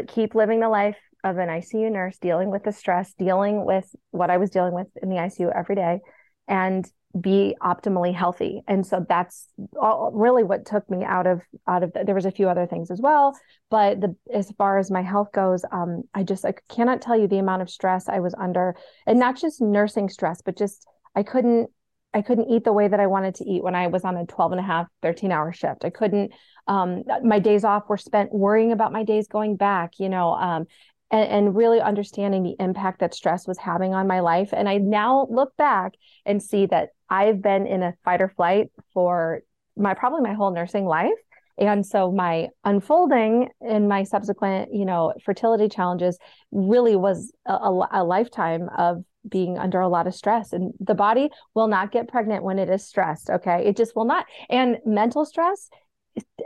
keep 0.07 0.35
living 0.35 0.59
the 0.59 0.69
life 0.69 0.97
of 1.23 1.37
an 1.37 1.49
ICU 1.49 1.91
nurse, 1.91 2.17
dealing 2.17 2.49
with 2.49 2.63
the 2.63 2.71
stress, 2.71 3.13
dealing 3.13 3.65
with 3.65 3.85
what 4.11 4.29
I 4.29 4.37
was 4.37 4.49
dealing 4.49 4.73
with 4.73 4.87
in 5.01 5.09
the 5.09 5.17
ICU 5.17 5.51
every 5.55 5.75
day, 5.75 5.99
and 6.47 6.85
be 7.19 7.55
optimally 7.61 8.13
healthy 8.13 8.61
and 8.67 8.85
so 8.85 9.05
that's 9.09 9.47
all, 9.79 10.11
really 10.13 10.43
what 10.43 10.65
took 10.65 10.89
me 10.89 11.03
out 11.03 11.27
of 11.27 11.41
out 11.67 11.83
of 11.83 11.91
the, 11.93 12.03
there 12.05 12.15
was 12.15 12.25
a 12.25 12.31
few 12.31 12.47
other 12.47 12.65
things 12.65 12.89
as 12.89 13.01
well 13.01 13.37
but 13.69 13.99
the 13.99 14.15
as 14.33 14.51
far 14.57 14.77
as 14.77 14.89
my 14.89 15.01
health 15.01 15.31
goes 15.33 15.65
um 15.71 16.03
i 16.13 16.23
just 16.23 16.45
i 16.45 16.53
cannot 16.69 17.01
tell 17.01 17.19
you 17.19 17.27
the 17.27 17.37
amount 17.37 17.61
of 17.61 17.69
stress 17.69 18.07
i 18.07 18.19
was 18.19 18.33
under 18.35 18.75
and 19.05 19.19
not 19.19 19.35
just 19.35 19.61
nursing 19.61 20.07
stress 20.07 20.41
but 20.41 20.57
just 20.57 20.87
i 21.15 21.21
couldn't 21.21 21.69
i 22.13 22.21
couldn't 22.21 22.49
eat 22.49 22.63
the 22.63 22.73
way 22.73 22.87
that 22.87 22.99
i 22.99 23.07
wanted 23.07 23.35
to 23.35 23.43
eat 23.43 23.63
when 23.63 23.75
i 23.75 23.87
was 23.87 24.05
on 24.05 24.15
a 24.15 24.25
12 24.25 24.53
and 24.53 24.59
a 24.59 24.63
half 24.63 24.87
13 25.01 25.31
hour 25.31 25.51
shift 25.51 25.83
i 25.83 25.89
couldn't 25.89 26.31
um 26.67 27.03
my 27.23 27.39
days 27.39 27.65
off 27.65 27.89
were 27.89 27.97
spent 27.97 28.33
worrying 28.33 28.71
about 28.71 28.93
my 28.93 29.03
days 29.03 29.27
going 29.27 29.57
back 29.57 29.99
you 29.99 30.07
know 30.07 30.31
um 30.33 30.65
and, 31.11 31.29
and 31.29 31.55
really 31.55 31.81
understanding 31.81 32.43
the 32.43 32.55
impact 32.59 32.99
that 32.99 33.13
stress 33.13 33.45
was 33.45 33.57
having 33.57 33.93
on 33.93 34.07
my 34.07 34.21
life. 34.21 34.49
And 34.53 34.67
I 34.67 34.77
now 34.77 35.27
look 35.29 35.55
back 35.57 35.93
and 36.25 36.41
see 36.41 36.65
that 36.67 36.89
I've 37.11 37.41
been 37.41 37.67
in 37.67 37.83
a 37.83 37.93
fight 38.05 38.21
or 38.21 38.29
flight 38.29 38.71
for 38.93 39.41
my 39.75 39.93
probably 39.93 40.21
my 40.21 40.33
whole 40.33 40.51
nursing 40.51 40.85
life. 40.85 41.11
And 41.57 41.85
so 41.85 42.11
my 42.11 42.47
unfolding 42.63 43.49
in 43.59 43.87
my 43.87 44.03
subsequent, 44.03 44.73
you 44.73 44.85
know, 44.85 45.13
fertility 45.23 45.67
challenges 45.67 46.17
really 46.51 46.95
was 46.95 47.31
a, 47.45 47.53
a, 47.53 47.87
a 47.91 48.03
lifetime 48.03 48.69
of 48.77 49.03
being 49.29 49.57
under 49.57 49.81
a 49.81 49.89
lot 49.89 50.07
of 50.07 50.15
stress. 50.15 50.53
And 50.53 50.73
the 50.79 50.95
body 50.95 51.29
will 51.53 51.67
not 51.67 51.91
get 51.91 52.07
pregnant 52.07 52.43
when 52.43 52.57
it 52.57 52.69
is 52.69 52.87
stressed 52.87 53.29
okay? 53.29 53.65
It 53.67 53.77
just 53.77 53.95
will 53.95 54.05
not. 54.05 54.25
And 54.49 54.77
mental 54.85 55.25
stress 55.25 55.69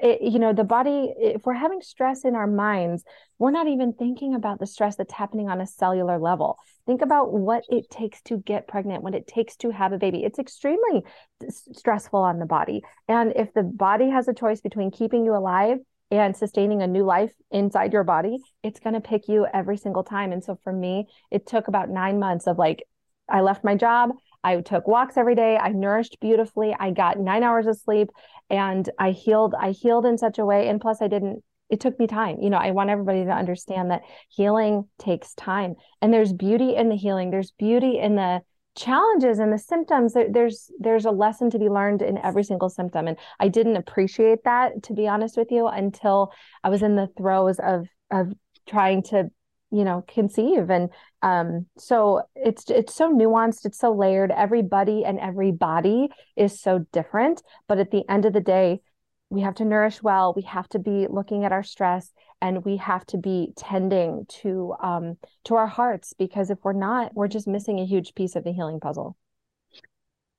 it, 0.02 0.22
you 0.22 0.40
know 0.40 0.54
the 0.54 0.64
body 0.64 1.14
if 1.18 1.46
we're 1.46 1.54
having 1.54 1.82
stress 1.82 2.26
in 2.26 2.36
our 2.36 2.48
minds 2.48 3.04
we're 3.38 3.52
not 3.52 3.68
even 3.68 3.94
thinking 3.94 4.34
about 4.34 4.60
the 4.60 4.66
stress 4.66 4.96
that's 4.96 5.14
happening 5.14 5.50
on 5.50 5.60
a 5.60 5.68
cellular 5.68 6.18
level. 6.18 6.58
Think 6.86 7.02
about 7.02 7.34
what 7.34 7.64
it 7.70 7.90
takes 7.90 8.22
to 8.24 8.38
get 8.38 8.68
pregnant 8.68 9.04
what 9.04 9.16
it 9.16 9.28
takes 9.28 9.56
to 9.58 9.72
have 9.72 9.92
a 9.92 9.98
baby. 9.98 10.24
It's 10.24 10.40
extremely 10.40 11.04
stressful 11.50 12.20
on 12.20 12.40
the 12.40 12.46
body. 12.46 12.82
And 13.08 13.34
if 13.36 13.54
the 13.54 13.64
body 13.64 14.10
has 14.10 14.28
a 14.28 14.34
choice 14.34 14.62
between 14.62 14.92
keeping 14.92 15.26
you 15.26 15.36
alive 15.36 15.80
and 16.12 16.36
sustaining 16.36 16.82
a 16.82 16.88
new 16.88 17.04
life 17.04 17.34
inside 17.52 17.92
your 17.92 18.04
body 18.04 18.38
it's 18.62 18.80
going 18.80 18.94
to 18.94 19.02
pick 19.02 19.28
you 19.28 19.48
every 19.54 19.76
single 19.76 20.04
time. 20.04 20.32
And 20.32 20.44
so 20.44 20.60
for 20.64 20.72
me 20.72 21.08
it 21.32 21.48
took 21.48 21.68
about 21.68 21.90
9 21.90 22.20
months 22.20 22.48
of 22.48 22.58
like 22.58 22.84
I 23.28 23.42
left 23.42 23.64
my 23.64 23.76
job 23.76 24.12
I 24.46 24.62
took 24.62 24.88
walks 24.88 25.18
every 25.18 25.34
day. 25.34 25.58
I 25.58 25.70
nourished 25.70 26.18
beautifully. 26.22 26.76
I 26.80 26.92
got 26.92 27.20
nine 27.20 27.42
hours 27.42 27.66
of 27.66 27.78
sleep 27.78 28.10
and 28.50 28.88
I 29.00 29.10
healed. 29.10 29.56
I 29.60 29.72
healed 29.72 30.06
in 30.06 30.20
such 30.20 30.38
a 30.38 30.46
way. 30.46 30.70
And 30.70 30.80
plus, 30.80 31.02
I 31.02 31.08
didn't, 31.08 31.44
it 31.72 31.80
took 31.80 31.98
me 31.98 32.06
time. 32.06 32.38
You 32.40 32.52
know, 32.52 32.58
I 32.58 32.70
want 32.70 32.92
everybody 32.92 33.26
to 33.26 33.32
understand 33.32 33.90
that 33.90 34.04
healing 34.30 34.88
takes 35.00 35.34
time 35.34 35.74
and 36.00 36.14
there's 36.14 36.32
beauty 36.32 36.76
in 36.76 36.90
the 36.90 36.96
healing. 36.96 37.32
There's 37.32 37.52
beauty 37.52 37.98
in 38.00 38.16
the, 38.16 38.42
challenges 38.78 39.40
and 39.40 39.54
the 39.54 39.58
symptoms 39.58 40.14
there's 40.32 40.70
there's 40.80 41.06
a 41.06 41.12
lesson 41.12 41.50
to 41.50 41.58
be 41.58 41.70
learned 41.70 42.02
in 42.02 42.18
every 42.18 42.44
single 42.44 42.68
symptom 42.68 43.08
and 43.08 43.16
i 43.40 43.48
didn't 43.48 43.78
appreciate 43.78 44.40
that 44.44 44.84
to 44.84 44.92
be 44.92 45.08
honest 45.08 45.38
with 45.38 45.50
you 45.50 45.66
until 45.68 46.30
i 46.62 46.68
was 46.68 46.84
in 46.84 46.98
the 46.98 47.08
throes 47.18 47.58
of 47.60 47.88
of 48.12 48.34
trying 48.68 49.02
to 49.02 49.30
you 49.72 49.84
know 49.84 50.04
conceive. 50.08 50.70
And 50.70 50.90
um 51.22 51.66
so 51.78 52.24
it's 52.36 52.70
it's 52.70 52.96
so 52.96 53.12
nuanced 53.12 53.66
it's 53.66 53.80
so 53.80 53.94
layered. 53.94 54.32
Everybody 54.32 55.04
and 55.06 55.20
every 55.20 55.52
body 55.52 56.10
is 56.36 56.62
so 56.62 56.86
different. 56.92 57.42
But 57.68 57.80
at 57.80 57.92
the 57.92 58.04
end 58.10 58.26
of 58.26 58.34
the 58.34 58.42
day 58.42 58.82
we 59.30 59.42
have 59.42 59.56
to 59.56 59.66
nourish 59.66 60.04
well. 60.04 60.34
We 60.36 60.44
have 60.44 60.70
to 60.70 60.80
be 60.80 61.08
looking 61.10 61.44
at 61.46 61.52
our 61.52 61.64
stress 61.64 62.12
and 62.42 62.64
we 62.64 62.78
have 62.78 63.06
to 63.08 63.18
be 63.18 63.54
tending 63.58 64.26
to 64.42 64.76
um 64.82 65.18
to 65.46 65.56
our 65.56 65.68
hearts. 65.68 66.14
Because 66.14 66.50
if 66.50 66.60
we're 66.64 66.74
not 66.74 67.14
we're 67.16 67.28
just 67.28 67.48
missing 67.48 67.80
a 67.80 67.86
huge 67.86 68.16
piece 68.16 68.36
of 68.36 68.44
the 68.44 68.54
healing 68.54 68.80
puzzle. 68.80 69.18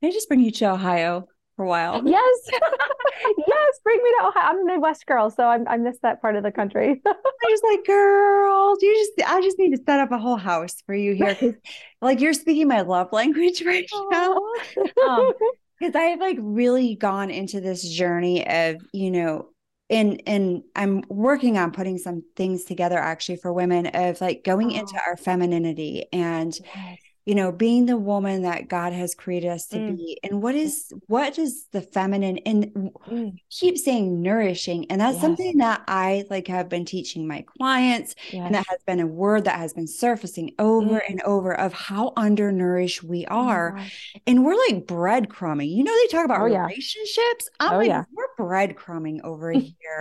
Can 0.00 0.10
i 0.10 0.12
just 0.12 0.28
bring 0.28 0.40
you 0.40 0.50
to 0.50 0.70
ohio 0.72 1.26
for 1.56 1.64
a 1.64 1.68
while. 1.68 2.02
Yes. 2.06 2.38
yes. 3.38 3.80
Bring 3.82 4.02
me 4.02 4.10
to 4.20 4.26
Ohio. 4.26 4.50
I'm 4.50 4.60
a 4.60 4.64
Midwest 4.64 5.06
girl, 5.06 5.30
so 5.30 5.44
I, 5.44 5.58
I 5.66 5.76
miss 5.78 5.98
that 6.02 6.20
part 6.20 6.36
of 6.36 6.42
the 6.42 6.52
country. 6.52 7.00
I 7.06 7.14
was 7.44 7.60
like, 7.64 7.86
girl, 7.86 8.76
you 8.80 8.94
just, 8.94 9.30
I 9.30 9.40
just 9.40 9.58
need 9.58 9.74
to 9.74 9.82
set 9.84 10.00
up 10.00 10.12
a 10.12 10.18
whole 10.18 10.36
house 10.36 10.82
for 10.84 10.94
you 10.94 11.14
here. 11.14 11.34
Cause 11.34 11.54
like 12.02 12.20
you're 12.20 12.34
speaking 12.34 12.68
my 12.68 12.82
love 12.82 13.12
language 13.12 13.62
right 13.64 13.88
now. 14.10 14.36
Um, 15.08 15.32
Cause 15.80 15.94
I've 15.94 16.20
like 16.20 16.38
really 16.40 16.94
gone 16.94 17.30
into 17.30 17.60
this 17.60 17.86
journey 17.86 18.46
of, 18.46 18.76
you 18.92 19.10
know, 19.10 19.48
and 19.88 20.22
and 20.26 20.62
I'm 20.74 21.04
working 21.08 21.58
on 21.58 21.70
putting 21.70 21.98
some 21.98 22.24
things 22.34 22.64
together 22.64 22.98
actually 22.98 23.36
for 23.36 23.52
women 23.52 23.86
of 23.86 24.20
like 24.20 24.42
going 24.42 24.72
oh. 24.72 24.80
into 24.80 24.98
our 25.06 25.16
femininity 25.16 26.06
and 26.12 26.58
yes 26.74 26.98
you 27.26 27.34
know 27.34 27.52
being 27.52 27.84
the 27.84 27.96
woman 27.96 28.42
that 28.42 28.68
god 28.68 28.92
has 28.92 29.14
created 29.14 29.48
us 29.48 29.66
to 29.66 29.76
mm. 29.76 29.96
be 29.96 30.18
and 30.22 30.40
what 30.40 30.54
is 30.54 30.92
what 31.08 31.34
does 31.34 31.66
the 31.72 31.82
feminine 31.82 32.38
and 32.46 32.72
mm. 32.72 33.36
keep 33.50 33.76
saying 33.76 34.22
nourishing 34.22 34.90
and 34.90 35.00
that's 35.00 35.14
yes. 35.14 35.22
something 35.22 35.58
that 35.58 35.82
i 35.88 36.24
like 36.30 36.46
have 36.46 36.68
been 36.68 36.84
teaching 36.84 37.26
my 37.26 37.44
clients 37.58 38.14
yes. 38.32 38.46
and 38.46 38.54
that 38.54 38.64
has 38.68 38.78
been 38.86 39.00
a 39.00 39.06
word 39.06 39.44
that 39.44 39.58
has 39.58 39.74
been 39.74 39.88
surfacing 39.88 40.52
over 40.58 41.00
mm. 41.00 41.10
and 41.10 41.20
over 41.22 41.52
of 41.52 41.72
how 41.72 42.12
undernourished 42.16 43.02
we 43.02 43.26
oh 43.26 43.36
are 43.36 43.76
oh 43.76 44.20
and 44.26 44.44
we're 44.44 44.56
like 44.68 44.86
breadcrumbing 44.86 45.68
you 45.68 45.82
know 45.82 45.94
they 45.94 46.06
talk 46.06 46.24
about 46.24 46.40
oh, 46.40 46.44
relationships 46.44 47.50
yeah. 47.60 47.66
i'm 47.66 47.74
oh, 47.74 47.78
like 47.78 47.88
yeah. 47.88 48.04
we're 48.12 48.46
breadcrumbing 48.46 49.20
over 49.24 49.50
here 49.52 49.74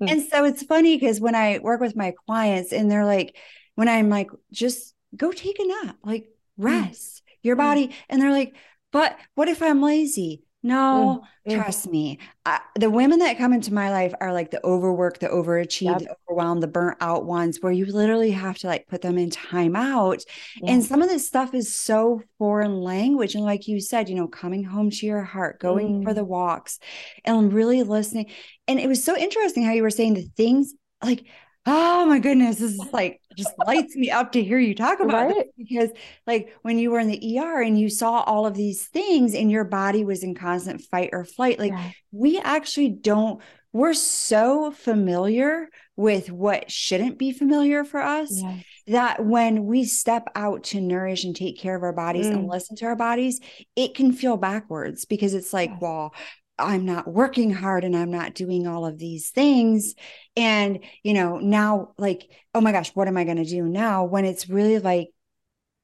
and 0.00 0.22
so 0.30 0.44
it's 0.44 0.64
funny 0.64 0.96
because 0.96 1.20
when 1.20 1.36
i 1.36 1.58
work 1.60 1.80
with 1.80 1.94
my 1.94 2.12
clients 2.26 2.72
and 2.72 2.90
they're 2.90 3.06
like 3.06 3.36
when 3.76 3.88
i'm 3.88 4.08
like 4.08 4.30
just 4.52 4.94
go 5.16 5.30
take 5.30 5.58
a 5.60 5.64
nap 5.64 5.96
like. 6.04 6.28
Rest 6.56 7.22
mm. 7.24 7.30
your 7.42 7.56
body. 7.56 7.94
And 8.08 8.20
they're 8.20 8.32
like, 8.32 8.54
but 8.92 9.16
what 9.34 9.48
if 9.48 9.62
I'm 9.62 9.82
lazy? 9.82 10.42
No, 10.62 11.22
mm. 11.48 11.54
trust 11.54 11.86
me. 11.88 12.18
I, 12.44 12.60
the 12.74 12.90
women 12.90 13.20
that 13.20 13.38
come 13.38 13.52
into 13.52 13.72
my 13.72 13.90
life 13.90 14.12
are 14.20 14.32
like 14.32 14.50
the 14.50 14.64
overworked, 14.66 15.20
the 15.20 15.28
overachieved, 15.28 16.00
yep. 16.00 16.08
the 16.08 16.16
overwhelmed, 16.28 16.60
the 16.60 16.66
burnt 16.66 16.96
out 17.00 17.24
ones 17.24 17.58
where 17.60 17.70
you 17.70 17.86
literally 17.86 18.32
have 18.32 18.58
to 18.58 18.66
like 18.66 18.88
put 18.88 19.00
them 19.00 19.16
in 19.16 19.30
timeout. 19.30 20.24
Yeah. 20.60 20.72
And 20.72 20.84
some 20.84 21.02
of 21.02 21.08
this 21.08 21.24
stuff 21.24 21.54
is 21.54 21.76
so 21.76 22.20
foreign 22.38 22.80
language. 22.80 23.36
And 23.36 23.44
like 23.44 23.68
you 23.68 23.80
said, 23.80 24.08
you 24.08 24.16
know, 24.16 24.26
coming 24.26 24.64
home 24.64 24.90
to 24.90 25.06
your 25.06 25.22
heart, 25.22 25.60
going 25.60 26.00
mm. 26.00 26.02
for 26.02 26.12
the 26.12 26.24
walks 26.24 26.80
and 27.24 27.52
really 27.52 27.84
listening. 27.84 28.32
And 28.66 28.80
it 28.80 28.88
was 28.88 29.04
so 29.04 29.16
interesting 29.16 29.62
how 29.62 29.72
you 29.72 29.82
were 29.82 29.90
saying 29.90 30.14
the 30.14 30.28
things 30.36 30.74
like 31.00 31.26
oh 31.66 32.06
my 32.06 32.20
goodness, 32.20 32.56
this 32.58 32.72
is 32.72 32.92
like 32.92 33.20
just 33.36 33.52
lights 33.66 33.94
me 33.96 34.10
up 34.10 34.32
to 34.32 34.42
hear 34.42 34.58
you 34.58 34.74
talk 34.74 35.00
about 35.00 35.30
right? 35.30 35.46
because 35.56 35.90
like 36.26 36.56
when 36.62 36.78
you 36.78 36.90
were 36.90 36.98
in 36.98 37.08
the 37.08 37.38
ER 37.38 37.62
and 37.62 37.78
you 37.78 37.88
saw 37.88 38.20
all 38.22 38.46
of 38.46 38.54
these 38.54 38.86
things 38.86 39.34
and 39.34 39.50
your 39.50 39.64
body 39.64 40.04
was 40.04 40.22
in 40.22 40.34
constant 40.34 40.80
fight 40.80 41.10
or 41.12 41.24
flight, 41.24 41.58
like 41.58 41.72
yeah. 41.72 41.90
we 42.12 42.38
actually 42.38 42.88
don't 42.88 43.40
we're 43.76 43.92
so 43.92 44.70
familiar 44.70 45.68
with 45.96 46.30
what 46.30 46.70
shouldn't 46.70 47.18
be 47.18 47.30
familiar 47.30 47.84
for 47.84 48.00
us 48.00 48.30
yeah. 48.40 48.56
that 48.86 49.26
when 49.26 49.66
we 49.66 49.84
step 49.84 50.28
out 50.34 50.64
to 50.64 50.80
nourish 50.80 51.24
and 51.24 51.36
take 51.36 51.58
care 51.58 51.76
of 51.76 51.82
our 51.82 51.92
bodies 51.92 52.26
mm. 52.26 52.32
and 52.32 52.48
listen 52.48 52.74
to 52.76 52.86
our 52.86 52.96
bodies, 52.96 53.38
it 53.76 53.94
can 53.94 54.12
feel 54.12 54.38
backwards 54.38 55.04
because 55.04 55.34
it's 55.34 55.52
like, 55.52 55.70
yes. 55.70 55.78
well, 55.82 56.14
I'm 56.58 56.84
not 56.86 57.06
working 57.06 57.50
hard 57.50 57.84
and 57.84 57.96
I'm 57.96 58.10
not 58.10 58.34
doing 58.34 58.66
all 58.66 58.86
of 58.86 58.98
these 58.98 59.30
things. 59.30 59.94
And, 60.36 60.80
you 61.02 61.12
know, 61.14 61.38
now 61.38 61.92
like, 61.98 62.30
oh 62.54 62.60
my 62.60 62.72
gosh, 62.72 62.90
what 62.94 63.08
am 63.08 63.16
I 63.16 63.24
going 63.24 63.36
to 63.36 63.44
do 63.44 63.64
now 63.64 64.04
when 64.04 64.24
it's 64.24 64.48
really 64.48 64.78
like, 64.78 65.08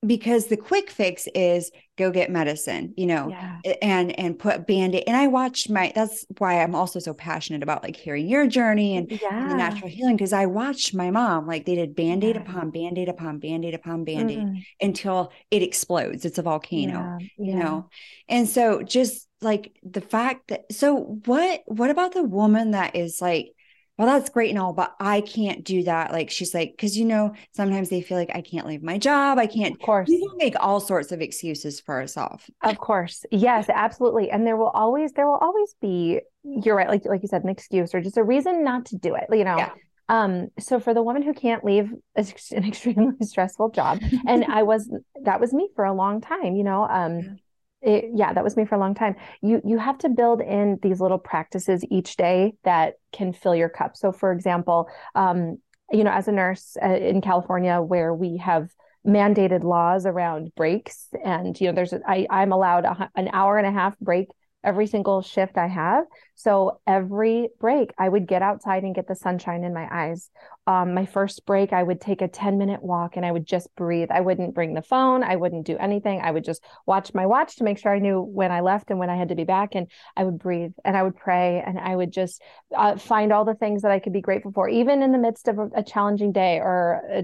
because 0.04 0.46
the 0.46 0.56
quick 0.56 0.90
fix 0.90 1.28
is 1.32 1.70
go 1.96 2.10
get 2.10 2.28
medicine, 2.28 2.92
you 2.96 3.06
know, 3.06 3.28
yeah. 3.28 3.60
and 3.80 4.18
and 4.18 4.36
put 4.36 4.66
band-aid. 4.66 5.04
And 5.06 5.16
I 5.16 5.28
watched 5.28 5.70
my 5.70 5.92
that's 5.94 6.26
why 6.38 6.60
I'm 6.60 6.74
also 6.74 6.98
so 6.98 7.14
passionate 7.14 7.62
about 7.62 7.84
like 7.84 7.94
hearing 7.94 8.26
your 8.26 8.48
journey 8.48 8.96
and, 8.96 9.08
yeah. 9.12 9.42
and 9.42 9.50
the 9.52 9.54
natural 9.54 9.88
healing. 9.88 10.18
Cause 10.18 10.32
I 10.32 10.46
watched 10.46 10.92
my 10.92 11.12
mom, 11.12 11.46
like 11.46 11.66
they 11.66 11.76
did 11.76 11.94
band-aid 11.94 12.34
yeah. 12.34 12.42
upon 12.42 12.70
band-aid 12.72 13.08
upon 13.08 13.38
band-aid 13.38 13.74
upon 13.74 14.02
band-aid 14.02 14.38
mm. 14.38 14.66
until 14.80 15.30
it 15.52 15.62
explodes. 15.62 16.24
It's 16.24 16.38
a 16.38 16.42
volcano, 16.42 17.18
you 17.38 17.54
know. 17.54 17.88
And 18.28 18.48
so 18.48 18.82
just 18.82 19.28
like 19.42 19.76
the 19.82 20.00
fact 20.00 20.48
that 20.48 20.72
so 20.72 21.20
what 21.26 21.62
what 21.66 21.90
about 21.90 22.12
the 22.12 22.22
woman 22.22 22.72
that 22.72 22.96
is 22.96 23.20
like 23.20 23.52
well 23.98 24.06
that's 24.06 24.30
great 24.30 24.50
and 24.50 24.58
all 24.58 24.72
but 24.72 24.94
i 25.00 25.20
can't 25.20 25.64
do 25.64 25.82
that 25.82 26.12
like 26.12 26.30
she's 26.30 26.54
like 26.54 26.72
because 26.72 26.96
you 26.96 27.04
know 27.04 27.32
sometimes 27.52 27.88
they 27.88 28.00
feel 28.00 28.16
like 28.16 28.30
i 28.34 28.40
can't 28.40 28.66
leave 28.66 28.82
my 28.82 28.98
job 28.98 29.38
i 29.38 29.46
can't 29.46 29.74
of 29.74 29.80
course. 29.80 30.08
We 30.08 30.28
make 30.36 30.54
all 30.60 30.80
sorts 30.80 31.12
of 31.12 31.20
excuses 31.20 31.80
for 31.80 31.94
ourselves. 31.94 32.50
Of 32.62 32.78
course. 32.78 33.24
Yes 33.30 33.68
absolutely. 33.68 34.30
And 34.30 34.46
there 34.46 34.56
will 34.56 34.68
always 34.68 35.12
there 35.12 35.26
will 35.26 35.38
always 35.40 35.74
be 35.80 36.20
you're 36.42 36.76
right 36.76 36.88
like 36.88 37.04
like 37.04 37.22
you 37.22 37.28
said 37.28 37.44
an 37.44 37.50
excuse 37.50 37.94
or 37.94 38.00
just 38.00 38.16
a 38.16 38.24
reason 38.24 38.64
not 38.64 38.86
to 38.86 38.96
do 38.96 39.14
it 39.14 39.24
you 39.30 39.44
know? 39.44 39.58
Yeah. 39.58 39.72
Um, 40.08 40.48
so 40.58 40.78
for 40.78 40.92
the 40.92 41.02
woman 41.02 41.22
who 41.22 41.32
can't 41.32 41.64
leave 41.64 41.90
an 42.16 42.64
extremely 42.66 43.14
stressful 43.22 43.70
job, 43.70 44.00
and 44.26 44.44
I 44.44 44.62
was 44.62 44.90
that 45.22 45.40
was 45.40 45.54
me 45.54 45.70
for 45.74 45.84
a 45.84 45.94
long 45.94 46.20
time, 46.20 46.54
you 46.54 46.64
know. 46.64 46.82
Um, 46.82 47.38
it, 47.82 48.10
yeah 48.14 48.32
that 48.32 48.44
was 48.44 48.56
me 48.56 48.64
for 48.64 48.76
a 48.76 48.78
long 48.78 48.94
time. 48.94 49.16
You 49.40 49.60
you 49.64 49.78
have 49.78 49.98
to 49.98 50.08
build 50.08 50.40
in 50.40 50.78
these 50.82 51.00
little 51.00 51.18
practices 51.18 51.84
each 51.90 52.16
day 52.16 52.54
that 52.64 52.94
can 53.12 53.32
fill 53.32 53.54
your 53.54 53.68
cup. 53.68 53.96
So 53.96 54.12
for 54.12 54.32
example 54.32 54.88
um, 55.14 55.58
you 55.92 56.04
know 56.04 56.10
as 56.10 56.26
a 56.26 56.32
nurse 56.32 56.76
uh, 56.82 56.88
in 56.88 57.20
california 57.20 57.80
where 57.80 58.12
we 58.14 58.38
have 58.38 58.70
mandated 59.06 59.62
laws 59.62 60.06
around 60.06 60.52
breaks 60.54 61.08
and 61.24 61.60
you 61.60 61.66
know 61.66 61.74
there's 61.74 61.92
I, 62.06 62.26
i'm 62.30 62.52
allowed 62.52 62.84
a, 62.84 63.10
an 63.14 63.28
hour 63.32 63.58
and 63.58 63.66
a 63.66 63.72
half 63.72 63.98
break 63.98 64.28
every 64.64 64.86
single 64.86 65.22
shift 65.22 65.58
i 65.58 65.66
have 65.66 66.04
so 66.42 66.80
every 66.86 67.48
break 67.60 67.92
i 67.98 68.08
would 68.08 68.26
get 68.26 68.42
outside 68.42 68.82
and 68.82 68.94
get 68.94 69.06
the 69.06 69.14
sunshine 69.14 69.64
in 69.64 69.72
my 69.72 69.88
eyes 69.90 70.30
um, 70.66 70.94
my 70.94 71.06
first 71.06 71.44
break, 71.44 71.72
I 71.72 71.82
would 71.82 72.00
take 72.00 72.22
a 72.22 72.28
10 72.28 72.56
minute 72.56 72.82
walk 72.82 73.16
and 73.16 73.26
I 73.26 73.32
would 73.32 73.46
just 73.46 73.74
breathe. 73.74 74.10
I 74.12 74.20
wouldn't 74.20 74.54
bring 74.54 74.74
the 74.74 74.82
phone. 74.82 75.24
I 75.24 75.34
wouldn't 75.34 75.66
do 75.66 75.76
anything. 75.76 76.20
I 76.20 76.30
would 76.30 76.44
just 76.44 76.62
watch 76.86 77.12
my 77.14 77.26
watch 77.26 77.56
to 77.56 77.64
make 77.64 77.78
sure 77.78 77.92
I 77.92 77.98
knew 77.98 78.20
when 78.20 78.52
I 78.52 78.60
left 78.60 78.90
and 78.90 78.98
when 79.00 79.10
I 79.10 79.16
had 79.16 79.30
to 79.30 79.34
be 79.34 79.42
back. 79.42 79.74
And 79.74 79.88
I 80.16 80.22
would 80.22 80.38
breathe 80.38 80.72
and 80.84 80.96
I 80.96 81.02
would 81.02 81.16
pray 81.16 81.62
and 81.66 81.80
I 81.80 81.96
would 81.96 82.12
just 82.12 82.42
uh, 82.76 82.96
find 82.96 83.32
all 83.32 83.44
the 83.44 83.56
things 83.56 83.82
that 83.82 83.90
I 83.90 83.98
could 83.98 84.12
be 84.12 84.20
grateful 84.20 84.52
for, 84.52 84.68
even 84.68 85.02
in 85.02 85.10
the 85.10 85.18
midst 85.18 85.48
of 85.48 85.58
a, 85.58 85.68
a 85.74 85.82
challenging 85.82 86.30
day 86.30 86.58
or 86.58 87.02
a 87.10 87.22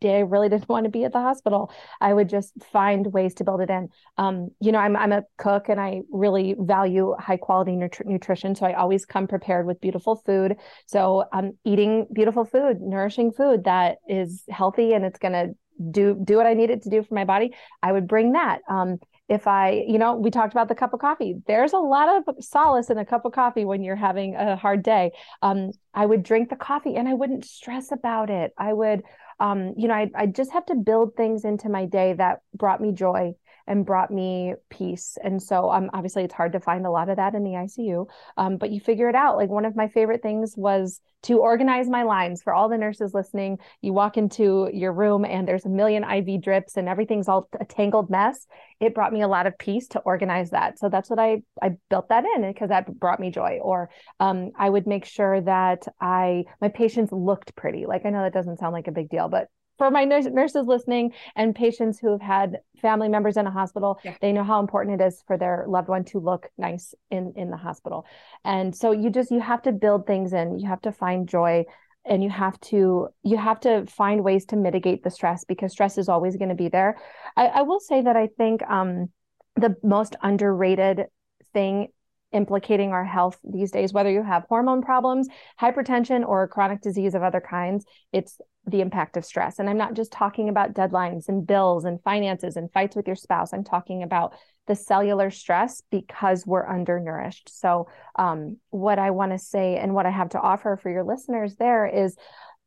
day 0.00 0.18
I 0.18 0.20
really 0.20 0.48
didn't 0.50 0.68
want 0.68 0.84
to 0.84 0.90
be 0.90 1.04
at 1.04 1.14
the 1.14 1.20
hospital. 1.20 1.72
I 2.02 2.12
would 2.12 2.28
just 2.28 2.52
find 2.72 3.10
ways 3.10 3.32
to 3.34 3.44
build 3.44 3.62
it 3.62 3.70
in. 3.70 3.88
Um, 4.18 4.50
you 4.60 4.70
know, 4.70 4.80
I'm, 4.80 4.96
I'm 4.96 5.12
a 5.12 5.22
cook 5.38 5.70
and 5.70 5.80
I 5.80 6.02
really 6.10 6.54
value 6.58 7.14
high 7.18 7.38
quality 7.38 7.72
nutri- 7.72 8.04
nutrition 8.04 8.45
nutrition. 8.46 8.56
So 8.56 8.66
I 8.66 8.80
always 8.80 9.04
come 9.04 9.26
prepared 9.26 9.66
with 9.66 9.80
beautiful 9.80 10.16
food. 10.16 10.56
So 10.86 11.24
I'm 11.32 11.58
eating 11.64 12.06
beautiful 12.12 12.44
food, 12.44 12.80
nourishing 12.80 13.32
food 13.32 13.64
that 13.64 13.98
is 14.08 14.44
healthy 14.48 14.92
and 14.92 15.04
it's 15.04 15.18
going 15.18 15.32
to 15.32 15.54
do 15.90 16.18
do 16.24 16.38
what 16.38 16.46
I 16.46 16.54
need 16.54 16.70
it 16.70 16.82
to 16.82 16.90
do 16.90 17.02
for 17.02 17.14
my 17.14 17.24
body. 17.24 17.54
I 17.82 17.92
would 17.92 18.08
bring 18.08 18.32
that. 18.32 18.60
Um, 18.68 18.98
if 19.28 19.48
I, 19.48 19.84
you 19.86 19.98
know, 19.98 20.14
we 20.14 20.30
talked 20.30 20.54
about 20.54 20.68
the 20.68 20.76
cup 20.76 20.94
of 20.94 21.00
coffee. 21.00 21.34
There's 21.48 21.72
a 21.72 21.78
lot 21.78 22.08
of 22.28 22.44
solace 22.44 22.90
in 22.90 22.98
a 22.98 23.04
cup 23.04 23.24
of 23.24 23.32
coffee 23.32 23.64
when 23.64 23.82
you're 23.82 23.96
having 23.96 24.36
a 24.36 24.54
hard 24.54 24.84
day. 24.84 25.10
Um, 25.42 25.72
I 25.92 26.06
would 26.06 26.22
drink 26.22 26.48
the 26.48 26.56
coffee 26.56 26.94
and 26.94 27.08
I 27.08 27.14
wouldn't 27.14 27.44
stress 27.44 27.90
about 27.90 28.30
it. 28.30 28.52
I 28.56 28.72
would, 28.72 29.02
um, 29.40 29.74
you 29.76 29.88
know, 29.88 29.94
I, 29.94 30.10
I 30.14 30.26
just 30.26 30.52
have 30.52 30.64
to 30.66 30.76
build 30.76 31.16
things 31.16 31.44
into 31.44 31.68
my 31.68 31.86
day 31.86 32.12
that 32.12 32.38
brought 32.54 32.80
me 32.80 32.92
joy 32.92 33.34
and 33.66 33.86
brought 33.86 34.10
me 34.10 34.54
peace. 34.70 35.18
And 35.22 35.42
so, 35.42 35.70
um, 35.70 35.90
obviously, 35.92 36.24
it's 36.24 36.34
hard 36.34 36.52
to 36.52 36.60
find 36.60 36.86
a 36.86 36.90
lot 36.90 37.08
of 37.08 37.16
that 37.16 37.34
in 37.34 37.44
the 37.44 37.50
ICU, 37.50 38.06
um, 38.36 38.56
but 38.56 38.70
you 38.70 38.80
figure 38.80 39.08
it 39.08 39.14
out. 39.14 39.36
Like 39.36 39.50
one 39.50 39.64
of 39.64 39.76
my 39.76 39.88
favorite 39.88 40.22
things 40.22 40.54
was 40.56 41.00
to 41.26 41.40
organize 41.40 41.88
my 41.88 42.04
lines 42.04 42.40
for 42.42 42.54
all 42.54 42.68
the 42.68 42.78
nurses 42.78 43.12
listening. 43.12 43.58
You 43.80 43.92
walk 43.92 44.16
into 44.16 44.70
your 44.72 44.92
room 44.92 45.24
and 45.24 45.46
there's 45.46 45.64
a 45.64 45.68
million 45.68 46.04
IV 46.04 46.40
drips 46.40 46.76
and 46.76 46.88
everything's 46.88 47.26
all 47.26 47.48
a 47.58 47.64
tangled 47.64 48.10
mess. 48.10 48.46
It 48.78 48.94
brought 48.94 49.12
me 49.12 49.22
a 49.22 49.28
lot 49.28 49.46
of 49.48 49.58
peace 49.58 49.88
to 49.88 49.98
organize 50.00 50.50
that. 50.50 50.78
So 50.78 50.88
that's 50.88 51.10
what 51.10 51.18
I 51.18 51.42
I 51.60 51.72
built 51.90 52.10
that 52.10 52.24
in 52.36 52.42
because 52.42 52.68
that 52.68 52.98
brought 53.00 53.18
me 53.18 53.30
joy. 53.30 53.58
Or 53.60 53.90
um, 54.20 54.52
I 54.56 54.70
would 54.70 54.86
make 54.86 55.04
sure 55.04 55.40
that 55.40 55.82
I 56.00 56.44
my 56.60 56.68
patients 56.68 57.10
looked 57.10 57.56
pretty. 57.56 57.86
Like 57.86 58.06
I 58.06 58.10
know 58.10 58.22
that 58.22 58.34
doesn't 58.34 58.58
sound 58.58 58.72
like 58.72 58.86
a 58.86 58.92
big 58.92 59.08
deal, 59.08 59.28
but 59.28 59.48
for 59.78 59.90
my 59.90 60.04
nurses 60.04 60.66
listening 60.66 61.12
and 61.34 61.54
patients 61.54 61.98
who 61.98 62.12
have 62.12 62.20
had 62.20 62.58
family 62.80 63.08
members 63.08 63.36
in 63.36 63.46
a 63.46 63.50
hospital 63.50 63.98
yeah. 64.04 64.14
they 64.20 64.32
know 64.32 64.44
how 64.44 64.60
important 64.60 65.00
it 65.00 65.04
is 65.04 65.22
for 65.26 65.36
their 65.36 65.64
loved 65.68 65.88
one 65.88 66.04
to 66.04 66.18
look 66.18 66.48
nice 66.58 66.94
in 67.10 67.32
in 67.36 67.50
the 67.50 67.56
hospital. 67.56 68.06
And 68.44 68.74
so 68.74 68.92
you 68.92 69.10
just 69.10 69.30
you 69.30 69.40
have 69.40 69.62
to 69.62 69.72
build 69.72 70.06
things 70.06 70.32
in. 70.32 70.58
You 70.58 70.68
have 70.68 70.82
to 70.82 70.92
find 70.92 71.28
joy 71.28 71.64
and 72.04 72.22
you 72.22 72.30
have 72.30 72.58
to 72.60 73.08
you 73.22 73.36
have 73.36 73.60
to 73.60 73.84
find 73.86 74.22
ways 74.24 74.44
to 74.46 74.56
mitigate 74.56 75.02
the 75.02 75.10
stress 75.10 75.44
because 75.44 75.72
stress 75.72 75.98
is 75.98 76.08
always 76.08 76.36
going 76.36 76.50
to 76.50 76.54
be 76.54 76.68
there. 76.68 76.96
I, 77.36 77.46
I 77.46 77.62
will 77.62 77.80
say 77.80 78.02
that 78.02 78.16
i 78.16 78.28
think 78.38 78.62
um 78.68 79.08
the 79.56 79.74
most 79.82 80.16
underrated 80.22 81.06
thing 81.52 81.88
implicating 82.32 82.92
our 82.92 83.04
health 83.04 83.38
these 83.44 83.70
days, 83.70 83.92
whether 83.92 84.10
you 84.10 84.22
have 84.22 84.44
hormone 84.48 84.82
problems, 84.82 85.28
hypertension, 85.60 86.26
or 86.26 86.48
chronic 86.48 86.80
disease 86.80 87.14
of 87.14 87.22
other 87.22 87.40
kinds, 87.40 87.84
it's 88.12 88.38
the 88.66 88.80
impact 88.80 89.16
of 89.16 89.24
stress. 89.24 89.58
And 89.58 89.70
I'm 89.70 89.78
not 89.78 89.94
just 89.94 90.12
talking 90.12 90.48
about 90.48 90.74
deadlines 90.74 91.28
and 91.28 91.46
bills 91.46 91.84
and 91.84 92.02
finances 92.02 92.56
and 92.56 92.70
fights 92.72 92.96
with 92.96 93.06
your 93.06 93.16
spouse. 93.16 93.52
I'm 93.52 93.64
talking 93.64 94.02
about 94.02 94.34
the 94.66 94.74
cellular 94.74 95.30
stress 95.30 95.82
because 95.90 96.44
we're 96.44 96.68
undernourished. 96.68 97.48
So, 97.48 97.88
um, 98.16 98.58
what 98.70 98.98
I 98.98 99.12
want 99.12 99.32
to 99.32 99.38
say 99.38 99.76
and 99.76 99.94
what 99.94 100.06
I 100.06 100.10
have 100.10 100.30
to 100.30 100.40
offer 100.40 100.76
for 100.76 100.90
your 100.90 101.04
listeners 101.04 101.54
there 101.56 101.86
is 101.86 102.16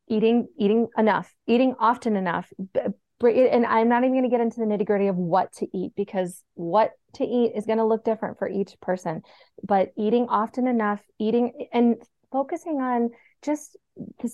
eating 0.08 0.48
eating 0.58 0.88
enough, 0.98 1.34
eating 1.46 1.76
often 1.80 2.16
enough, 2.16 2.52
and 3.22 3.66
I'm 3.66 3.90
not 3.90 4.04
even 4.04 4.14
going 4.14 4.24
to 4.24 4.30
get 4.30 4.42
into 4.42 4.60
the 4.60 4.66
nitty 4.66 4.86
gritty 4.86 5.08
of 5.08 5.16
what 5.16 5.52
to 5.54 5.68
eat 5.78 5.92
because 5.96 6.44
what 6.56 6.92
to 7.16 7.24
eat 7.24 7.54
is 7.56 7.66
going 7.66 7.80
to 7.80 7.86
look 7.86 8.04
different 8.04 8.38
for 8.38 8.48
each 8.48 8.80
person. 8.82 9.24
But 9.64 9.92
eating 9.98 10.28
often 10.30 10.68
enough, 10.68 11.02
eating 11.20 11.68
and 11.74 11.96
focusing 12.32 12.82
on 12.82 13.10
just 13.42 13.78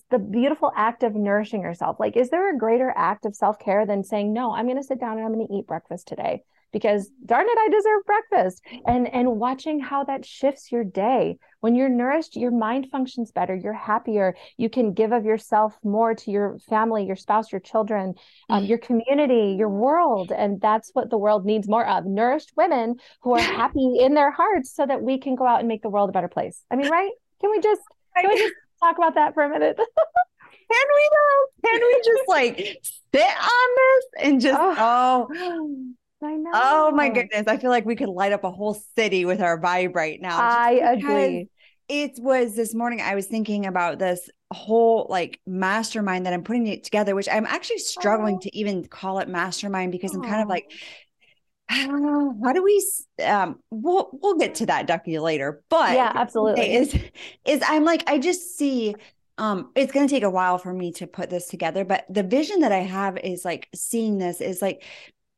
the 0.09 0.19
beautiful 0.19 0.71
act 0.75 1.03
of 1.03 1.15
nourishing 1.15 1.61
yourself. 1.61 1.99
Like, 1.99 2.15
is 2.15 2.29
there 2.29 2.53
a 2.53 2.57
greater 2.57 2.93
act 2.95 3.25
of 3.25 3.35
self 3.35 3.57
care 3.59 3.85
than 3.85 4.03
saying, 4.03 4.33
no, 4.33 4.53
I'm 4.53 4.65
going 4.65 4.77
to 4.77 4.83
sit 4.83 4.99
down 4.99 5.17
and 5.17 5.25
I'm 5.25 5.33
going 5.33 5.47
to 5.47 5.53
eat 5.53 5.67
breakfast 5.67 6.07
today? 6.07 6.43
Because 6.75 7.09
darn 7.25 7.45
it 7.47 7.57
i 7.57 7.69
deserve 7.69 8.03
breakfast. 8.05 8.61
And 8.85 9.07
and 9.13 9.39
watching 9.39 9.79
how 9.79 10.03
that 10.03 10.25
shifts 10.25 10.73
your 10.73 10.83
day. 10.83 11.37
When 11.61 11.73
you're 11.73 11.87
nourished 11.87 12.35
your 12.35 12.51
mind 12.51 12.87
functions 12.91 13.31
better 13.31 13.55
you're 13.55 13.71
happier 13.71 14.35
you 14.57 14.69
can 14.69 14.91
give 14.91 15.13
of 15.13 15.23
yourself 15.23 15.77
more 15.85 16.13
to 16.13 16.31
your 16.31 16.59
family 16.69 17.05
your 17.05 17.15
spouse 17.15 17.49
your 17.49 17.61
children 17.61 18.15
um, 18.49 18.65
your 18.65 18.77
community 18.77 19.55
your 19.57 19.69
world. 19.69 20.33
And 20.33 20.59
that's 20.59 20.89
what 20.91 21.09
the 21.09 21.17
world 21.17 21.45
needs 21.45 21.69
more 21.69 21.87
of 21.87 22.05
nourished 22.05 22.51
women 22.57 22.97
who 23.21 23.35
are 23.35 23.39
happy 23.61 23.99
in 23.99 24.13
their 24.13 24.31
hearts 24.31 24.75
so 24.75 24.85
that 24.85 25.01
we 25.01 25.17
can 25.17 25.35
go 25.35 25.47
out 25.47 25.59
and 25.59 25.69
make 25.69 25.81
the 25.81 25.89
world 25.89 26.09
a 26.09 26.11
better 26.11 26.27
place. 26.27 26.61
I 26.69 26.75
mean 26.75 26.89
right? 26.89 27.11
Can 27.39 27.51
we 27.51 27.61
just 27.61 27.81
can 28.17 28.29
we 28.29 28.37
just 28.37 28.53
talk 28.83 28.97
about 28.97 29.15
that 29.15 29.33
for 29.33 29.43
a 29.43 29.49
minute? 29.49 29.79
Can 30.71 30.87
we 30.95 31.09
though? 31.11 31.69
Can 31.69 31.81
we 31.81 32.01
just 32.03 32.27
like 32.27 32.57
sit 33.13 33.21
on 33.21 33.69
this 33.77 34.05
and 34.25 34.41
just 34.41 34.59
oh, 34.59 35.27
oh 35.29 35.93
I 36.21 36.35
know. 36.35 36.51
Oh 36.53 36.91
my 36.91 37.09
goodness. 37.09 37.45
I 37.47 37.57
feel 37.57 37.69
like 37.69 37.85
we 37.85 37.95
could 37.95 38.09
light 38.09 38.31
up 38.31 38.43
a 38.43 38.51
whole 38.51 38.73
city 38.95 39.25
with 39.25 39.41
our 39.41 39.59
vibe 39.59 39.95
right 39.95 40.19
now. 40.21 40.39
I 40.39 40.71
agree. 40.71 41.49
It 41.87 42.13
was 42.17 42.55
this 42.55 42.73
morning 42.73 43.01
I 43.01 43.15
was 43.15 43.27
thinking 43.27 43.65
about 43.65 43.99
this 43.99 44.29
whole 44.51 45.07
like 45.09 45.39
mastermind 45.45 46.25
that 46.25 46.33
I'm 46.33 46.43
putting 46.43 46.67
it 46.67 46.83
together, 46.83 47.13
which 47.13 47.29
I'm 47.29 47.45
actually 47.45 47.79
struggling 47.79 48.35
oh. 48.35 48.39
to 48.43 48.57
even 48.57 48.85
call 48.85 49.19
it 49.19 49.27
mastermind 49.27 49.91
because 49.91 50.15
oh. 50.15 50.19
I'm 50.19 50.27
kind 50.27 50.41
of 50.41 50.47
like, 50.47 50.71
how, 51.67 52.35
how 52.43 52.53
do 52.53 52.63
we 52.63 52.85
um 53.23 53.59
we'll 53.71 54.09
we'll 54.13 54.37
get 54.37 54.55
to 54.55 54.65
that 54.67 54.87
ducky 54.87 55.17
later 55.19 55.63
but 55.69 55.93
yeah 55.93 56.11
absolutely 56.13 56.75
is 56.75 56.95
is 57.45 57.61
i'm 57.67 57.83
like 57.83 58.03
i 58.07 58.19
just 58.19 58.57
see 58.57 58.95
um 59.37 59.71
it's 59.75 59.91
going 59.91 60.07
to 60.07 60.13
take 60.13 60.23
a 60.23 60.29
while 60.29 60.57
for 60.57 60.73
me 60.73 60.91
to 60.91 61.07
put 61.07 61.29
this 61.29 61.47
together 61.47 61.83
but 61.83 62.05
the 62.09 62.23
vision 62.23 62.59
that 62.59 62.71
i 62.71 62.79
have 62.79 63.17
is 63.17 63.43
like 63.43 63.67
seeing 63.73 64.17
this 64.17 64.41
is 64.41 64.61
like 64.61 64.83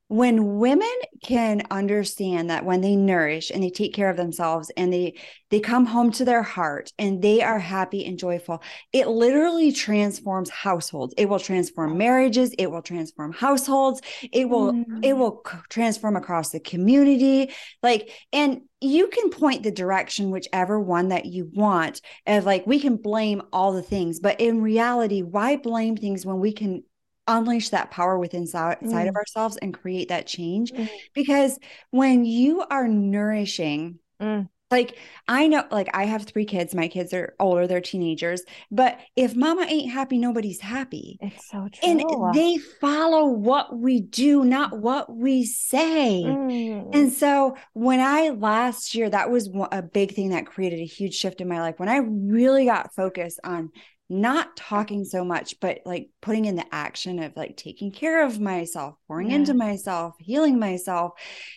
when 0.10 0.58
women 0.58 0.88
can 1.24 1.63
understand 1.70 2.50
that 2.50 2.65
when 2.65 2.82
they 2.82 2.96
nourish 2.96 3.52
and 3.52 3.62
they 3.62 3.70
take 3.70 3.93
care 3.93 4.10
of 4.10 4.17
themselves 4.17 4.72
and 4.78 4.91
they 4.91 5.13
they 5.50 5.60
come 5.60 5.86
home 5.86 6.12
to 6.12 6.26
their 6.26 6.43
heart 6.43 6.91
and 7.00 7.22
they 7.22 7.41
are 7.41 7.60
happy 7.60 8.06
and 8.06 8.20
joyful 8.20 8.62
it 8.93 9.08
literally 9.08 9.72
transforms 9.72 10.50
households. 10.50 11.13
It 11.17 11.30
will 11.30 11.39
transform 11.39 11.98
marriages. 11.98 12.54
It 12.58 12.72
will 12.72 12.82
transform 12.82 13.32
households. 13.32 14.02
It 14.32 14.50
will 14.50 14.74
mm. 14.74 15.04
it 15.04 15.13
will 15.13 15.43
transform 15.70 16.15
across 16.15 16.50
the 16.50 16.60
community. 16.60 17.52
Like 17.84 18.12
and 18.34 18.62
you 18.82 19.08
can 19.08 19.30
point 19.30 19.63
the 19.63 19.72
direction 19.72 20.32
whichever 20.32 20.80
one 20.80 21.10
that 21.10 21.26
you 21.26 21.50
want 21.54 22.02
of 22.26 22.46
like 22.46 22.67
we 22.67 22.80
can 22.80 22.96
blame 22.96 23.41
all 23.52 23.74
the 23.74 23.82
things 23.82 24.20
but 24.20 24.39
in 24.39 24.62
reality 24.62 25.24
why 25.24 25.56
blame 25.56 25.98
things 25.98 26.28
when 26.28 26.39
we 26.39 26.52
can 26.52 26.84
unleash 27.28 27.70
that 27.70 27.92
power 27.92 28.18
within 28.18 28.42
inside 28.42 28.78
mm. 28.82 29.10
of 29.10 29.16
ourselves 29.16 29.58
and 29.58 29.74
create 29.74 30.10
that 30.10 30.28
change 30.28 30.72
mm. 30.72 30.90
because 31.13 31.60
when 31.92 32.26
you 32.26 32.63
are 32.70 32.88
nourishing 32.88 34.00
mm. 34.22 34.48
like 34.72 34.98
i 35.28 35.48
know 35.48 35.63
like 35.72 35.90
i 35.94 36.06
have 36.06 36.24
three 36.24 36.46
kids 36.46 36.74
my 36.74 36.88
kids 36.88 37.13
are 37.13 37.36
older 37.40 37.68
they're 37.68 37.82
teenagers 37.82 38.44
but 38.72 39.00
if 39.16 39.36
mama 39.36 39.66
ain't 39.68 39.92
happy 39.92 40.18
nobody's 40.18 40.62
happy 40.62 41.18
it's 41.22 41.50
so 41.50 41.68
true 41.72 41.90
and 41.90 42.04
they 42.34 42.58
follow 42.80 43.28
what 43.28 43.78
we 43.78 44.00
do 44.00 44.46
not 44.46 44.80
what 44.80 45.13
we 45.13 45.44
say 45.44 46.24
mm. 46.26 46.90
and 46.94 47.12
so 47.12 47.58
when 47.74 48.00
i 48.00 48.30
last 48.30 48.96
year 48.96 49.10
that 49.10 49.30
was 49.30 49.50
a 49.72 49.82
big 49.82 50.13
thing 50.13 50.30
that 50.30 50.46
created 50.46 50.80
a 50.80 50.86
huge 50.86 51.16
shift 51.16 51.42
in 51.42 51.48
my 51.48 51.60
life 51.60 51.80
when 51.80 51.90
i 51.90 51.98
really 51.98 52.66
got 52.66 52.94
focused 52.96 53.40
on 53.44 53.70
not 54.10 54.56
talking 54.56 55.04
so 55.04 55.26
much, 55.26 55.60
but 55.60 55.80
like 55.86 56.10
putting 56.22 56.46
in 56.46 56.56
the 56.56 56.65
action 56.74 57.22
of 57.22 57.36
like 57.36 57.58
taking 57.58 57.91
care 57.91 58.26
of 58.26 58.39
myself, 58.39 58.96
pouring 59.08 59.30
yeah. 59.30 59.38
into 59.38 59.54
myself, 59.54 60.15
healing 60.20 60.60
myself, 60.60 61.13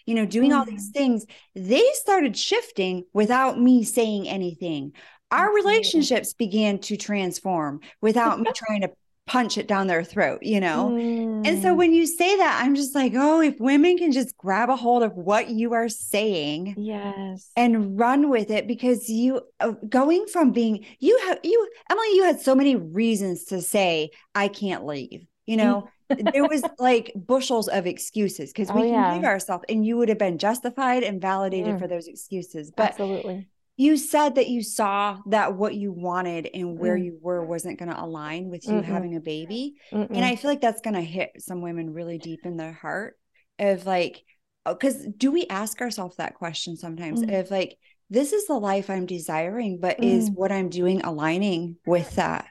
you 0.07 0.15
know, 0.15 0.27
doing 0.27 0.53
all 0.53 0.65
these 0.65 0.91
mm-hmm. 0.91 0.99
things, 0.99 1.27
they 1.55 1.85
started 1.93 2.37
shifting 2.37 3.05
without 3.13 3.61
me 3.61 3.85
saying 3.85 4.29
anything. 4.29 4.93
Our 5.31 5.55
relationships 5.55 6.33
began 6.33 6.81
to 6.81 6.97
transform 6.97 7.81
without 8.01 8.41
me 8.41 8.51
trying 8.53 8.81
to 8.81 8.91
punch 9.27 9.59
it 9.59 9.69
down 9.69 9.87
their 9.87 10.03
throat, 10.03 10.43
you 10.43 10.61
know? 10.61 10.91
Mm. 10.91 11.47
And 11.47 11.63
so 11.63 11.73
mm. 11.73 11.77
when 11.77 11.95
you 11.95 12.07
say 12.07 12.37
that, 12.39 12.61
I'm 12.63 12.75
just 12.75 12.95
like, 12.95 13.13
oh, 13.15 13.41
if 13.41 13.59
women 13.61 13.97
can 13.97 14.13
just 14.13 14.37
grab 14.37 14.71
a 14.71 14.77
hold 14.77 15.03
of 15.03 15.13
what 15.15 15.49
you 15.49 15.73
are 15.73 15.89
saying, 15.89 16.75
yes, 16.77 17.51
and 17.57 17.99
run 17.99 18.29
with 18.29 18.51
it, 18.51 18.67
because 18.67 19.09
you 19.09 19.41
uh, 19.61 19.73
going 19.89 20.27
from 20.27 20.53
being, 20.53 20.85
you 20.99 21.19
have, 21.27 21.39
you, 21.43 21.69
Emily, 21.91 22.09
you 22.15 22.25
had 22.25 22.41
so 22.41 22.55
many 22.55 22.77
reasons 22.77 23.45
to 23.47 23.63
say, 23.63 24.11
I 24.35 24.49
can't 24.49 24.85
leave, 24.85 25.27
you 25.47 25.57
know? 25.57 25.89
there 26.33 26.45
was 26.45 26.65
like 26.81 27.13
bushels 27.15 27.69
of 27.69 27.87
excuses 27.87 28.53
because 28.53 28.69
we 28.73 28.81
oh, 28.81 28.85
can 28.85 28.93
yeah. 28.93 29.15
leave 29.15 29.25
ourselves 29.25 29.65
and 29.69 29.87
you 29.87 29.97
would 29.97 30.09
have 30.09 30.19
been 30.19 30.39
justified 30.39 31.05
and 31.05 31.23
validated 31.23 31.77
mm. 31.77 31.79
for 31.79 31.87
those 31.87 32.09
excuses. 32.09 32.73
But 32.73 32.91
absolutely 32.91 33.47
you 33.81 33.97
said 33.97 34.35
that 34.35 34.49
you 34.49 34.63
saw 34.63 35.17
that 35.25 35.55
what 35.55 35.75
you 35.75 35.91
wanted 35.91 36.51
and 36.53 36.79
where 36.79 36.99
mm. 36.99 37.05
you 37.07 37.19
were 37.23 37.43
wasn't 37.43 37.79
going 37.79 37.89
to 37.89 37.99
align 37.99 38.51
with 38.51 38.67
you 38.67 38.75
Mm-mm. 38.75 38.85
having 38.85 39.17
a 39.17 39.21
baby. 39.21 39.77
Mm-mm. 39.91 40.11
And 40.11 40.23
I 40.23 40.37
feel 40.37 40.51
like 40.51 40.61
that's 40.61 40.83
going 40.83 40.97
to 40.97 41.01
hit 41.01 41.31
some 41.39 41.63
women 41.63 41.95
really 41.95 42.19
deep 42.19 42.41
in 42.45 42.59
their 42.59 42.75
heart 42.75 43.17
of 43.59 43.87
like, 43.87 44.23
because 44.67 45.07
uh, 45.07 45.09
do 45.17 45.33
we 45.33 45.47
ask 45.49 45.81
ourselves 45.81 46.17
that 46.17 46.35
question 46.35 46.77
sometimes 46.77 47.23
mm. 47.23 47.41
of 47.41 47.51
like, 47.51 47.79
this 48.11 48.35
is 48.35 48.47
the 48.47 48.53
life 48.53 48.91
I'm 48.91 49.07
desiring, 49.07 49.79
but 49.81 49.97
mm. 49.97 50.05
is 50.05 50.31
what 50.31 50.53
I'm 50.53 50.69
doing 50.69 51.01
aligning 51.01 51.77
with 51.87 52.17
that? 52.17 52.49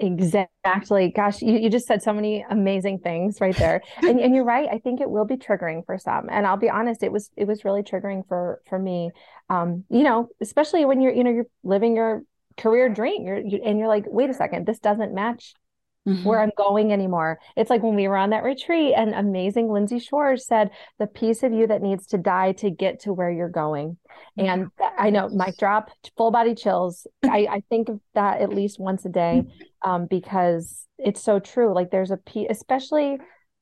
Exactly. 0.00 1.12
Gosh, 1.14 1.42
you, 1.42 1.56
you 1.58 1.70
just 1.70 1.86
said 1.86 2.02
so 2.02 2.12
many 2.12 2.44
amazing 2.48 2.98
things 2.98 3.40
right 3.40 3.56
there. 3.56 3.82
and, 4.02 4.20
and 4.20 4.34
you're 4.34 4.44
right. 4.44 4.68
I 4.70 4.78
think 4.78 5.00
it 5.00 5.10
will 5.10 5.24
be 5.24 5.36
triggering 5.36 5.84
for 5.84 5.98
some. 5.98 6.28
And 6.30 6.46
I'll 6.46 6.56
be 6.56 6.70
honest, 6.70 7.02
it 7.02 7.12
was 7.12 7.30
it 7.36 7.46
was 7.46 7.64
really 7.64 7.82
triggering 7.82 8.26
for 8.26 8.60
for 8.68 8.78
me. 8.78 9.10
um, 9.48 9.84
you 9.90 10.02
know, 10.02 10.28
especially 10.40 10.84
when 10.84 11.00
you're, 11.00 11.12
you 11.12 11.24
know, 11.24 11.30
you're 11.30 11.46
living 11.62 11.94
your 11.94 12.22
career 12.56 12.88
dream, 12.88 13.26
you're, 13.26 13.40
you, 13.40 13.60
and 13.64 13.78
you're 13.78 13.88
like, 13.88 14.04
wait 14.06 14.30
a 14.30 14.34
second, 14.34 14.66
this 14.66 14.78
doesn't 14.78 15.14
match 15.14 15.54
mm-hmm. 16.08 16.24
where 16.24 16.40
I'm 16.40 16.52
going 16.56 16.92
anymore. 16.92 17.38
It's 17.56 17.70
like 17.70 17.82
when 17.82 17.94
we 17.94 18.08
were 18.08 18.16
on 18.16 18.30
that 18.30 18.44
retreat 18.44 18.94
and 18.96 19.14
amazing 19.14 19.70
Lindsay 19.70 19.98
Shores 19.98 20.46
said, 20.46 20.70
the 20.98 21.06
piece 21.06 21.42
of 21.42 21.52
you 21.52 21.66
that 21.66 21.82
needs 21.82 22.06
to 22.08 22.18
die 22.18 22.52
to 22.52 22.70
get 22.70 23.00
to 23.00 23.12
where 23.12 23.30
you're 23.30 23.48
going. 23.48 23.98
And 24.36 24.70
I 24.98 25.10
know 25.10 25.28
mic 25.28 25.58
drop, 25.58 25.90
full 26.16 26.30
body 26.30 26.54
chills. 26.54 27.06
I, 27.24 27.46
I 27.50 27.62
think 27.68 27.88
of 27.88 28.00
that 28.14 28.40
at 28.40 28.50
least 28.50 28.78
once 28.78 29.04
a 29.04 29.10
day 29.10 29.44
um, 29.84 30.06
because 30.06 30.86
it's 30.98 31.22
so 31.22 31.38
true. 31.38 31.74
Like 31.74 31.90
there's 31.90 32.10
a 32.10 32.16
piece, 32.16 32.48
especially 32.50 33.18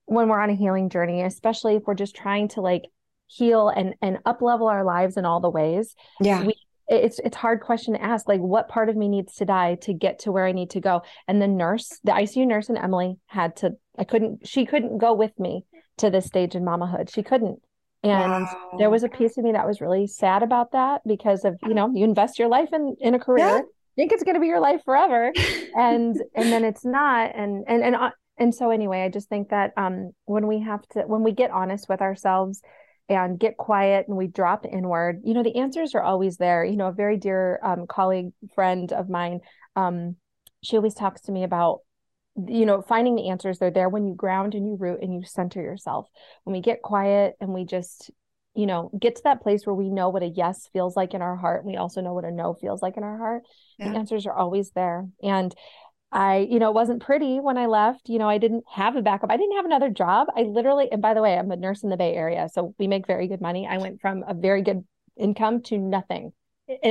when 0.07 0.29
we're 0.29 0.41
on 0.41 0.51
a 0.51 0.57
healing 0.57 0.89
journey, 0.89 1.23
especially 1.23 1.77
if 1.77 1.85
we're 1.87 1.95
just 1.95 2.17
trying 2.17 2.49
to 2.49 2.61
like 2.61 2.83
heal 3.27 3.69
and 3.69 3.95
and 4.03 4.19
up 4.27 4.43
level 4.43 4.67
our 4.67 4.85
lives 4.85 5.17
in 5.17 5.25
all 5.25 5.41
the 5.41 5.51
ways. 5.51 5.95
Yeah. 6.21 6.45
We 6.45 6.55
it's 6.91 7.21
it's 7.21 7.37
hard 7.37 7.61
question 7.61 7.95
to 7.95 8.03
ask 8.03 8.29
like 8.29 8.41
what 8.41 8.69
part 8.69 8.89
of 8.89 8.97
me 8.97 9.09
needs 9.09 9.37
to 9.37 9.45
die 9.45 9.77
to 9.77 9.95
get 9.95 10.19
to 10.19 10.33
where 10.33 10.45
i 10.45 10.51
need 10.51 10.71
to 10.71 10.81
go 10.81 11.03
and 11.29 11.41
the 11.41 11.47
nurse 11.47 12.01
the 12.03 12.11
icu 12.11 12.45
nurse 12.45 12.69
and 12.69 12.77
emily 12.77 13.17
had 13.27 13.55
to 13.55 13.71
i 13.97 14.03
couldn't 14.03 14.47
she 14.47 14.67
couldn't 14.67 14.99
go 14.99 15.15
with 15.15 15.31
me 15.39 15.65
to 15.97 16.11
this 16.11 16.27
stage 16.27 16.57
in 16.57 16.65
mamahood 16.65 17.09
she 17.13 17.23
couldn't 17.23 17.61
and 18.03 18.13
wow. 18.13 18.75
there 18.79 18.91
was 18.91 19.05
a 19.05 19.09
piece 19.09 19.39
of 19.39 19.45
me 19.45 19.53
that 19.53 19.67
was 19.67 19.81
really 19.81 20.07
sad 20.07 20.43
about 20.43 20.73
that 20.73 21.01
because 21.07 21.45
of 21.45 21.57
you 21.63 21.75
know 21.75 21.91
you 21.95 22.05
invest 22.05 22.39
your 22.39 22.49
life 22.49 22.71
in 22.73 22.97
in 23.01 23.15
a 23.15 23.21
career 23.21 23.47
yeah. 23.47 23.61
Think 23.97 24.13
it's 24.13 24.25
going 24.25 24.35
to 24.35 24.41
be 24.41 24.47
your 24.47 24.61
life 24.61 24.83
forever. 24.85 25.33
And 25.73 26.21
and 26.35 26.53
then 26.53 26.65
it's 26.65 26.85
not. 26.85 27.33
And 27.35 27.65
and 27.69 27.85
and 27.85 27.95
uh, 27.95 28.11
and 28.39 28.53
so 28.53 28.71
anyway 28.71 29.03
i 29.03 29.09
just 29.09 29.29
think 29.29 29.51
that 29.51 29.73
um 29.77 30.11
when 30.25 30.49
we 30.49 30.61
have 30.61 30.83
to 30.89 31.03
when 31.03 31.23
we 31.23 31.31
get 31.31 31.51
honest 31.53 31.89
with 31.89 32.01
ourselves 32.01 32.61
and 33.09 33.39
get 33.39 33.57
quiet 33.57 34.09
and 34.09 34.17
we 34.17 34.27
drop 34.27 34.65
inward 34.65 35.21
you 35.23 35.33
know 35.33 35.45
the 35.45 35.57
answers 35.57 35.95
are 35.95 36.03
always 36.03 36.39
there. 36.39 36.65
You 36.65 36.77
know 36.77 36.89
a 36.89 36.93
very 36.93 37.19
dear 37.19 37.61
um, 37.63 37.87
colleague 37.87 38.33
friend 38.55 38.93
of 38.93 39.09
mine 39.09 39.41
um, 39.77 40.17
she 40.63 40.77
always 40.77 40.95
talks 40.95 41.23
to 41.23 41.33
me 41.33 41.45
about 41.45 41.81
you 42.37 42.67
know 42.67 42.83
finding 42.83 43.17
the 43.17 43.29
answers. 43.29 43.59
They're 43.59 43.71
there 43.71 43.89
when 43.89 44.07
you 44.07 44.15
ground 44.15 44.55
and 44.55 44.67
you 44.67 44.77
root 44.77 45.01
and 45.03 45.13
you 45.15 45.25
center 45.25 45.61
yourself. 45.61 46.09
When 46.45 46.55
we 46.55 46.61
get 46.61 46.83
quiet 46.83 47.35
and 47.41 47.53
we 47.53 47.65
just 47.65 48.11
you 48.55 48.67
know 48.67 48.91
get 48.99 49.17
to 49.17 49.23
that 49.25 49.43
place 49.43 49.65
where 49.65 49.75
we 49.75 49.89
know 49.89 50.09
what 50.09 50.23
a 50.23 50.27
yes 50.27 50.69
feels 50.73 50.97
like 50.97 51.15
in 51.15 51.23
our 51.23 51.37
heart 51.37 51.63
and 51.63 51.71
we 51.71 51.77
also 51.77 52.01
know 52.01 52.15
what 52.15 52.25
a 52.25 52.31
no 52.31 52.55
feels 52.55 52.83
like 52.83 52.97
in 52.97 53.03
our 53.03 53.19
heart 53.19 53.43
yeah. 53.79 53.91
the 53.91 53.99
answers 53.99 54.27
are 54.27 54.35
always 54.35 54.71
there 54.73 55.07
and 55.23 55.55
I, 56.13 56.49
you 56.51 56.59
know, 56.59 56.71
it 56.71 56.75
wasn't 56.75 57.03
pretty 57.03 57.39
when 57.39 57.57
I 57.57 57.67
left. 57.67 58.09
You 58.09 58.19
know, 58.19 58.29
I 58.29 58.39
didn't 58.39 58.65
have 58.69 58.97
a 58.97 59.03
backup. 59.03 59.31
I 59.31 59.37
didn't 59.37 59.55
have 59.57 59.65
another 59.65 59.91
job. 59.91 60.27
I 60.37 60.43
literally, 60.43 60.91
and 60.91 61.01
by 61.01 61.15
the 61.15 61.23
way, 61.23 61.39
I'm 61.39 61.51
a 61.53 61.57
nurse 61.57 61.85
in 61.85 61.89
the 61.89 61.97
Bay 61.97 62.15
Area, 62.15 62.49
so 62.53 62.75
we 62.79 62.89
make 62.89 63.07
very 63.07 63.29
good 63.29 63.41
money. 63.41 63.69
I 63.71 63.79
went 63.79 64.01
from 64.01 64.25
a 64.27 64.35
very 64.35 64.63
good 64.63 64.85
income 65.17 65.63
to 65.65 65.79
nothing 65.79 66.33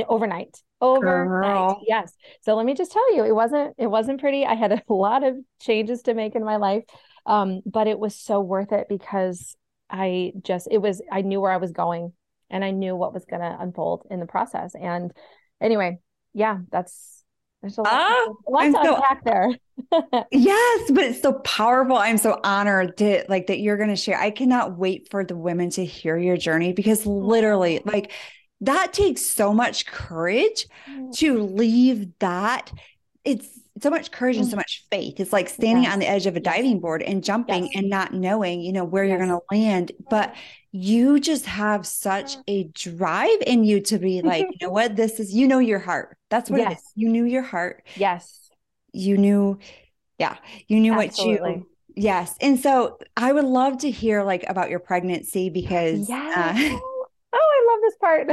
overnight. 0.08 0.56
Overnight, 0.80 1.28
Girl. 1.28 1.82
yes. 1.86 2.14
So 2.42 2.54
let 2.54 2.64
me 2.64 2.74
just 2.74 2.92
tell 2.92 3.14
you, 3.14 3.24
it 3.24 3.34
wasn't 3.34 3.74
it 3.76 3.88
wasn't 3.88 4.20
pretty. 4.20 4.46
I 4.46 4.54
had 4.54 4.72
a 4.72 4.82
lot 4.88 5.22
of 5.22 5.36
changes 5.60 6.02
to 6.02 6.14
make 6.14 6.34
in 6.34 6.44
my 6.44 6.56
life, 6.56 6.84
um, 7.26 7.60
but 7.66 7.86
it 7.86 7.98
was 7.98 8.16
so 8.16 8.40
worth 8.40 8.72
it 8.72 8.86
because 8.88 9.56
I 9.90 10.32
just 10.42 10.68
it 10.70 10.78
was 10.78 11.02
I 11.10 11.22
knew 11.22 11.40
where 11.40 11.52
I 11.52 11.58
was 11.58 11.72
going 11.72 12.12
and 12.50 12.64
I 12.64 12.70
knew 12.70 12.96
what 12.96 13.14
was 13.14 13.24
going 13.24 13.42
to 13.42 13.56
unfold 13.60 14.06
in 14.10 14.20
the 14.20 14.26
process. 14.26 14.74
And 14.74 15.12
anyway, 15.60 15.98
yeah, 16.34 16.58
that's 16.70 17.22
there's 17.62 17.76
a 17.76 17.82
lot, 17.82 17.92
ah, 17.92 18.26
a 18.46 18.50
lot 18.50 18.64
to 18.64 18.72
so, 18.72 18.94
unpack 18.96 19.24
there. 19.24 19.50
yes, 20.32 20.90
but 20.92 21.04
it's 21.04 21.20
so 21.20 21.34
powerful. 21.34 21.96
I'm 21.96 22.16
so 22.16 22.40
honored 22.42 22.96
to 22.98 23.24
like 23.28 23.48
that 23.48 23.60
you're 23.60 23.76
going 23.76 23.90
to 23.90 23.96
share. 23.96 24.18
I 24.18 24.30
cannot 24.30 24.78
wait 24.78 25.08
for 25.10 25.24
the 25.24 25.36
women 25.36 25.68
to 25.70 25.84
hear 25.84 26.16
your 26.16 26.38
journey 26.38 26.72
because 26.72 27.04
literally, 27.04 27.82
like 27.84 28.12
that 28.62 28.94
takes 28.94 29.24
so 29.26 29.52
much 29.52 29.84
courage 29.86 30.66
mm. 30.90 31.14
to 31.16 31.42
leave 31.42 32.18
that. 32.20 32.72
It's 33.24 33.60
so 33.82 33.90
much 33.90 34.10
courage 34.10 34.36
and 34.36 34.46
so 34.46 34.54
mm. 34.54 34.56
much 34.58 34.86
faith. 34.90 35.20
It's 35.20 35.32
like 35.32 35.48
standing 35.48 35.84
yes. 35.84 35.92
on 35.92 35.98
the 35.98 36.08
edge 36.08 36.26
of 36.26 36.36
a 36.36 36.40
diving 36.40 36.80
board 36.80 37.02
and 37.02 37.22
jumping 37.22 37.64
yes. 37.64 37.72
and 37.76 37.90
not 37.90 38.14
knowing, 38.14 38.60
you 38.60 38.72
know, 38.72 38.84
where 38.84 39.04
yes. 39.04 39.10
you're 39.10 39.26
going 39.26 39.40
to 39.40 39.54
land. 39.54 39.92
But 40.08 40.34
you 40.72 41.20
just 41.20 41.46
have 41.46 41.86
such 41.86 42.36
a 42.46 42.64
drive 42.64 43.38
in 43.46 43.64
you 43.64 43.80
to 43.80 43.98
be 43.98 44.22
like, 44.22 44.46
you 44.50 44.66
know 44.66 44.72
what, 44.72 44.96
this 44.96 45.20
is, 45.20 45.34
you 45.34 45.48
know, 45.48 45.58
your 45.58 45.78
heart. 45.78 46.16
That's 46.30 46.48
what 46.50 46.60
it 46.60 46.72
is. 46.72 46.82
You 46.94 47.08
knew 47.08 47.24
your 47.24 47.42
heart. 47.42 47.86
Yes. 47.96 48.50
You 48.92 49.18
knew, 49.18 49.58
yeah, 50.18 50.36
you 50.66 50.80
knew 50.80 50.94
Absolutely. 50.94 51.40
what 51.40 51.58
you, 51.58 51.66
yes. 51.96 52.34
And 52.40 52.58
so 52.58 52.98
I 53.16 53.32
would 53.32 53.44
love 53.44 53.78
to 53.78 53.90
hear 53.90 54.22
like 54.22 54.44
about 54.48 54.70
your 54.70 54.78
pregnancy 54.78 55.48
because, 55.50 56.08
yes. 56.08 56.74
Uh, 56.74 56.78
oh, 57.32 57.38
I 57.38 57.72
love 57.72 57.80
this 57.82 57.96
part. 57.96 58.28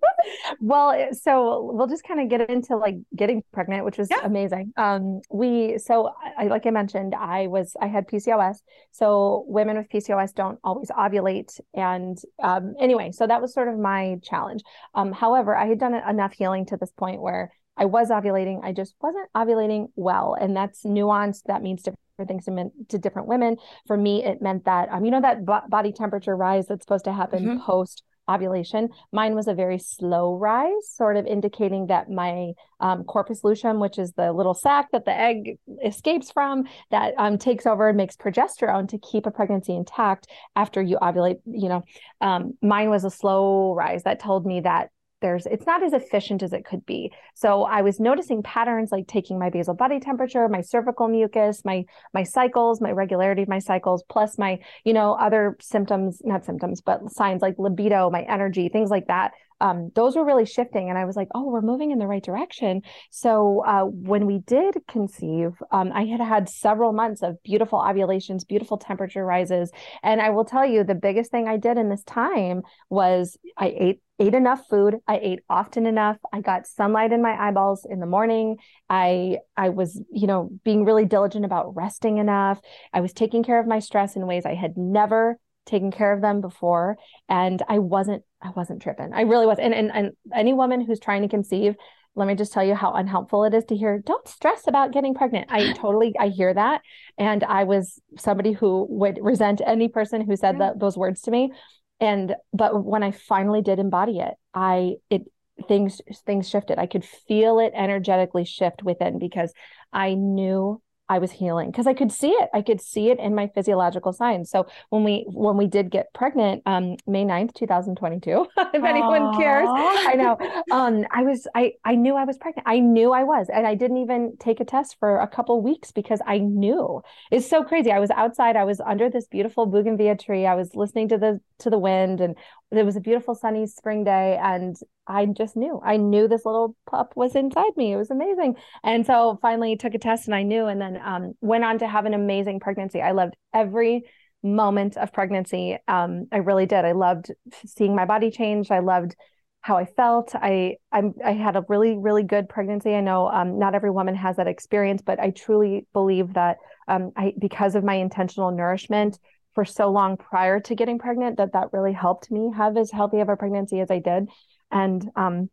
well, 0.60 1.08
so 1.12 1.70
we'll 1.72 1.86
just 1.86 2.04
kind 2.04 2.20
of 2.20 2.28
get 2.28 2.48
into 2.50 2.76
like 2.76 2.96
getting 3.14 3.42
pregnant, 3.52 3.84
which 3.84 3.98
was 3.98 4.08
yeah. 4.10 4.20
amazing. 4.24 4.72
Um, 4.76 5.20
we 5.30 5.78
so 5.78 6.10
I 6.36 6.46
like 6.46 6.66
I 6.66 6.70
mentioned, 6.70 7.14
I 7.14 7.46
was 7.46 7.76
I 7.80 7.86
had 7.86 8.08
PCOS. 8.08 8.58
So 8.92 9.44
women 9.48 9.76
with 9.76 9.88
PCOS 9.88 10.34
don't 10.34 10.58
always 10.64 10.90
ovulate, 10.90 11.60
and 11.74 12.18
um, 12.42 12.74
anyway, 12.80 13.12
so 13.12 13.26
that 13.26 13.40
was 13.40 13.54
sort 13.54 13.68
of 13.68 13.78
my 13.78 14.16
challenge. 14.22 14.62
Um, 14.94 15.12
however, 15.12 15.56
I 15.56 15.66
had 15.66 15.78
done 15.78 15.94
enough 15.94 16.32
healing 16.32 16.66
to 16.66 16.76
this 16.76 16.92
point 16.92 17.20
where 17.20 17.52
I 17.76 17.84
was 17.84 18.10
ovulating. 18.10 18.60
I 18.64 18.72
just 18.72 18.94
wasn't 19.00 19.28
ovulating 19.36 19.88
well, 19.96 20.36
and 20.40 20.56
that's 20.56 20.84
nuanced. 20.84 21.42
That 21.46 21.62
means 21.62 21.82
different 21.82 22.00
things 22.24 22.46
to, 22.46 22.70
to 22.88 22.98
different 22.98 23.28
women. 23.28 23.56
For 23.86 23.96
me, 23.96 24.24
it 24.24 24.40
meant 24.40 24.64
that 24.64 24.88
um, 24.90 25.04
you 25.04 25.10
know 25.10 25.20
that 25.20 25.44
b- 25.44 25.68
body 25.68 25.92
temperature 25.92 26.36
rise 26.36 26.66
that's 26.66 26.82
supposed 26.82 27.04
to 27.04 27.12
happen 27.12 27.44
mm-hmm. 27.44 27.64
post 27.64 28.02
ovulation. 28.28 28.88
Mine 29.12 29.34
was 29.34 29.48
a 29.48 29.54
very 29.54 29.78
slow 29.78 30.36
rise, 30.36 30.88
sort 30.88 31.16
of 31.16 31.26
indicating 31.26 31.86
that 31.86 32.10
my 32.10 32.52
um, 32.80 33.04
corpus 33.04 33.44
luteum, 33.44 33.80
which 33.80 33.98
is 33.98 34.12
the 34.12 34.32
little 34.32 34.54
sac 34.54 34.90
that 34.92 35.04
the 35.04 35.16
egg 35.16 35.58
escapes 35.84 36.30
from, 36.30 36.64
that 36.90 37.14
um, 37.18 37.38
takes 37.38 37.66
over 37.66 37.88
and 37.88 37.96
makes 37.96 38.16
progesterone 38.16 38.88
to 38.88 38.98
keep 38.98 39.26
a 39.26 39.30
pregnancy 39.30 39.74
intact 39.74 40.26
after 40.54 40.82
you 40.82 40.98
ovulate. 40.98 41.38
You 41.46 41.68
know, 41.68 41.84
um, 42.20 42.54
mine 42.62 42.90
was 42.90 43.04
a 43.04 43.10
slow 43.10 43.74
rise 43.74 44.02
that 44.02 44.20
told 44.20 44.46
me 44.46 44.60
that 44.60 44.90
there's 45.20 45.46
it's 45.46 45.66
not 45.66 45.82
as 45.82 45.92
efficient 45.92 46.42
as 46.42 46.52
it 46.52 46.64
could 46.64 46.84
be. 46.86 47.12
So 47.34 47.64
i 47.64 47.82
was 47.82 48.00
noticing 48.00 48.42
patterns 48.42 48.90
like 48.92 49.06
taking 49.06 49.38
my 49.38 49.50
basal 49.50 49.74
body 49.74 50.00
temperature 50.00 50.48
my 50.48 50.60
cervical 50.60 51.08
mucus 51.08 51.62
my 51.64 51.84
my 52.14 52.22
cycles 52.22 52.80
my 52.80 52.90
regularity 52.90 53.42
of 53.42 53.48
my 53.48 53.58
cycles 53.58 54.02
plus 54.08 54.38
my 54.38 54.58
you 54.84 54.92
know 54.92 55.14
other 55.14 55.56
symptoms 55.60 56.20
not 56.24 56.44
symptoms 56.44 56.80
but 56.80 57.10
signs 57.10 57.42
like 57.42 57.54
libido 57.58 58.10
my 58.10 58.22
energy 58.22 58.68
things 58.68 58.90
like 58.90 59.06
that 59.08 59.32
um, 59.60 59.90
those 59.94 60.16
were 60.16 60.24
really 60.24 60.46
shifting 60.46 60.88
and 60.88 60.98
i 60.98 61.04
was 61.04 61.16
like 61.16 61.28
oh 61.34 61.44
we're 61.44 61.60
moving 61.60 61.90
in 61.90 61.98
the 61.98 62.06
right 62.06 62.22
direction. 62.22 62.82
So 63.10 63.62
uh, 63.66 63.82
when 63.82 64.26
we 64.26 64.38
did 64.38 64.76
conceive 64.88 65.52
um, 65.70 65.92
i 65.94 66.04
had 66.04 66.20
had 66.20 66.48
several 66.48 66.92
months 66.92 67.22
of 67.22 67.42
beautiful 67.42 67.78
ovulations 67.78 68.44
beautiful 68.44 68.78
temperature 68.78 69.24
rises 69.24 69.70
and 70.02 70.20
i 70.20 70.30
will 70.30 70.44
tell 70.44 70.66
you 70.66 70.84
the 70.84 70.94
biggest 70.94 71.30
thing 71.30 71.48
i 71.48 71.56
did 71.56 71.78
in 71.78 71.88
this 71.88 72.02
time 72.04 72.62
was 72.90 73.36
i 73.56 73.74
ate 73.78 74.00
ate 74.18 74.34
enough 74.34 74.66
food 74.68 74.96
i 75.06 75.18
ate 75.18 75.40
often 75.48 75.86
enough 75.86 76.16
i 76.32 76.40
got 76.40 76.66
sunlight 76.66 77.12
in 77.12 77.22
my 77.22 77.34
eyeballs 77.48 77.86
in 77.88 78.00
the 78.00 78.06
morning 78.06 78.56
i 78.88 79.36
i 79.56 79.68
was 79.68 80.00
you 80.10 80.26
know 80.26 80.50
being 80.64 80.84
really 80.84 81.04
diligent 81.04 81.44
about 81.44 81.74
resting 81.76 82.18
enough 82.18 82.60
i 82.92 83.00
was 83.00 83.12
taking 83.12 83.42
care 83.42 83.60
of 83.60 83.66
my 83.66 83.78
stress 83.78 84.16
in 84.16 84.26
ways 84.26 84.46
i 84.46 84.54
had 84.54 84.76
never 84.76 85.38
taken 85.66 85.90
care 85.90 86.12
of 86.12 86.20
them 86.20 86.40
before 86.40 86.96
and 87.28 87.62
i 87.68 87.78
wasn't 87.78 88.22
i 88.42 88.50
wasn't 88.50 88.80
tripping. 88.80 89.12
I 89.12 89.22
really 89.22 89.46
was 89.46 89.58
and 89.58 89.74
and, 89.74 89.90
and 89.92 90.12
any 90.34 90.52
woman 90.52 90.80
who's 90.80 91.00
trying 91.00 91.22
to 91.22 91.28
conceive 91.28 91.74
let 92.14 92.26
me 92.26 92.34
just 92.34 92.52
tell 92.52 92.64
you 92.64 92.74
how 92.74 92.94
unhelpful 92.94 93.44
it 93.44 93.52
is 93.52 93.64
to 93.66 93.76
hear 93.76 93.98
don't 93.98 94.26
stress 94.26 94.66
about 94.66 94.92
getting 94.92 95.14
pregnant. 95.14 95.48
I 95.50 95.72
totally 95.76 96.14
i 96.18 96.28
hear 96.28 96.52
that 96.52 96.82
and 97.18 97.44
i 97.44 97.64
was 97.64 98.00
somebody 98.18 98.52
who 98.52 98.86
would 98.88 99.18
resent 99.20 99.60
any 99.66 99.88
person 99.88 100.20
who 100.22 100.36
said 100.36 100.60
that 100.60 100.78
those 100.78 100.96
words 100.96 101.22
to 101.22 101.30
me 101.30 101.52
and 102.00 102.34
but 102.52 102.84
when 102.84 103.02
i 103.02 103.10
finally 103.10 103.62
did 103.62 103.78
embody 103.78 104.20
it 104.20 104.34
i 104.54 104.94
it 105.10 105.22
things 105.68 106.00
things 106.26 106.48
shifted. 106.48 106.78
I 106.78 106.86
could 106.86 107.04
feel 107.04 107.58
it 107.58 107.72
energetically 107.74 108.44
shift 108.44 108.82
within 108.82 109.18
because 109.18 109.52
i 109.92 110.14
knew 110.14 110.80
I 111.08 111.18
was 111.18 111.30
healing 111.30 111.70
because 111.70 111.86
I 111.86 111.94
could 111.94 112.10
see 112.10 112.30
it. 112.30 112.50
I 112.52 112.62
could 112.62 112.80
see 112.80 113.10
it 113.10 113.18
in 113.18 113.34
my 113.34 113.46
physiological 113.48 114.12
signs. 114.12 114.50
So 114.50 114.66
when 114.90 115.04
we 115.04 115.24
when 115.28 115.56
we 115.56 115.66
did 115.66 115.90
get 115.90 116.12
pregnant, 116.12 116.62
um, 116.66 116.96
May 117.06 117.24
9th, 117.24 117.54
2022, 117.54 118.46
if 118.58 118.82
Aww. 118.82 118.88
anyone 118.88 119.36
cares, 119.36 119.68
I 119.70 120.14
know. 120.16 120.36
Um, 120.70 121.04
I 121.10 121.22
was 121.22 121.46
I 121.54 121.72
I 121.84 121.94
knew 121.94 122.14
I 122.16 122.24
was 122.24 122.38
pregnant. 122.38 122.66
I 122.68 122.80
knew 122.80 123.12
I 123.12 123.22
was, 123.22 123.48
and 123.52 123.66
I 123.66 123.74
didn't 123.74 123.98
even 123.98 124.36
take 124.38 124.60
a 124.60 124.64
test 124.64 124.96
for 124.98 125.18
a 125.20 125.28
couple 125.28 125.60
weeks 125.62 125.92
because 125.92 126.20
I 126.26 126.38
knew. 126.38 127.02
It's 127.30 127.48
so 127.48 127.62
crazy. 127.62 127.92
I 127.92 128.00
was 128.00 128.10
outside. 128.10 128.56
I 128.56 128.64
was 128.64 128.80
under 128.80 129.08
this 129.08 129.26
beautiful 129.26 129.66
bougainvillea 129.66 130.16
tree. 130.16 130.46
I 130.46 130.54
was 130.54 130.74
listening 130.74 131.08
to 131.10 131.18
the 131.18 131.40
to 131.58 131.70
the 131.70 131.78
wind 131.78 132.20
and 132.20 132.36
it 132.72 132.84
was 132.84 132.96
a 132.96 133.00
beautiful 133.00 133.34
sunny 133.34 133.66
spring 133.66 134.04
day 134.04 134.38
and 134.42 134.76
i 135.06 135.24
just 135.24 135.56
knew 135.56 135.80
i 135.84 135.96
knew 135.96 136.26
this 136.26 136.44
little 136.44 136.74
pup 136.90 137.12
was 137.16 137.34
inside 137.34 137.76
me. 137.76 137.92
It 137.92 137.96
was 137.96 138.10
amazing. 138.10 138.56
And 138.82 139.06
so 139.06 139.38
finally 139.40 139.76
took 139.76 139.94
a 139.94 139.98
test 139.98 140.26
and 140.26 140.34
i 140.34 140.42
knew 140.42 140.66
and 140.66 140.80
then 140.80 141.00
um, 141.04 141.32
went 141.40 141.64
on 141.64 141.78
to 141.78 141.86
have 141.86 142.06
an 142.06 142.14
amazing 142.14 142.60
pregnancy. 142.60 143.00
I 143.00 143.12
loved 143.12 143.34
every 143.54 144.04
moment 144.42 144.96
of 144.96 145.12
pregnancy. 145.12 145.76
Um, 145.88 146.26
i 146.32 146.38
really 146.38 146.66
did. 146.66 146.84
I 146.84 146.92
loved 146.92 147.32
seeing 147.66 147.94
my 147.94 148.04
body 148.04 148.30
change. 148.30 148.70
I 148.70 148.80
loved 148.80 149.16
how 149.60 149.76
I 149.76 149.84
felt. 149.84 150.34
I 150.34 150.76
I'm, 150.92 151.14
I 151.24 151.32
had 151.32 151.56
a 151.56 151.64
really 151.68 151.96
really 151.96 152.22
good 152.22 152.48
pregnancy. 152.48 152.94
I 152.94 153.00
know 153.00 153.28
um, 153.28 153.58
not 153.58 153.74
every 153.74 153.90
woman 153.90 154.14
has 154.14 154.36
that 154.36 154.46
experience, 154.46 155.02
but 155.02 155.18
I 155.20 155.30
truly 155.30 155.86
believe 155.92 156.34
that 156.34 156.58
um, 156.88 157.12
I 157.16 157.32
because 157.38 157.74
of 157.74 157.84
my 157.84 157.94
intentional 157.94 158.50
nourishment 158.50 159.18
for 159.56 159.64
so 159.64 159.90
long 159.90 160.18
prior 160.18 160.60
to 160.60 160.74
getting 160.76 160.98
pregnant, 160.98 161.38
that 161.38 161.54
that 161.54 161.72
really 161.72 161.94
helped 161.94 162.30
me 162.30 162.52
have 162.54 162.76
as 162.76 162.92
healthy 162.92 163.20
of 163.20 163.28
a 163.28 163.36
pregnancy 163.36 163.80
as 163.80 163.90
I 163.90 163.98
did. 163.98 164.28
And 164.70 165.02
um, 165.16 165.50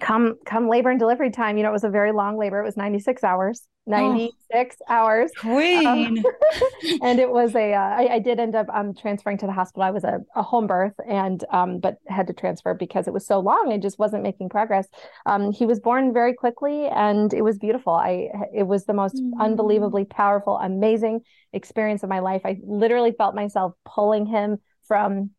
come 0.00 0.36
come 0.44 0.68
labor 0.68 0.90
and 0.90 0.98
delivery 0.98 1.30
time, 1.30 1.56
you 1.56 1.62
know, 1.62 1.70
it 1.70 1.72
was 1.72 1.84
a 1.84 1.90
very 1.90 2.12
long 2.12 2.36
labor. 2.36 2.60
It 2.60 2.64
was 2.64 2.76
96 2.76 3.24
hours. 3.24 3.66
96 3.88 4.76
oh, 4.80 4.92
hours. 4.92 5.30
Queen. 5.38 5.86
Um, 5.86 6.24
and 7.02 7.20
it 7.20 7.30
was 7.30 7.54
a. 7.54 7.72
Uh, 7.72 7.78
I, 7.78 8.14
I 8.14 8.18
did 8.18 8.40
end 8.40 8.54
up 8.54 8.66
um, 8.72 8.94
transferring 8.94 9.38
to 9.38 9.46
the 9.46 9.52
hospital. 9.52 9.84
I 9.84 9.90
was 9.90 10.04
a, 10.04 10.18
a 10.34 10.42
home 10.42 10.66
birth 10.66 10.94
and, 11.08 11.42
um, 11.50 11.78
but 11.78 11.96
had 12.08 12.26
to 12.26 12.32
transfer 12.32 12.74
because 12.74 13.06
it 13.06 13.14
was 13.14 13.26
so 13.26 13.38
long. 13.38 13.72
I 13.72 13.78
just 13.78 13.98
wasn't 13.98 14.22
making 14.22 14.48
progress. 14.48 14.88
Um, 15.24 15.52
he 15.52 15.66
was 15.66 15.78
born 15.78 16.12
very 16.12 16.34
quickly 16.34 16.86
and 16.86 17.32
it 17.32 17.42
was 17.42 17.58
beautiful. 17.58 17.92
I, 17.92 18.28
it 18.54 18.64
was 18.64 18.86
the 18.86 18.92
most 18.92 19.16
mm. 19.16 19.30
unbelievably 19.40 20.06
powerful, 20.06 20.58
amazing 20.58 21.20
experience 21.52 22.02
of 22.02 22.08
my 22.08 22.18
life. 22.18 22.42
I 22.44 22.58
literally 22.62 23.12
felt 23.12 23.34
myself 23.34 23.74
pulling 23.84 24.26
him 24.26 24.58
from 24.88 25.30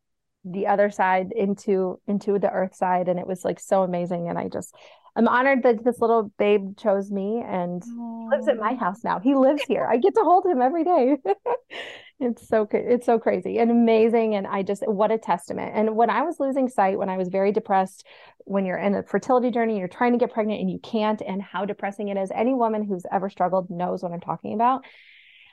the 0.52 0.68
other 0.68 0.90
side 0.90 1.32
into 1.36 2.00
into 2.08 2.40
the 2.40 2.50
earth 2.50 2.76
side 2.76 3.08
and 3.08 3.20
it 3.20 3.28
was 3.28 3.44
like 3.46 3.60
so 3.60 3.84
amazing 3.84 4.30
and 4.30 4.38
i 4.38 4.48
just 4.48 4.76
I'm 5.18 5.28
honored 5.28 5.64
that 5.64 5.84
this 5.84 6.00
little 6.00 6.32
babe 6.38 6.78
chose 6.78 7.10
me 7.10 7.44
and 7.44 7.84
he 7.84 8.28
lives 8.30 8.48
at 8.48 8.58
my 8.58 8.76
house 8.76 9.04
now. 9.04 9.20
He 9.20 9.34
lives 9.34 9.64
here. 9.68 9.84
I 9.84 9.98
get 9.98 10.14
to 10.14 10.22
hold 10.22 10.46
him 10.46 10.62
every 10.62 10.84
day. 10.84 11.18
it's 12.20 12.48
so 12.48 12.68
it's 12.72 13.08
so 13.08 13.18
crazy 13.18 13.58
and 13.58 13.72
amazing 13.72 14.36
and 14.36 14.46
I 14.46 14.62
just 14.62 14.84
what 14.88 15.12
a 15.12 15.18
testament. 15.18 15.72
And 15.74 15.96
when 15.96 16.12
I 16.12 16.22
was 16.22 16.40
losing 16.40 16.70
sight, 16.70 17.00
when 17.00 17.10
I 17.10 17.18
was 17.18 17.30
very 17.30 17.52
depressed, 17.52 18.06
when 18.46 18.64
you're 18.64 18.78
in 18.78 18.94
a 18.94 19.02
fertility 19.02 19.50
journey, 19.50 19.80
you're 19.80 19.88
trying 19.88 20.12
to 20.12 20.20
get 20.20 20.32
pregnant 20.32 20.62
and 20.62 20.70
you 20.70 20.78
can't 20.80 21.22
and 21.24 21.42
how 21.42 21.66
depressing 21.66 22.10
it 22.10 22.18
is. 22.18 22.30
Any 22.34 22.54
woman 22.54 22.84
who's 22.84 23.06
ever 23.12 23.32
struggled 23.32 23.72
knows 23.72 24.04
what 24.04 24.12
I'm 24.12 24.22
talking 24.22 24.54
about. 24.54 24.86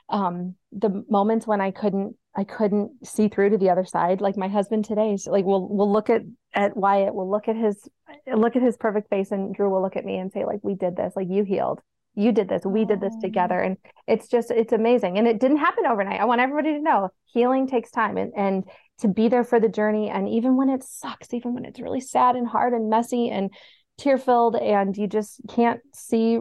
Um 0.09 0.53
the 0.73 1.03
moments 1.09 1.47
when 1.47 1.59
I 1.59 1.71
couldn't 1.71 2.15
I 2.35 2.43
couldn't 2.43 3.05
see 3.05 3.29
through 3.29 3.51
to 3.51 3.57
the 3.57 3.69
other 3.69 3.85
side. 3.85 4.19
Like 4.19 4.35
my 4.35 4.47
husband 4.47 4.85
today, 4.85 5.15
so 5.17 5.31
like 5.31 5.45
we'll 5.45 5.67
we'll 5.69 5.91
look 5.91 6.09
at 6.09 6.21
at 6.53 6.75
Wyatt, 6.75 7.15
we'll 7.15 7.29
look 7.29 7.47
at 7.47 7.55
his 7.55 7.87
look 8.27 8.55
at 8.55 8.61
his 8.61 8.77
perfect 8.77 9.09
face, 9.09 9.31
and 9.31 9.55
Drew 9.55 9.69
will 9.69 9.81
look 9.81 9.95
at 9.95 10.05
me 10.05 10.17
and 10.17 10.31
say, 10.31 10.45
like, 10.45 10.59
we 10.63 10.75
did 10.75 10.95
this, 10.95 11.13
like 11.15 11.27
you 11.29 11.43
healed, 11.43 11.81
you 12.13 12.31
did 12.31 12.49
this, 12.49 12.65
we 12.65 12.85
did 12.85 13.01
this 13.01 13.13
oh. 13.17 13.21
together, 13.21 13.59
and 13.59 13.77
it's 14.07 14.27
just 14.27 14.51
it's 14.51 14.73
amazing. 14.73 15.17
And 15.17 15.27
it 15.27 15.39
didn't 15.39 15.57
happen 15.57 15.85
overnight. 15.85 16.19
I 16.19 16.25
want 16.25 16.41
everybody 16.41 16.73
to 16.73 16.81
know 16.81 17.09
healing 17.25 17.67
takes 17.67 17.91
time, 17.91 18.17
and 18.17 18.33
and 18.35 18.63
to 18.99 19.07
be 19.07 19.27
there 19.29 19.43
for 19.43 19.59
the 19.59 19.69
journey, 19.69 20.09
and 20.09 20.27
even 20.27 20.57
when 20.57 20.69
it 20.69 20.83
sucks, 20.83 21.33
even 21.33 21.53
when 21.53 21.65
it's 21.65 21.79
really 21.79 22.01
sad 22.01 22.35
and 22.35 22.47
hard 22.47 22.73
and 22.73 22.89
messy 22.89 23.29
and 23.29 23.49
tear 23.97 24.17
filled, 24.17 24.57
and 24.57 24.97
you 24.97 25.07
just 25.07 25.39
can't 25.49 25.79
see 25.93 26.39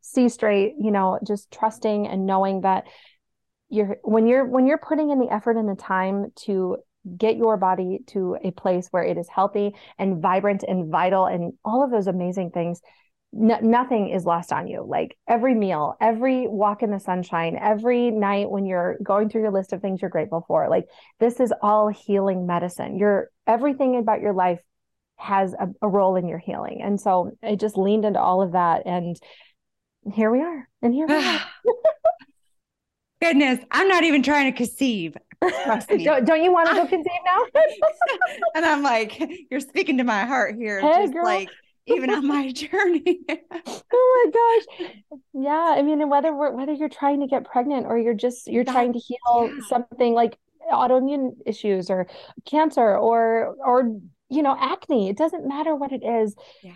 see 0.00 0.28
straight, 0.28 0.74
you 0.80 0.90
know, 0.90 1.18
just 1.26 1.52
trusting 1.52 2.06
and 2.08 2.26
knowing 2.26 2.62
that 2.62 2.84
you're 3.68 3.96
when 4.02 4.26
you're 4.26 4.44
when 4.44 4.66
you're 4.66 4.78
putting 4.78 5.10
in 5.10 5.18
the 5.18 5.32
effort 5.32 5.56
and 5.56 5.68
the 5.68 5.74
time 5.74 6.32
to 6.44 6.78
get 7.16 7.36
your 7.36 7.56
body 7.56 8.00
to 8.08 8.36
a 8.42 8.50
place 8.50 8.88
where 8.90 9.04
it 9.04 9.16
is 9.16 9.28
healthy 9.28 9.74
and 9.98 10.20
vibrant 10.20 10.64
and 10.66 10.90
vital 10.90 11.26
and 11.26 11.52
all 11.64 11.84
of 11.84 11.90
those 11.90 12.06
amazing 12.06 12.50
things 12.50 12.80
nothing 13.32 14.08
is 14.08 14.24
lost 14.24 14.50
on 14.52 14.66
you. 14.66 14.86
Like 14.88 15.16
every 15.28 15.54
meal 15.54 15.94
every 16.00 16.46
walk 16.46 16.82
in 16.82 16.90
the 16.90 17.00
sunshine 17.00 17.58
every 17.60 18.10
night 18.10 18.50
when 18.50 18.66
you're 18.66 18.96
going 19.02 19.28
through 19.28 19.42
your 19.42 19.52
list 19.52 19.72
of 19.72 19.82
things 19.82 20.00
you're 20.00 20.10
grateful 20.10 20.44
for 20.46 20.68
like 20.68 20.86
this 21.20 21.38
is 21.40 21.52
all 21.60 21.88
healing 21.88 22.46
medicine. 22.46 22.98
Your 22.98 23.30
everything 23.46 23.98
about 23.98 24.20
your 24.20 24.32
life 24.32 24.60
has 25.16 25.54
a, 25.54 25.68
a 25.82 25.88
role 25.88 26.16
in 26.16 26.28
your 26.28 26.38
healing. 26.38 26.80
And 26.82 27.00
so 27.00 27.32
i 27.42 27.56
just 27.56 27.76
leaned 27.76 28.04
into 28.04 28.20
all 28.20 28.42
of 28.42 28.52
that 28.52 28.86
and 28.86 29.16
here 30.12 30.30
we 30.30 30.40
are. 30.40 30.68
And 30.82 30.94
here 30.94 31.06
we 31.06 31.14
are 31.14 31.40
Goodness, 33.20 33.60
I'm 33.70 33.88
not 33.88 34.04
even 34.04 34.22
trying 34.22 34.52
to 34.52 34.56
conceive. 34.56 35.16
don't, 35.40 36.24
don't, 36.24 36.42
you 36.42 36.52
want 36.52 36.68
to 36.68 36.74
go 36.74 36.86
conceive 36.86 37.20
now? 37.24 37.62
and 38.54 38.64
I'm 38.64 38.82
like, 38.82 39.20
you're 39.50 39.60
speaking 39.60 39.98
to 39.98 40.04
my 40.04 40.24
heart 40.24 40.54
here. 40.54 40.80
Hey, 40.80 41.02
just 41.02 41.12
girl. 41.12 41.24
like 41.24 41.48
even 41.86 42.10
on 42.10 42.26
my 42.26 42.52
journey. 42.52 43.20
oh 43.30 44.30
my 44.32 44.90
gosh. 45.10 45.18
Yeah. 45.32 45.74
I 45.76 45.82
mean, 45.82 46.08
whether 46.08 46.34
we're, 46.34 46.52
whether 46.52 46.72
you're 46.72 46.88
trying 46.88 47.20
to 47.20 47.26
get 47.26 47.44
pregnant 47.44 47.86
or 47.86 47.98
you're 47.98 48.14
just 48.14 48.46
you're 48.46 48.64
trying 48.64 48.92
to 48.92 48.98
heal 48.98 49.18
yeah. 49.28 49.60
something 49.68 50.14
like 50.14 50.38
autoimmune 50.72 51.36
issues 51.46 51.90
or 51.90 52.06
cancer 52.44 52.96
or 52.96 53.56
or 53.64 53.98
you 54.28 54.42
know, 54.42 54.56
acne. 54.58 55.08
It 55.08 55.16
doesn't 55.16 55.46
matter 55.46 55.74
what 55.74 55.92
it 55.92 56.04
is. 56.04 56.34
Yeah. 56.62 56.72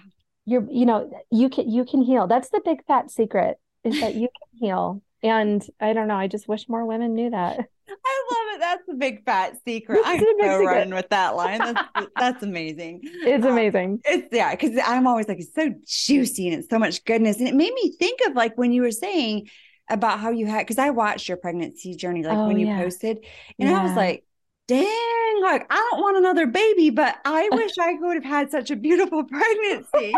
You're, 0.47 0.67
you 0.71 0.87
know, 0.87 1.11
you 1.31 1.49
can 1.49 1.69
you 1.71 1.85
can 1.85 2.03
heal. 2.03 2.27
That's 2.27 2.51
the 2.51 2.61
big 2.65 2.85
fat 2.87 3.11
secret 3.11 3.59
is 3.85 4.01
that 4.01 4.15
you 4.15 4.29
can 4.29 4.59
heal 4.59 5.03
and 5.23 5.65
I 5.81 5.93
don't 5.93 6.09
know. 6.09 6.17
I 6.17 6.27
just 6.27 6.49
wish 6.49 6.69
more 6.69 6.85
women 6.85 7.15
knew 7.15 7.31
that. 7.31 7.59
I 7.89 8.25
love 8.31 8.55
it. 8.55 8.61
That's 8.61 8.89
a 8.89 8.95
big 8.95 9.25
fat 9.25 9.59
secret. 9.67 10.01
I'm 10.05 10.21
so 10.21 10.65
running 10.65 10.95
with 10.95 11.09
that 11.11 11.37
line. 11.37 11.59
That's 11.59 11.89
that's 12.17 12.43
amazing. 12.43 13.01
It's 13.03 13.45
um, 13.45 13.53
amazing. 13.53 14.01
It's 14.05 14.29
yeah, 14.33 14.53
because 14.53 14.79
I'm 14.85 15.07
always 15.07 15.29
like 15.29 15.39
it's 15.39 15.55
so 15.55 15.75
juicy 15.87 16.49
and 16.49 16.59
it's 16.59 16.71
so 16.71 16.79
much 16.79 17.05
goodness. 17.05 17.39
And 17.39 17.49
it 17.49 17.55
made 17.55 17.75
me 17.75 17.93
think 17.99 18.21
of 18.27 18.35
like 18.35 18.57
when 18.57 18.73
you 18.73 18.83
were 18.83 18.93
saying 18.93 19.49
about 19.89 20.21
how 20.21 20.31
you 20.31 20.47
had 20.47 20.61
because 20.61 20.79
I 20.79 20.91
watched 20.91 21.29
your 21.29 21.37
pregnancy 21.37 21.97
journey, 21.97 22.23
like 22.23 22.39
oh, 22.39 22.47
when 22.47 22.59
you 22.59 22.67
yeah. 22.67 22.81
posted, 22.81 23.19
and 23.59 23.69
yeah. 23.69 23.81
I 23.81 23.85
was 23.85 23.95
like, 23.95 24.25
dang, 24.71 25.43
like 25.43 25.67
I 25.69 25.89
don't 25.91 26.01
want 26.01 26.17
another 26.17 26.47
baby, 26.47 26.91
but 26.91 27.17
I 27.25 27.49
wish 27.53 27.73
I 27.79 27.97
could 27.97 28.15
have 28.15 28.25
had 28.25 28.51
such 28.51 28.71
a 28.71 28.77
beautiful 28.77 29.25
pregnancy. 29.29 30.15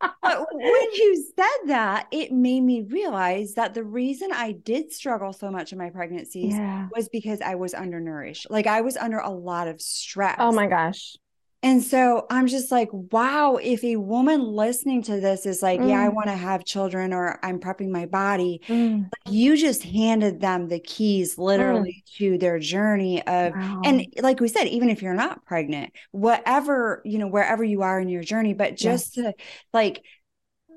but 0.00 0.46
when 0.52 0.92
you 0.94 1.26
said 1.36 1.68
that, 1.68 2.06
it 2.10 2.32
made 2.32 2.62
me 2.62 2.82
realize 2.82 3.54
that 3.54 3.74
the 3.74 3.84
reason 3.84 4.30
I 4.32 4.52
did 4.52 4.92
struggle 4.92 5.32
so 5.32 5.50
much 5.50 5.72
in 5.72 5.78
my 5.78 5.90
pregnancies 5.90 6.54
yeah. 6.54 6.88
was 6.94 7.08
because 7.08 7.40
I 7.40 7.54
was 7.54 7.74
undernourished. 7.74 8.46
Like 8.50 8.66
I 8.66 8.80
was 8.80 8.96
under 8.96 9.18
a 9.18 9.30
lot 9.30 9.68
of 9.68 9.80
stress. 9.80 10.36
Oh 10.38 10.52
my 10.52 10.66
gosh. 10.66 11.16
And 11.64 11.82
so 11.82 12.26
I'm 12.28 12.48
just 12.48 12.72
like, 12.72 12.88
wow, 12.92 13.56
if 13.56 13.84
a 13.84 13.96
woman 13.96 14.42
listening 14.42 15.02
to 15.04 15.20
this 15.20 15.46
is 15.46 15.62
like, 15.62 15.80
mm. 15.80 15.90
yeah, 15.90 16.02
I 16.02 16.08
mm. 16.08 16.14
want 16.14 16.26
to 16.26 16.34
have 16.34 16.64
children 16.64 17.12
or 17.12 17.38
I'm 17.42 17.60
prepping 17.60 17.90
my 17.90 18.06
body, 18.06 18.60
mm. 18.66 19.02
like 19.02 19.32
you 19.34 19.56
just 19.56 19.84
handed 19.84 20.40
them 20.40 20.66
the 20.66 20.80
keys 20.80 21.38
literally 21.38 22.02
mm. 22.04 22.16
to 22.16 22.38
their 22.38 22.58
journey 22.58 23.24
of, 23.26 23.54
wow. 23.54 23.80
and 23.84 24.06
like 24.20 24.40
we 24.40 24.48
said, 24.48 24.66
even 24.66 24.90
if 24.90 25.02
you're 25.02 25.14
not 25.14 25.44
pregnant, 25.44 25.92
whatever, 26.10 27.00
you 27.04 27.18
know, 27.18 27.28
wherever 27.28 27.62
you 27.62 27.82
are 27.82 28.00
in 28.00 28.08
your 28.08 28.24
journey, 28.24 28.54
but 28.54 28.76
just 28.76 29.14
to 29.14 29.32
like, 29.72 30.02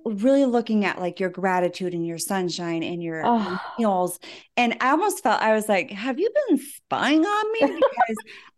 really 0.05 0.45
looking 0.45 0.85
at 0.85 1.01
like 1.01 1.19
your 1.19 1.31
gratitude 1.31 1.95
and 1.95 2.05
your 2.05 2.19
sunshine 2.19 2.83
and 2.83 3.01
your 3.01 3.23
oh. 3.25 3.59
meals. 3.79 4.19
And 4.55 4.77
I 4.79 4.91
almost 4.91 5.23
felt 5.23 5.41
I 5.41 5.55
was 5.55 5.67
like, 5.67 5.89
have 5.89 6.19
you 6.19 6.29
been 6.47 6.59
spying 6.59 7.25
on 7.25 7.51
me? 7.53 7.59
Because 7.61 8.17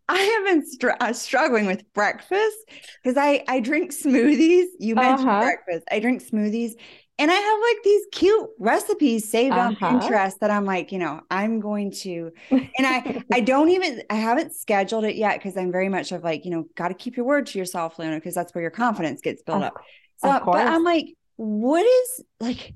I 0.09 0.17
have 0.17 0.45
been 0.45 0.65
str- 0.65 0.89
uh, 0.99 1.13
struggling 1.13 1.65
with 1.65 1.83
breakfast 1.93 2.57
because 3.03 3.17
I 3.17 3.43
I 3.47 3.59
drink 3.59 3.91
smoothies. 3.91 4.67
You 4.79 4.95
mentioned 4.95 5.29
uh-huh. 5.29 5.41
breakfast. 5.41 5.85
I 5.91 5.99
drink 5.99 6.23
smoothies, 6.23 6.73
and 7.19 7.29
I 7.29 7.33
have 7.33 7.59
like 7.61 7.83
these 7.83 8.01
cute 8.11 8.49
recipes 8.59 9.29
saved 9.29 9.53
uh-huh. 9.53 9.85
on 9.85 9.99
Pinterest 9.99 10.39
that 10.39 10.49
I'm 10.49 10.65
like, 10.65 10.91
you 10.91 10.99
know, 10.99 11.21
I'm 11.29 11.59
going 11.59 11.91
to, 12.03 12.31
and 12.51 12.63
I 12.79 13.23
I 13.33 13.41
don't 13.41 13.69
even 13.69 14.03
I 14.09 14.15
haven't 14.15 14.55
scheduled 14.55 15.03
it 15.03 15.15
yet 15.15 15.39
because 15.39 15.57
I'm 15.57 15.71
very 15.71 15.89
much 15.89 16.11
of 16.11 16.23
like, 16.23 16.45
you 16.45 16.51
know, 16.51 16.65
got 16.75 16.87
to 16.87 16.93
keep 16.93 17.17
your 17.17 17.25
word 17.25 17.47
to 17.47 17.59
yourself, 17.59 17.99
Leona, 17.99 18.15
because 18.17 18.35
that's 18.35 18.53
where 18.55 18.61
your 18.61 18.71
confidence 18.71 19.21
gets 19.21 19.43
built 19.43 19.63
up. 19.63 19.73
So, 20.17 20.41
but 20.45 20.67
I'm 20.67 20.83
like, 20.83 21.13
what 21.35 21.85
is 21.85 22.23
like 22.39 22.73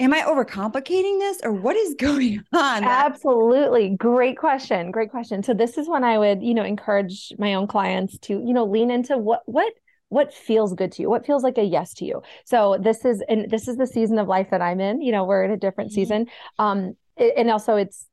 am 0.00 0.12
I 0.12 0.22
overcomplicating 0.22 1.18
this 1.18 1.40
or 1.42 1.52
what 1.52 1.76
is 1.76 1.94
going 1.98 2.42
on? 2.52 2.84
Absolutely. 2.84 3.90
Great 3.90 4.36
question. 4.36 4.90
Great 4.90 5.10
question. 5.10 5.42
So 5.42 5.54
this 5.54 5.78
is 5.78 5.88
when 5.88 6.04
I 6.04 6.18
would, 6.18 6.42
you 6.42 6.54
know, 6.54 6.64
encourage 6.64 7.32
my 7.38 7.54
own 7.54 7.66
clients 7.66 8.18
to, 8.20 8.34
you 8.34 8.52
know, 8.52 8.64
lean 8.64 8.90
into 8.90 9.18
what 9.18 9.42
what 9.46 9.72
what 10.08 10.32
feels 10.32 10.74
good 10.74 10.92
to 10.92 11.02
you 11.02 11.10
what 11.10 11.26
feels 11.26 11.42
like 11.42 11.58
a 11.58 11.62
yes 11.62 11.92
to 11.94 12.04
you 12.04 12.22
so 12.44 12.76
this 12.80 13.04
is 13.04 13.22
and 13.28 13.50
this 13.50 13.66
is 13.66 13.76
the 13.76 13.86
season 13.86 14.18
of 14.18 14.28
life 14.28 14.48
that 14.50 14.60
i'm 14.60 14.78
in 14.78 15.00
you 15.00 15.10
know 15.10 15.24
we're 15.24 15.42
in 15.42 15.50
a 15.50 15.56
different 15.56 15.90
mm-hmm. 15.90 15.94
season 15.94 16.26
um 16.58 16.94
and 17.16 17.50
also 17.50 17.74
it's 17.74 18.06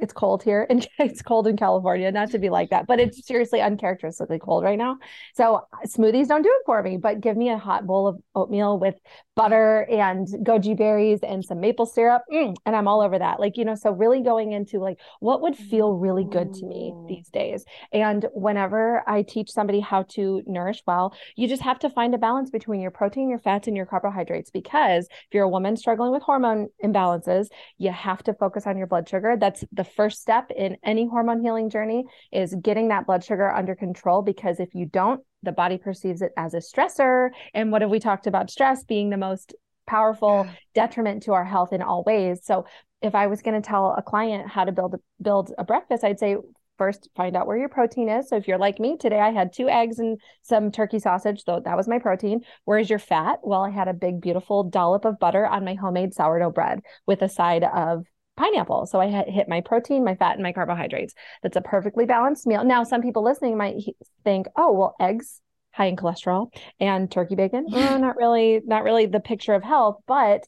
it's 0.00 0.12
cold 0.12 0.42
here 0.42 0.66
and 0.68 0.86
it's 0.98 1.22
cold 1.22 1.46
in 1.46 1.56
California, 1.56 2.10
not 2.12 2.30
to 2.30 2.38
be 2.38 2.50
like 2.50 2.70
that, 2.70 2.86
but 2.86 3.00
it's 3.00 3.26
seriously 3.26 3.60
uncharacteristically 3.60 4.38
cold 4.38 4.64
right 4.64 4.78
now. 4.78 4.98
So 5.34 5.62
smoothies 5.86 6.28
don't 6.28 6.42
do 6.42 6.50
it 6.50 6.62
for 6.66 6.82
me, 6.82 6.96
but 6.96 7.20
give 7.20 7.36
me 7.36 7.50
a 7.50 7.58
hot 7.58 7.86
bowl 7.86 8.06
of 8.06 8.18
oatmeal 8.34 8.78
with 8.78 8.94
butter 9.34 9.86
and 9.90 10.26
goji 10.44 10.76
berries 10.76 11.20
and 11.22 11.44
some 11.44 11.60
maple 11.60 11.86
syrup. 11.86 12.22
Mm, 12.32 12.54
and 12.64 12.74
I'm 12.74 12.88
all 12.88 13.00
over 13.00 13.18
that. 13.18 13.38
Like, 13.38 13.56
you 13.56 13.64
know, 13.64 13.74
so 13.74 13.90
really 13.90 14.22
going 14.22 14.52
into 14.52 14.78
like 14.78 14.98
what 15.20 15.42
would 15.42 15.56
feel 15.56 15.92
really 15.92 16.24
good 16.24 16.54
to 16.54 16.66
me 16.66 16.92
these 17.08 17.28
days. 17.28 17.64
And 17.92 18.26
whenever 18.32 19.02
I 19.08 19.22
teach 19.22 19.50
somebody 19.50 19.80
how 19.80 20.04
to 20.10 20.42
nourish 20.46 20.82
well, 20.86 21.14
you 21.36 21.48
just 21.48 21.62
have 21.62 21.78
to 21.80 21.90
find 21.90 22.14
a 22.14 22.18
balance 22.18 22.50
between 22.50 22.80
your 22.80 22.90
protein, 22.90 23.28
your 23.28 23.38
fats, 23.38 23.66
and 23.66 23.76
your 23.76 23.86
carbohydrates. 23.86 24.50
Because 24.50 25.06
if 25.06 25.34
you're 25.34 25.44
a 25.44 25.48
woman 25.48 25.76
struggling 25.76 26.12
with 26.12 26.22
hormone 26.22 26.68
imbalances, 26.82 27.48
you 27.78 27.90
have 27.90 28.22
to 28.24 28.34
focus 28.34 28.66
on 28.66 28.78
your 28.78 28.86
blood 28.86 29.08
sugar. 29.08 29.36
That's 29.38 29.55
the 29.72 29.84
first 29.84 30.20
step 30.20 30.50
in 30.50 30.76
any 30.84 31.06
hormone 31.06 31.40
healing 31.40 31.70
journey 31.70 32.04
is 32.32 32.54
getting 32.62 32.88
that 32.88 33.06
blood 33.06 33.24
sugar 33.24 33.50
under 33.50 33.74
control 33.74 34.22
because 34.22 34.60
if 34.60 34.74
you 34.74 34.86
don't 34.86 35.22
the 35.42 35.52
body 35.52 35.78
perceives 35.78 36.20
it 36.20 36.32
as 36.36 36.52
a 36.52 36.58
stressor. 36.58 37.30
And 37.54 37.72
what 37.72 37.80
have 37.80 37.90
we 37.90 38.00
talked 38.00 38.26
about 38.26 38.50
stress 38.50 38.84
being 38.84 39.08
the 39.08 39.16
most 39.16 39.54
powerful 39.86 40.42
yeah. 40.44 40.52
detriment 40.74 41.22
to 41.22 41.32
our 41.32 41.44
health 41.44 41.72
in 41.72 41.80
all 41.80 42.02
ways. 42.04 42.40
So 42.42 42.66
if 43.00 43.14
I 43.14 43.28
was 43.28 43.40
going 43.40 43.60
to 43.60 43.66
tell 43.66 43.94
a 43.96 44.02
client 44.02 44.48
how 44.48 44.64
to 44.64 44.72
build 44.72 44.94
a, 44.94 44.98
build 45.22 45.52
a 45.56 45.64
breakfast, 45.64 46.04
I'd 46.04 46.18
say 46.18 46.36
first 46.76 47.08
find 47.16 47.36
out 47.36 47.46
where 47.46 47.56
your 47.56 47.68
protein 47.68 48.08
is. 48.08 48.28
So 48.28 48.36
if 48.36 48.48
you're 48.48 48.58
like 48.58 48.78
me 48.78 48.96
today, 48.98 49.20
I 49.20 49.30
had 49.30 49.52
two 49.52 49.68
eggs 49.68 49.98
and 49.98 50.18
some 50.42 50.70
turkey 50.70 50.98
sausage, 50.98 51.44
though 51.44 51.60
that 51.64 51.76
was 51.76 51.88
my 51.88 51.98
protein. 51.98 52.40
Where's 52.64 52.90
your 52.90 52.98
fat? 52.98 53.38
Well, 53.42 53.62
I 53.62 53.70
had 53.70 53.88
a 53.88 53.94
big, 53.94 54.20
beautiful 54.20 54.64
dollop 54.64 55.04
of 55.04 55.18
butter 55.18 55.46
on 55.46 55.64
my 55.64 55.74
homemade 55.74 56.12
sourdough 56.12 56.50
bread 56.50 56.80
with 57.06 57.22
a 57.22 57.28
side 57.28 57.64
of 57.64 58.04
pineapple. 58.36 58.86
So 58.86 59.00
I 59.00 59.08
hit 59.08 59.48
my 59.48 59.60
protein, 59.60 60.04
my 60.04 60.14
fat, 60.14 60.34
and 60.34 60.42
my 60.42 60.52
carbohydrates. 60.52 61.14
That's 61.42 61.56
a 61.56 61.60
perfectly 61.62 62.06
balanced 62.06 62.46
meal. 62.46 62.64
Now, 62.64 62.84
some 62.84 63.02
people 63.02 63.24
listening 63.24 63.56
might 63.56 63.76
think, 64.24 64.46
oh, 64.56 64.72
well, 64.72 64.94
eggs 65.00 65.40
high 65.72 65.86
in 65.86 65.96
cholesterol 65.96 66.48
and 66.80 67.10
turkey 67.10 67.34
bacon. 67.34 67.66
Oh, 67.72 67.96
not 68.00 68.16
really, 68.16 68.60
not 68.64 68.84
really 68.84 69.06
the 69.06 69.20
picture 69.20 69.54
of 69.54 69.62
health, 69.62 70.00
but 70.06 70.46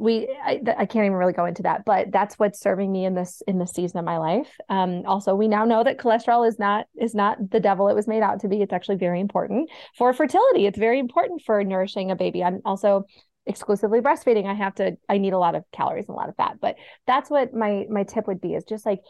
we 0.00 0.34
I, 0.42 0.60
I, 0.78 0.86
can't 0.86 1.04
even 1.04 1.12
really 1.12 1.34
go 1.34 1.44
into 1.44 1.62
that 1.64 1.84
but 1.84 2.10
that's 2.10 2.38
what's 2.38 2.58
serving 2.58 2.90
me 2.90 3.04
in 3.04 3.14
this 3.14 3.42
in 3.46 3.58
this 3.58 3.72
season 3.72 3.98
of 3.98 4.04
my 4.06 4.16
life 4.16 4.48
um, 4.70 5.02
also 5.04 5.34
we 5.34 5.46
now 5.46 5.66
know 5.66 5.84
that 5.84 5.98
cholesterol 5.98 6.48
is 6.48 6.58
not 6.58 6.86
is 6.98 7.14
not 7.14 7.50
the 7.50 7.60
devil 7.60 7.86
it 7.88 7.94
was 7.94 8.08
made 8.08 8.22
out 8.22 8.40
to 8.40 8.48
be 8.48 8.62
it's 8.62 8.72
actually 8.72 8.96
very 8.96 9.20
important 9.20 9.68
for 9.98 10.14
fertility 10.14 10.66
it's 10.66 10.78
very 10.78 10.98
important 10.98 11.42
for 11.44 11.62
nourishing 11.62 12.10
a 12.10 12.16
baby 12.16 12.42
i'm 12.42 12.62
also 12.64 13.04
exclusively 13.46 14.00
breastfeeding 14.00 14.46
i 14.46 14.54
have 14.54 14.74
to 14.74 14.96
i 15.08 15.16
need 15.18 15.32
a 15.32 15.38
lot 15.38 15.54
of 15.54 15.64
calories 15.72 16.04
and 16.08 16.14
a 16.14 16.18
lot 16.18 16.28
of 16.28 16.36
fat. 16.36 16.58
But 16.60 16.76
that's 17.06 17.30
what 17.30 17.54
my 17.54 17.86
my 17.88 18.04
tip 18.04 18.26
would 18.26 18.40
be 18.40 18.54
is 18.54 18.64
just 18.64 18.86
like 18.86 19.00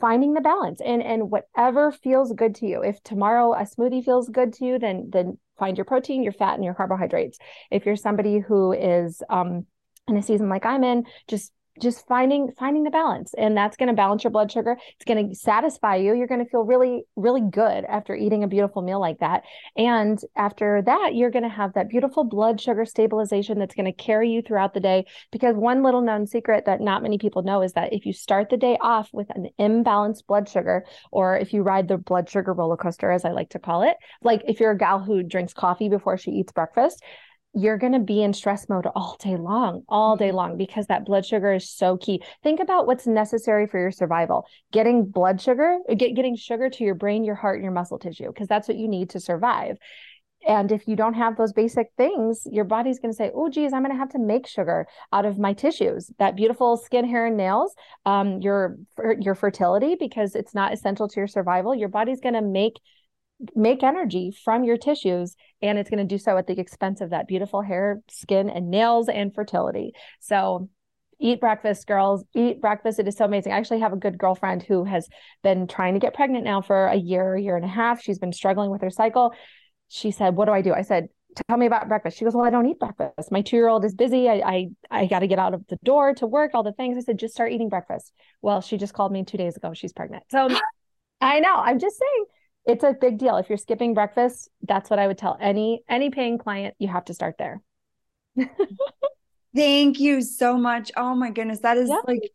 finding 0.00 0.34
the 0.34 0.40
balance. 0.40 0.80
And 0.80 1.02
and 1.02 1.30
whatever 1.30 1.92
feels 1.92 2.32
good 2.32 2.54
to 2.56 2.66
you. 2.66 2.82
If 2.82 3.02
tomorrow 3.02 3.52
a 3.52 3.62
smoothie 3.62 4.04
feels 4.04 4.28
good 4.28 4.52
to 4.54 4.64
you 4.64 4.78
then 4.78 5.08
then 5.12 5.38
find 5.58 5.76
your 5.76 5.84
protein 5.84 6.22
your 6.22 6.32
fat 6.32 6.54
and 6.54 6.64
your 6.64 6.74
carbohydrates. 6.74 7.38
If 7.70 7.86
you're 7.86 7.96
somebody 7.96 8.38
who 8.38 8.72
is 8.72 9.22
um 9.28 9.66
in 10.08 10.16
a 10.16 10.22
season 10.22 10.48
like 10.48 10.66
I'm 10.66 10.84
in, 10.84 11.06
just 11.28 11.52
just 11.80 12.06
finding 12.06 12.52
finding 12.58 12.84
the 12.84 12.90
balance 12.90 13.34
and 13.36 13.56
that's 13.56 13.76
going 13.76 13.88
to 13.88 13.94
balance 13.94 14.24
your 14.24 14.30
blood 14.30 14.52
sugar. 14.52 14.76
It's 14.94 15.04
going 15.04 15.28
to 15.28 15.34
satisfy 15.34 15.96
you. 15.96 16.14
You're 16.14 16.26
going 16.26 16.44
to 16.44 16.50
feel 16.50 16.64
really 16.64 17.04
really 17.16 17.40
good 17.40 17.84
after 17.84 18.14
eating 18.14 18.44
a 18.44 18.48
beautiful 18.48 18.82
meal 18.82 19.00
like 19.00 19.20
that. 19.20 19.42
And 19.76 20.20
after 20.36 20.82
that 20.84 21.14
you're 21.14 21.30
going 21.30 21.42
to 21.44 21.48
have 21.48 21.74
that 21.74 21.88
beautiful 21.88 22.24
blood 22.24 22.60
sugar 22.60 22.84
stabilization 22.84 23.58
that's 23.58 23.74
going 23.74 23.86
to 23.86 23.92
carry 23.92 24.30
you 24.30 24.42
throughout 24.42 24.74
the 24.74 24.80
day. 24.80 25.06
Because 25.30 25.56
one 25.56 25.82
little 25.82 26.02
known 26.02 26.26
secret 26.26 26.64
that 26.66 26.80
not 26.80 27.02
many 27.02 27.18
people 27.18 27.42
know 27.42 27.62
is 27.62 27.72
that 27.72 27.92
if 27.92 28.06
you 28.06 28.12
start 28.12 28.50
the 28.50 28.56
day 28.56 28.76
off 28.80 29.08
with 29.12 29.30
an 29.30 29.48
imbalanced 29.58 30.26
blood 30.26 30.48
sugar 30.48 30.84
or 31.10 31.36
if 31.36 31.52
you 31.52 31.62
ride 31.62 31.88
the 31.88 31.98
blood 31.98 32.28
sugar 32.28 32.52
roller 32.52 32.76
coaster 32.76 33.10
as 33.10 33.24
i 33.24 33.30
like 33.30 33.50
to 33.50 33.58
call 33.58 33.82
it 33.82 33.96
like 34.22 34.42
if 34.46 34.60
you're 34.60 34.72
a 34.72 34.78
gal 34.78 34.98
who 34.98 35.22
drinks 35.22 35.52
coffee 35.52 35.88
before 35.88 36.16
she 36.16 36.30
eats 36.30 36.52
breakfast 36.52 37.02
you're 37.54 37.78
going 37.78 37.92
to 37.92 37.98
be 37.98 38.22
in 38.22 38.32
stress 38.32 38.68
mode 38.68 38.86
all 38.94 39.16
day 39.20 39.36
long, 39.36 39.82
all 39.88 40.16
day 40.16 40.28
mm-hmm. 40.28 40.36
long, 40.36 40.56
because 40.56 40.86
that 40.86 41.04
blood 41.04 41.26
sugar 41.26 41.52
is 41.52 41.68
so 41.68 41.96
key. 41.96 42.22
Think 42.42 42.60
about 42.60 42.86
what's 42.86 43.06
necessary 43.06 43.66
for 43.66 43.78
your 43.78 43.90
survival 43.90 44.46
getting 44.72 45.04
blood 45.04 45.40
sugar, 45.40 45.78
get, 45.96 46.14
getting 46.14 46.36
sugar 46.36 46.70
to 46.70 46.84
your 46.84 46.94
brain, 46.94 47.24
your 47.24 47.34
heart, 47.34 47.56
and 47.56 47.64
your 47.64 47.72
muscle 47.72 47.98
tissue, 47.98 48.28
because 48.28 48.48
that's 48.48 48.68
what 48.68 48.78
you 48.78 48.88
need 48.88 49.10
to 49.10 49.20
survive. 49.20 49.76
And 50.48 50.72
if 50.72 50.88
you 50.88 50.96
don't 50.96 51.14
have 51.14 51.36
those 51.36 51.52
basic 51.52 51.92
things, 51.96 52.48
your 52.50 52.64
body's 52.64 52.98
going 52.98 53.12
to 53.12 53.16
say, 53.16 53.30
oh, 53.32 53.48
geez, 53.48 53.72
I'm 53.72 53.82
going 53.82 53.94
to 53.94 53.98
have 53.98 54.10
to 54.10 54.18
make 54.18 54.48
sugar 54.48 54.88
out 55.12 55.24
of 55.24 55.38
my 55.38 55.52
tissues. 55.52 56.10
That 56.18 56.34
beautiful 56.34 56.76
skin, 56.76 57.08
hair, 57.08 57.26
and 57.26 57.36
nails, 57.36 57.74
um, 58.06 58.40
your, 58.40 58.76
your 59.20 59.36
fertility, 59.36 59.94
because 59.94 60.34
it's 60.34 60.52
not 60.52 60.72
essential 60.72 61.06
to 61.06 61.20
your 61.20 61.28
survival. 61.28 61.76
Your 61.76 61.88
body's 61.88 62.20
going 62.20 62.34
to 62.34 62.42
make 62.42 62.80
make 63.54 63.82
energy 63.82 64.32
from 64.44 64.64
your 64.64 64.76
tissues 64.76 65.34
and 65.60 65.78
it's 65.78 65.90
going 65.90 65.98
to 65.98 66.04
do 66.04 66.18
so 66.18 66.36
at 66.36 66.46
the 66.46 66.58
expense 66.58 67.00
of 67.00 67.10
that 67.10 67.26
beautiful 67.26 67.62
hair 67.62 68.00
skin 68.08 68.48
and 68.48 68.70
nails 68.70 69.08
and 69.08 69.34
fertility. 69.34 69.92
So 70.20 70.68
eat 71.22 71.40
breakfast 71.40 71.86
girls 71.86 72.24
eat 72.34 72.60
breakfast. 72.60 72.98
It 72.98 73.08
is 73.08 73.16
so 73.16 73.24
amazing. 73.24 73.52
I 73.52 73.56
actually 73.56 73.80
have 73.80 73.92
a 73.92 73.96
good 73.96 74.18
girlfriend 74.18 74.62
who 74.62 74.84
has 74.84 75.08
been 75.42 75.66
trying 75.66 75.94
to 75.94 76.00
get 76.00 76.14
pregnant 76.14 76.44
now 76.44 76.60
for 76.60 76.86
a 76.86 76.96
year 76.96 77.36
year 77.36 77.56
and 77.56 77.64
a 77.64 77.68
half. 77.68 78.02
She's 78.02 78.18
been 78.18 78.32
struggling 78.32 78.70
with 78.70 78.82
her 78.82 78.90
cycle. 78.90 79.32
She 79.88 80.10
said 80.10 80.34
what 80.34 80.46
do 80.46 80.52
i 80.52 80.60
do? 80.60 80.74
I 80.74 80.82
said 80.82 81.08
tell 81.48 81.56
me 81.56 81.66
about 81.66 81.88
breakfast. 81.88 82.18
She 82.18 82.24
goes 82.24 82.34
well 82.34 82.44
i 82.44 82.50
don't 82.50 82.66
eat 82.66 82.78
breakfast. 82.78 83.30
My 83.30 83.40
two 83.40 83.56
year 83.56 83.68
old 83.68 83.84
is 83.84 83.94
busy. 83.94 84.28
I 84.28 84.42
i, 84.44 84.68
I 84.90 85.06
got 85.06 85.20
to 85.20 85.28
get 85.28 85.38
out 85.38 85.54
of 85.54 85.66
the 85.68 85.78
door 85.84 86.12
to 86.14 86.26
work 86.26 86.50
all 86.54 86.64
the 86.64 86.72
things. 86.72 86.96
I 86.98 87.00
said 87.00 87.18
just 87.18 87.34
start 87.34 87.52
eating 87.52 87.68
breakfast. 87.68 88.12
Well 88.42 88.60
she 88.60 88.76
just 88.76 88.92
called 88.92 89.12
me 89.12 89.24
two 89.24 89.38
days 89.38 89.56
ago. 89.56 89.72
She's 89.74 89.92
pregnant. 89.92 90.24
So 90.30 90.48
i 91.20 91.38
know. 91.38 91.54
I'm 91.54 91.78
just 91.78 91.98
saying 91.98 92.24
it's 92.64 92.84
a 92.84 92.92
big 92.92 93.18
deal. 93.18 93.36
If 93.36 93.48
you're 93.48 93.58
skipping 93.58 93.94
breakfast, 93.94 94.48
that's 94.62 94.88
what 94.90 94.98
I 94.98 95.06
would 95.06 95.18
tell 95.18 95.36
any 95.40 95.82
any 95.88 96.10
paying 96.10 96.38
client. 96.38 96.74
You 96.78 96.88
have 96.88 97.04
to 97.06 97.14
start 97.14 97.36
there. 97.38 97.62
Thank 99.54 100.00
you 100.00 100.22
so 100.22 100.56
much. 100.56 100.90
Oh 100.96 101.14
my 101.14 101.30
goodness, 101.30 101.60
that 101.60 101.76
is 101.76 101.90
like 102.06 102.30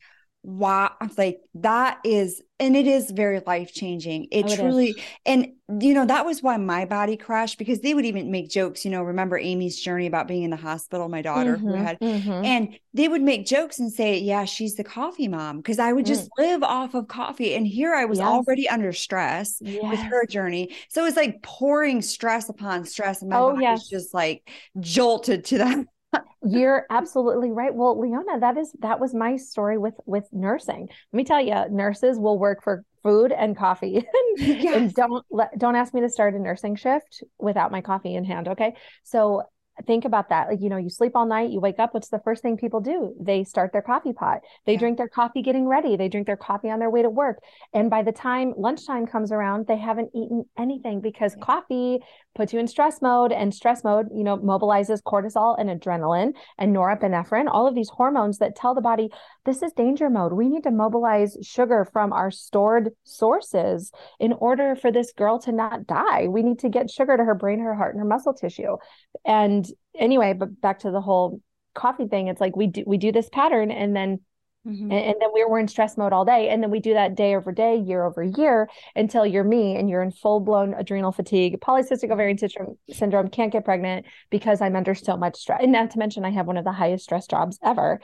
wow. 0.47 0.93
Like 1.17 1.41
that 1.55 1.99
is 2.05 2.41
and 2.59 2.75
it 2.75 2.87
is 2.87 3.11
very 3.11 3.41
life 3.45 3.71
changing. 3.71 4.27
It, 4.31 4.45
oh, 4.45 4.51
it 4.51 4.55
truly, 4.55 4.89
is. 4.89 4.95
and 5.25 5.51
you 5.81 5.93
know, 5.93 6.05
that 6.05 6.25
was 6.25 6.41
why 6.41 6.55
my 6.55 6.85
body 6.85 7.17
crashed 7.17 7.57
because 7.57 7.81
they 7.81 7.93
would 7.93 8.05
even 8.05 8.31
make 8.31 8.49
jokes. 8.49 8.85
You 8.85 8.91
know, 8.91 9.03
remember 9.03 9.37
Amy's 9.37 9.79
journey 9.79 10.07
about 10.07 10.27
being 10.27 10.43
in 10.43 10.49
the 10.49 10.55
hospital, 10.55 11.09
my 11.09 11.21
daughter 11.21 11.57
mm-hmm, 11.57 11.67
who 11.67 11.73
had, 11.73 11.99
mm-hmm. 11.99 12.31
and 12.31 12.79
they 12.93 13.09
would 13.09 13.21
make 13.21 13.45
jokes 13.45 13.77
and 13.77 13.91
say, 13.91 14.17
Yeah, 14.17 14.45
she's 14.45 14.75
the 14.75 14.83
coffee 14.85 15.27
mom. 15.27 15.61
Cause 15.61 15.77
I 15.79 15.91
would 15.91 16.05
just 16.05 16.29
mm. 16.29 16.29
live 16.39 16.63
off 16.63 16.95
of 16.95 17.09
coffee. 17.09 17.53
And 17.53 17.67
here 17.67 17.93
I 17.93 18.05
was 18.05 18.19
yes. 18.19 18.27
already 18.27 18.69
under 18.69 18.93
stress 18.93 19.57
yes. 19.61 19.83
with 19.83 19.99
her 19.99 20.25
journey. 20.25 20.73
So 20.87 21.01
it 21.01 21.05
was 21.05 21.17
like 21.17 21.43
pouring 21.43 22.01
stress 22.01 22.47
upon 22.47 22.85
stress. 22.85 23.21
And 23.21 23.29
my 23.29 23.37
oh, 23.37 23.51
body 23.51 23.63
yes. 23.63 23.79
was 23.79 23.89
just 23.89 24.13
like 24.13 24.49
jolted 24.79 25.43
to 25.45 25.57
that 25.59 25.85
you're 26.45 26.85
absolutely 26.89 27.51
right. 27.51 27.73
Well, 27.73 27.99
Leona, 27.99 28.39
that 28.39 28.57
is 28.57 28.71
that 28.79 28.99
was 28.99 29.13
my 29.13 29.37
story 29.37 29.77
with 29.77 29.95
with 30.05 30.27
nursing. 30.31 30.87
Let 31.11 31.17
me 31.17 31.23
tell 31.23 31.41
you, 31.41 31.65
nurses 31.69 32.17
will 32.17 32.37
work 32.37 32.63
for 32.63 32.83
food 33.03 33.31
and 33.31 33.57
coffee, 33.57 33.97
and, 34.37 34.63
yes. 34.63 34.75
and 34.75 34.93
don't 34.93 35.25
let 35.31 35.57
don't 35.57 35.75
ask 35.75 35.93
me 35.93 36.01
to 36.01 36.09
start 36.09 36.35
a 36.35 36.39
nursing 36.39 36.75
shift 36.75 37.23
without 37.39 37.71
my 37.71 37.81
coffee 37.81 38.15
in 38.15 38.23
hand. 38.23 38.47
Okay, 38.49 38.75
so 39.03 39.43
think 39.85 40.05
about 40.05 40.29
that. 40.29 40.49
Like, 40.49 40.61
you 40.61 40.69
know, 40.69 40.77
you 40.77 40.89
sleep 40.89 41.11
all 41.15 41.25
night, 41.25 41.51
you 41.51 41.59
wake 41.59 41.79
up, 41.79 41.93
what's 41.93 42.09
the 42.09 42.19
first 42.19 42.41
thing 42.41 42.57
people 42.57 42.79
do? 42.79 43.13
They 43.19 43.43
start 43.43 43.71
their 43.71 43.81
coffee 43.81 44.13
pot. 44.13 44.39
They 44.65 44.73
yeah. 44.73 44.79
drink 44.79 44.97
their 44.97 45.07
coffee 45.07 45.41
getting 45.41 45.67
ready. 45.67 45.95
They 45.95 46.09
drink 46.09 46.27
their 46.27 46.37
coffee 46.37 46.69
on 46.69 46.79
their 46.79 46.89
way 46.89 47.01
to 47.01 47.09
work. 47.09 47.39
And 47.73 47.89
by 47.89 48.03
the 48.03 48.11
time 48.11 48.53
lunchtime 48.57 49.05
comes 49.05 49.31
around, 49.31 49.67
they 49.67 49.77
haven't 49.77 50.09
eaten 50.15 50.45
anything 50.57 51.01
because 51.01 51.35
yeah. 51.37 51.43
coffee 51.43 51.99
puts 52.37 52.53
you 52.53 52.59
in 52.59 52.67
stress 52.67 53.01
mode 53.01 53.31
and 53.31 53.53
stress 53.53 53.83
mode, 53.83 54.07
you 54.15 54.23
know, 54.23 54.37
mobilizes 54.37 55.01
cortisol 55.01 55.59
and 55.59 55.69
adrenaline 55.69 56.33
and 56.57 56.73
norepinephrine, 56.73 57.47
all 57.51 57.67
of 57.67 57.73
these 57.73 57.89
hormones 57.89 58.37
that 58.37 58.55
tell 58.55 58.75
the 58.75 58.81
body 58.81 59.09
this 59.45 59.63
is 59.63 59.73
danger 59.73 60.09
mode. 60.09 60.31
We 60.31 60.47
need 60.47 60.63
to 60.63 60.71
mobilize 60.71 61.35
sugar 61.41 61.85
from 61.91 62.13
our 62.13 62.29
stored 62.29 62.91
sources 63.03 63.91
in 64.19 64.33
order 64.33 64.75
for 64.75 64.91
this 64.91 65.11
girl 65.11 65.39
to 65.39 65.51
not 65.51 65.87
die. 65.87 66.27
We 66.27 66.43
need 66.43 66.59
to 66.59 66.69
get 66.69 66.91
sugar 66.91 67.17
to 67.17 67.23
her 67.25 67.35
brain, 67.35 67.59
her 67.59 67.73
heart, 67.73 67.95
and 67.95 67.99
her 67.99 68.07
muscle 68.07 68.33
tissue. 68.33 68.77
And 69.25 69.67
anyway, 69.97 70.33
but 70.33 70.61
back 70.61 70.79
to 70.79 70.91
the 70.91 71.01
whole 71.01 71.41
coffee 71.73 72.07
thing, 72.07 72.27
it's 72.27 72.39
like 72.39 72.55
we 72.55 72.67
do 72.67 72.83
we 72.85 72.97
do 72.97 73.11
this 73.11 73.29
pattern 73.29 73.71
and 73.71 73.95
then 73.95 74.19
Mm-hmm. 74.67 74.91
And, 74.91 74.93
and, 74.93 75.15
then 75.19 75.29
we're, 75.33 75.49
we're 75.49 75.59
in 75.59 75.67
stress 75.67 75.97
mode 75.97 76.11
all 76.11 76.25
day. 76.25 76.49
And 76.49 76.61
then 76.61 76.69
we 76.69 76.79
do 76.79 76.93
that 76.93 77.15
day 77.15 77.35
over 77.35 77.51
day, 77.51 77.77
year 77.77 78.03
over 78.03 78.21
year, 78.21 78.69
until 78.95 79.25
you're 79.25 79.43
me 79.43 79.77
and 79.77 79.89
you're 79.89 80.01
in 80.01 80.11
full 80.11 80.39
blown 80.39 80.73
adrenal 80.73 81.11
fatigue, 81.11 81.59
polycystic 81.61 82.11
ovarian 82.11 82.37
syndrome, 82.37 82.77
syndrome, 82.91 83.29
can't 83.29 83.51
get 83.51 83.63
pregnant 83.63 84.05
because 84.29 84.61
I'm 84.61 84.75
under 84.75 84.93
so 84.93 85.15
much 85.15 85.37
stress. 85.37 85.61
And 85.63 85.71
not 85.71 85.91
to 85.91 85.99
mention, 85.99 86.25
I 86.25 86.31
have 86.31 86.47
one 86.47 86.57
of 86.57 86.65
the 86.65 86.71
highest 86.71 87.05
stress 87.05 87.27
jobs 87.27 87.57
ever. 87.63 88.01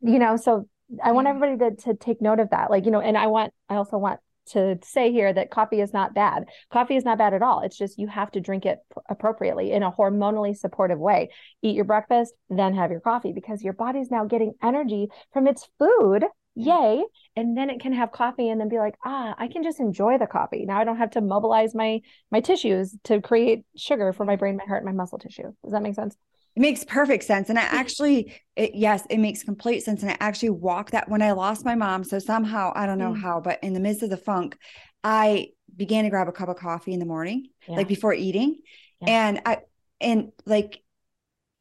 You 0.00 0.18
know, 0.18 0.36
so 0.36 0.68
I 1.02 1.12
want 1.12 1.26
everybody 1.26 1.56
to, 1.58 1.82
to 1.84 1.94
take 1.94 2.20
note 2.20 2.40
of 2.40 2.50
that. 2.50 2.70
Like, 2.70 2.84
you 2.84 2.90
know, 2.90 3.00
and 3.00 3.16
I 3.16 3.26
want, 3.26 3.52
I 3.68 3.76
also 3.76 3.98
want 3.98 4.20
to 4.46 4.78
say 4.82 5.12
here 5.12 5.32
that 5.32 5.50
coffee 5.50 5.80
is 5.80 5.92
not 5.92 6.14
bad. 6.14 6.44
Coffee 6.72 6.96
is 6.96 7.04
not 7.04 7.18
bad 7.18 7.34
at 7.34 7.42
all. 7.42 7.60
It's 7.60 7.78
just 7.78 7.98
you 7.98 8.06
have 8.08 8.30
to 8.32 8.40
drink 8.40 8.66
it 8.66 8.78
appropriately 9.08 9.72
in 9.72 9.82
a 9.82 9.92
hormonally 9.92 10.56
supportive 10.56 10.98
way. 10.98 11.30
Eat 11.62 11.76
your 11.76 11.84
breakfast, 11.84 12.34
then 12.48 12.74
have 12.74 12.90
your 12.90 13.00
coffee 13.00 13.32
because 13.32 13.62
your 13.62 13.72
body's 13.72 14.10
now 14.10 14.24
getting 14.24 14.52
energy 14.62 15.08
from 15.32 15.46
its 15.46 15.68
food. 15.78 16.24
Yay. 16.56 17.02
And 17.34 17.56
then 17.56 17.68
it 17.68 17.80
can 17.80 17.92
have 17.92 18.12
coffee 18.12 18.48
and 18.48 18.60
then 18.60 18.68
be 18.68 18.78
like, 18.78 18.94
ah, 19.04 19.34
I 19.36 19.48
can 19.48 19.64
just 19.64 19.80
enjoy 19.80 20.18
the 20.18 20.26
coffee. 20.26 20.64
Now 20.66 20.78
I 20.78 20.84
don't 20.84 20.98
have 20.98 21.10
to 21.12 21.20
mobilize 21.20 21.74
my 21.74 22.00
my 22.30 22.40
tissues 22.40 22.96
to 23.04 23.20
create 23.20 23.64
sugar 23.76 24.12
for 24.12 24.24
my 24.24 24.36
brain, 24.36 24.56
my 24.56 24.64
heart, 24.64 24.84
my 24.84 24.92
muscle 24.92 25.18
tissue. 25.18 25.52
Does 25.64 25.72
that 25.72 25.82
make 25.82 25.94
sense? 25.94 26.16
It 26.56 26.60
makes 26.60 26.84
perfect 26.84 27.24
sense. 27.24 27.50
And 27.50 27.58
I 27.58 27.62
actually, 27.62 28.40
it, 28.54 28.72
yes, 28.74 29.04
it 29.10 29.18
makes 29.18 29.42
complete 29.42 29.80
sense. 29.80 30.02
And 30.02 30.10
I 30.12 30.16
actually 30.20 30.50
walked 30.50 30.92
that 30.92 31.08
when 31.08 31.20
I 31.20 31.32
lost 31.32 31.64
my 31.64 31.74
mom. 31.74 32.04
So 32.04 32.20
somehow, 32.20 32.72
I 32.76 32.86
don't 32.86 32.98
know 32.98 33.12
mm. 33.12 33.20
how, 33.20 33.40
but 33.40 33.58
in 33.62 33.72
the 33.72 33.80
midst 33.80 34.04
of 34.04 34.10
the 34.10 34.16
funk, 34.16 34.56
I 35.02 35.48
began 35.74 36.04
to 36.04 36.10
grab 36.10 36.28
a 36.28 36.32
cup 36.32 36.48
of 36.48 36.56
coffee 36.56 36.92
in 36.92 37.00
the 37.00 37.06
morning, 37.06 37.48
yeah. 37.66 37.74
like 37.74 37.88
before 37.88 38.14
eating. 38.14 38.58
Yeah. 39.00 39.08
And 39.08 39.40
I, 39.44 39.58
and 40.00 40.30
like, 40.46 40.83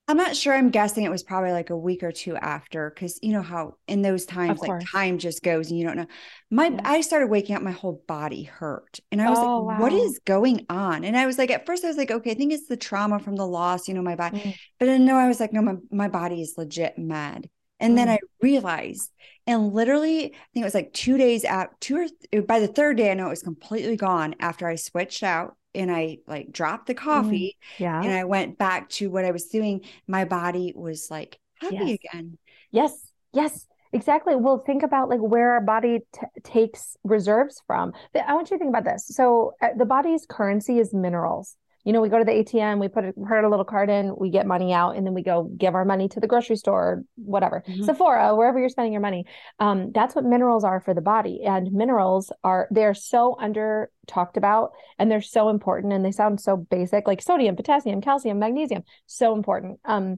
I'm 0.07 0.17
not 0.17 0.35
sure. 0.35 0.53
I'm 0.53 0.69
guessing 0.69 1.05
it 1.05 1.11
was 1.11 1.23
probably 1.23 1.53
like 1.53 1.69
a 1.69 1.77
week 1.77 2.03
or 2.03 2.11
two 2.11 2.35
after, 2.35 2.89
because 2.89 3.19
you 3.21 3.31
know 3.31 3.41
how 3.41 3.75
in 3.87 4.01
those 4.01 4.25
times, 4.25 4.59
like 4.59 4.83
time 4.91 5.17
just 5.17 5.41
goes 5.41 5.69
and 5.69 5.79
you 5.79 5.85
don't 5.85 5.95
know. 5.95 6.07
My 6.51 6.67
yeah. 6.67 6.81
I 6.83 7.01
started 7.01 7.27
waking 7.27 7.55
up, 7.55 7.61
my 7.61 7.71
whole 7.71 8.03
body 8.05 8.43
hurt, 8.43 8.99
and 9.11 9.21
I 9.21 9.29
was 9.29 9.39
oh, 9.39 9.61
like, 9.61 9.77
wow. 9.77 9.81
"What 9.81 9.93
is 9.93 10.19
going 10.25 10.65
on?" 10.69 11.05
And 11.05 11.15
I 11.15 11.25
was 11.25 11.37
like, 11.37 11.51
at 11.51 11.65
first, 11.65 11.85
I 11.85 11.87
was 11.87 11.95
like, 11.95 12.11
"Okay, 12.11 12.31
I 12.31 12.33
think 12.33 12.51
it's 12.51 12.67
the 12.67 12.75
trauma 12.75 13.19
from 13.19 13.37
the 13.37 13.47
loss, 13.47 13.87
you 13.87 13.93
know, 13.93 14.01
my 14.01 14.15
body." 14.15 14.39
Mm. 14.39 14.55
But 14.77 14.87
then 14.87 15.05
no, 15.05 15.15
I 15.15 15.29
was 15.29 15.39
like, 15.39 15.53
"No, 15.53 15.61
my 15.61 15.75
my 15.89 16.09
body 16.09 16.41
is 16.41 16.55
legit 16.57 16.97
mad." 16.97 17.49
And 17.79 17.93
mm. 17.93 17.95
then 17.95 18.09
I 18.09 18.19
realized, 18.41 19.09
and 19.47 19.71
literally, 19.73 20.25
I 20.25 20.37
think 20.53 20.63
it 20.63 20.65
was 20.65 20.75
like 20.75 20.91
two 20.91 21.17
days 21.17 21.45
out, 21.45 21.79
two 21.79 21.97
or 21.97 22.07
th- 22.31 22.45
by 22.45 22.59
the 22.59 22.67
third 22.67 22.97
day, 22.97 23.09
I 23.09 23.13
know 23.13 23.27
it 23.27 23.29
was 23.29 23.41
completely 23.41 23.95
gone 23.95 24.35
after 24.41 24.67
I 24.67 24.75
switched 24.75 25.23
out 25.23 25.55
and 25.75 25.91
I 25.91 26.19
like 26.27 26.51
dropped 26.51 26.87
the 26.87 26.95
mm, 26.95 26.97
coffee. 26.97 27.57
Mm, 27.57 27.79
yeah. 27.79 28.01
And 28.01 28.13
I 28.13 28.23
went 28.23 28.57
back 28.57 28.89
to 28.91 29.09
what 29.09 29.25
I 29.25 29.31
was 29.31 29.45
doing. 29.45 29.81
My 30.07 30.25
body 30.25 30.73
was 30.75 31.09
like 31.09 31.39
happy 31.55 31.75
yes. 31.75 31.99
again. 32.11 32.37
Yes. 32.71 33.11
Yes. 33.33 33.67
Exactly. 33.91 34.35
Well, 34.35 34.57
think 34.57 34.81
about 34.81 35.09
like 35.09 35.19
where 35.19 35.51
our 35.51 35.61
body 35.61 35.99
t- 36.13 36.41
takes 36.43 36.97
reserves 37.03 37.61
from. 37.67 37.93
I 38.15 38.33
want 38.33 38.49
you 38.49 38.57
to 38.57 38.59
think 38.59 38.69
about 38.69 38.85
this. 38.85 39.07
So, 39.07 39.53
uh, 39.61 39.69
the 39.77 39.85
body's 39.85 40.25
currency 40.27 40.79
is 40.79 40.95
minerals 40.95 41.55
you 41.83 41.91
know, 41.91 42.01
we 42.01 42.09
go 42.09 42.17
to 42.17 42.23
the 42.23 42.31
ATM, 42.31 42.79
we 42.79 42.87
put 42.87 43.05
a, 43.05 43.13
put 43.13 43.43
a 43.43 43.49
little 43.49 43.65
card 43.65 43.89
in, 43.89 44.15
we 44.17 44.29
get 44.29 44.45
money 44.45 44.73
out, 44.73 44.95
and 44.95 45.05
then 45.05 45.13
we 45.13 45.21
go 45.21 45.51
give 45.57 45.75
our 45.75 45.85
money 45.85 46.07
to 46.09 46.19
the 46.19 46.27
grocery 46.27 46.55
store, 46.55 47.03
whatever, 47.15 47.63
mm-hmm. 47.67 47.83
Sephora, 47.83 48.35
wherever 48.35 48.59
you're 48.59 48.69
spending 48.69 48.93
your 48.93 49.01
money. 49.01 49.25
Um, 49.59 49.91
that's 49.93 50.15
what 50.15 50.23
minerals 50.23 50.63
are 50.63 50.79
for 50.79 50.93
the 50.93 51.01
body, 51.01 51.41
and 51.45 51.71
minerals 51.71 52.31
are 52.43 52.67
they're 52.71 52.93
so 52.93 53.35
under 53.39 53.91
talked 54.07 54.37
about, 54.37 54.71
and 54.97 55.11
they're 55.11 55.21
so 55.21 55.49
important, 55.49 55.93
and 55.93 56.05
they 56.05 56.11
sound 56.11 56.39
so 56.39 56.55
basic, 56.55 57.07
like 57.07 57.21
sodium, 57.21 57.55
potassium, 57.55 58.01
calcium, 58.01 58.39
magnesium, 58.39 58.83
so 59.05 59.35
important. 59.35 59.79
Um, 59.85 60.17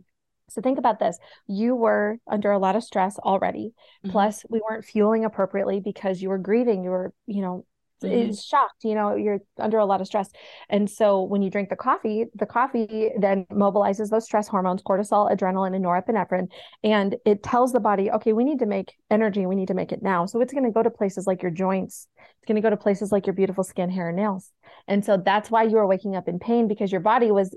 so 0.50 0.62
think 0.62 0.78
about 0.78 1.00
this. 1.00 1.18
You 1.48 1.76
were 1.76 2.20
under 2.28 2.52
a 2.52 2.60
lot 2.60 2.76
of 2.76 2.84
stress 2.84 3.18
already. 3.18 3.74
Mm-hmm. 4.04 4.12
Plus, 4.12 4.46
we 4.50 4.62
weren't 4.62 4.86
fueling 4.86 5.26
appropriately 5.26 5.80
because 5.80 6.22
you 6.22 6.30
were 6.30 6.38
grieving. 6.38 6.84
You 6.84 6.92
were, 6.92 7.14
you 7.26 7.42
know, 7.42 7.66
mm-hmm. 8.06 8.30
is 8.30 8.44
shocked 8.44 8.84
you 8.84 8.96
know 8.96 9.16
you're 9.16 9.40
under 9.60 9.78
a 9.78 9.86
lot 9.86 10.02
of 10.02 10.08
stress. 10.08 10.30
And 10.70 10.90
so 10.90 11.24
when 11.24 11.42
you 11.42 11.50
drink 11.50 11.70
the 11.70 11.76
coffee 11.76 12.26
the 12.36 12.46
coffee 12.46 13.12
then 13.20 13.46
mobilizes 13.52 14.10
those 14.10 14.26
stress 14.26 14.48
hormones 14.48 14.82
cortisol 14.84 15.32
adrenaline 15.32 15.76
and 15.76 15.84
norepinephrine 15.84 16.48
and 16.84 17.16
it 17.26 17.44
tells 17.44 17.72
the 17.72 17.80
body 17.80 18.12
okay 18.12 18.34
we 18.34 18.44
need 18.44 18.60
to 18.60 18.66
make 18.66 18.94
energy 19.10 19.46
we 19.46 19.56
need 19.56 19.68
to 19.68 19.74
make 19.74 19.92
it 19.92 20.02
now. 20.02 20.26
So 20.26 20.42
it's 20.42 20.54
going 20.54 20.66
to 20.66 20.72
go 20.72 20.84
to 20.84 20.90
places 20.90 21.28
like 21.28 21.42
your 21.42 21.52
joints 21.52 22.08
it's 22.18 22.48
going 22.48 22.62
to 22.62 22.62
go 22.62 22.70
to 22.70 22.78
places 22.78 23.12
like 23.12 23.26
your 23.26 23.34
beautiful 23.34 23.64
skin 23.64 23.90
hair 23.90 24.10
and 24.10 24.18
nails. 24.18 24.52
And 24.88 25.04
so 25.04 25.18
that's 25.18 25.50
why 25.50 25.64
you 25.64 25.78
were 25.78 25.88
waking 25.88 26.16
up 26.16 26.28
in 26.28 26.38
pain 26.38 26.68
because 26.68 26.92
your 26.92 27.02
body 27.02 27.32
was 27.32 27.56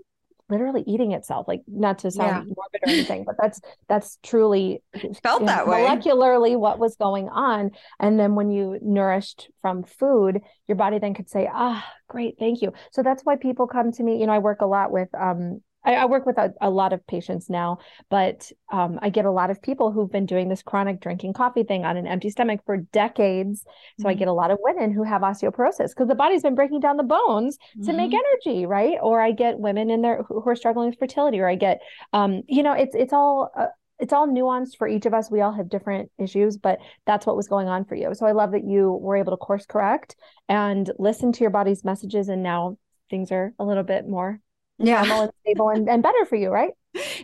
literally 0.49 0.83
eating 0.87 1.13
itself 1.13 1.47
like 1.47 1.63
not 1.67 1.99
to 1.99 2.11
sound 2.11 2.49
yeah. 2.49 2.55
morbid 2.57 2.81
or 2.83 2.89
anything 2.89 3.25
but 3.25 3.37
that's 3.39 3.61
that's 3.89 4.19
truly 4.23 4.83
felt 5.23 5.45
that 5.47 5.67
know, 5.67 5.73
way. 5.73 5.81
molecularly 5.81 6.59
what 6.59 6.79
was 6.79 6.97
going 6.97 7.29
on. 7.29 7.71
And 8.01 8.19
then 8.19 8.35
when 8.35 8.51
you 8.51 8.79
nourished 8.83 9.51
from 9.61 9.85
food 9.85 10.41
your 10.67 10.77
body 10.77 10.99
then 10.99 11.15
could 11.15 11.29
say 11.29 11.49
ah 11.53 11.85
great 12.09 12.37
thank 12.39 12.63
you. 12.63 12.73
So 12.93 13.03
that's 13.03 13.23
why 13.23 13.37
people 13.37 13.67
come 13.67 13.93
to 13.93 14.03
me 14.03 14.19
you 14.19 14.27
know 14.27 14.33
i 14.33 14.39
work 14.39 14.61
a 14.61 14.67
lot 14.67 14.91
with 14.91 15.09
um 15.15 15.61
I, 15.85 15.95
I 15.95 16.05
work 16.07 16.27
with 16.27 16.39
a, 16.39 16.53
a, 16.61 16.71
lot 16.71 16.93
of 16.93 17.07
patients 17.07 17.49
now, 17.49 17.79
but 18.11 18.51
um, 18.73 18.99
I 19.01 19.11
get 19.11 19.25
a 19.25 19.31
lot 19.31 19.51
of 19.51 19.63
people 19.63 19.93
who've 19.93 20.11
been 20.11 20.27
doing 20.27 20.49
this 20.49 20.63
chronic 20.63 21.01
drinking 21.01 21.33
coffee 21.35 21.63
thing 21.63 21.85
on 21.85 21.97
an 21.97 22.07
empty 22.07 22.31
stomach 22.31 22.61
for 22.67 22.79
decades. 22.79 23.63
So 23.99 24.03
mm-hmm. 24.03 24.09
I 24.09 24.15
get 24.15 24.29
a 24.29 24.33
lot 24.33 24.51
of 24.51 24.59
women 24.61 24.93
who 24.93 25.05
have 25.05 25.23
osteoporosis 25.23 25.91
because 25.91 26.09
the 26.09 26.15
body's 26.15 26.43
been 26.43 26.55
breaking 26.55 26.81
down 26.81 26.97
the 26.97 27.05
bones 27.05 27.57
mm-hmm. 27.57 27.87
to 27.87 27.93
make 27.93 28.11
mm-hmm. 28.11 28.51
energy, 28.51 28.67
right? 28.67 28.99
Or 29.01 29.21
I 29.21 29.33
get 29.33 29.59
women 29.59 29.91
in 29.91 30.03
there 30.03 30.25
who, 30.25 30.41
who 30.41 30.51
are 30.51 30.57
struggling 30.57 30.91
with 30.91 30.99
fertility, 30.99 31.39
or 31.41 31.49
I 31.49 31.55
get, 31.55 31.81
um, 32.13 32.43
you 32.49 32.63
know, 32.63 32.73
it's 32.73 32.95
it's 32.95 33.13
all. 33.13 33.51
Uh, 33.57 33.67
it's 34.01 34.13
all 34.13 34.29
nuanced 34.29 34.77
for 34.79 34.87
each 34.87 35.07
of 35.07 35.13
us. 35.13 35.29
We 35.29 35.41
all 35.41 35.51
have 35.51 35.69
different 35.69 36.13
issues, 36.19 36.57
but 36.57 36.79
that's 37.05 37.27
what 37.27 37.35
was 37.35 37.49
going 37.49 37.67
on 37.67 37.85
for 37.85 37.97
you. 37.97 38.15
So 38.15 38.27
I 38.27 38.31
love 38.31 38.53
that 38.53 38.65
you 38.65 38.93
were 38.93 39.17
able 39.17 39.33
to 39.33 39.37
course 39.37 39.67
correct 39.67 40.15
and 40.49 40.89
listen 41.01 41.33
to 41.33 41.41
your 41.41 41.51
body's 41.51 41.85
messages. 41.85 42.29
And 42.29 42.41
now 42.41 42.79
things 43.11 43.33
are 43.33 43.53
a 43.59 43.65
little 43.65 43.83
bit 43.83 44.09
more 44.09 44.41
yeah. 44.79 45.23
and 45.23 45.33
stable 45.43 45.71
and, 45.71 45.89
and 45.89 46.03
better 46.03 46.25
for 46.25 46.37
you, 46.37 46.51
right? 46.51 46.73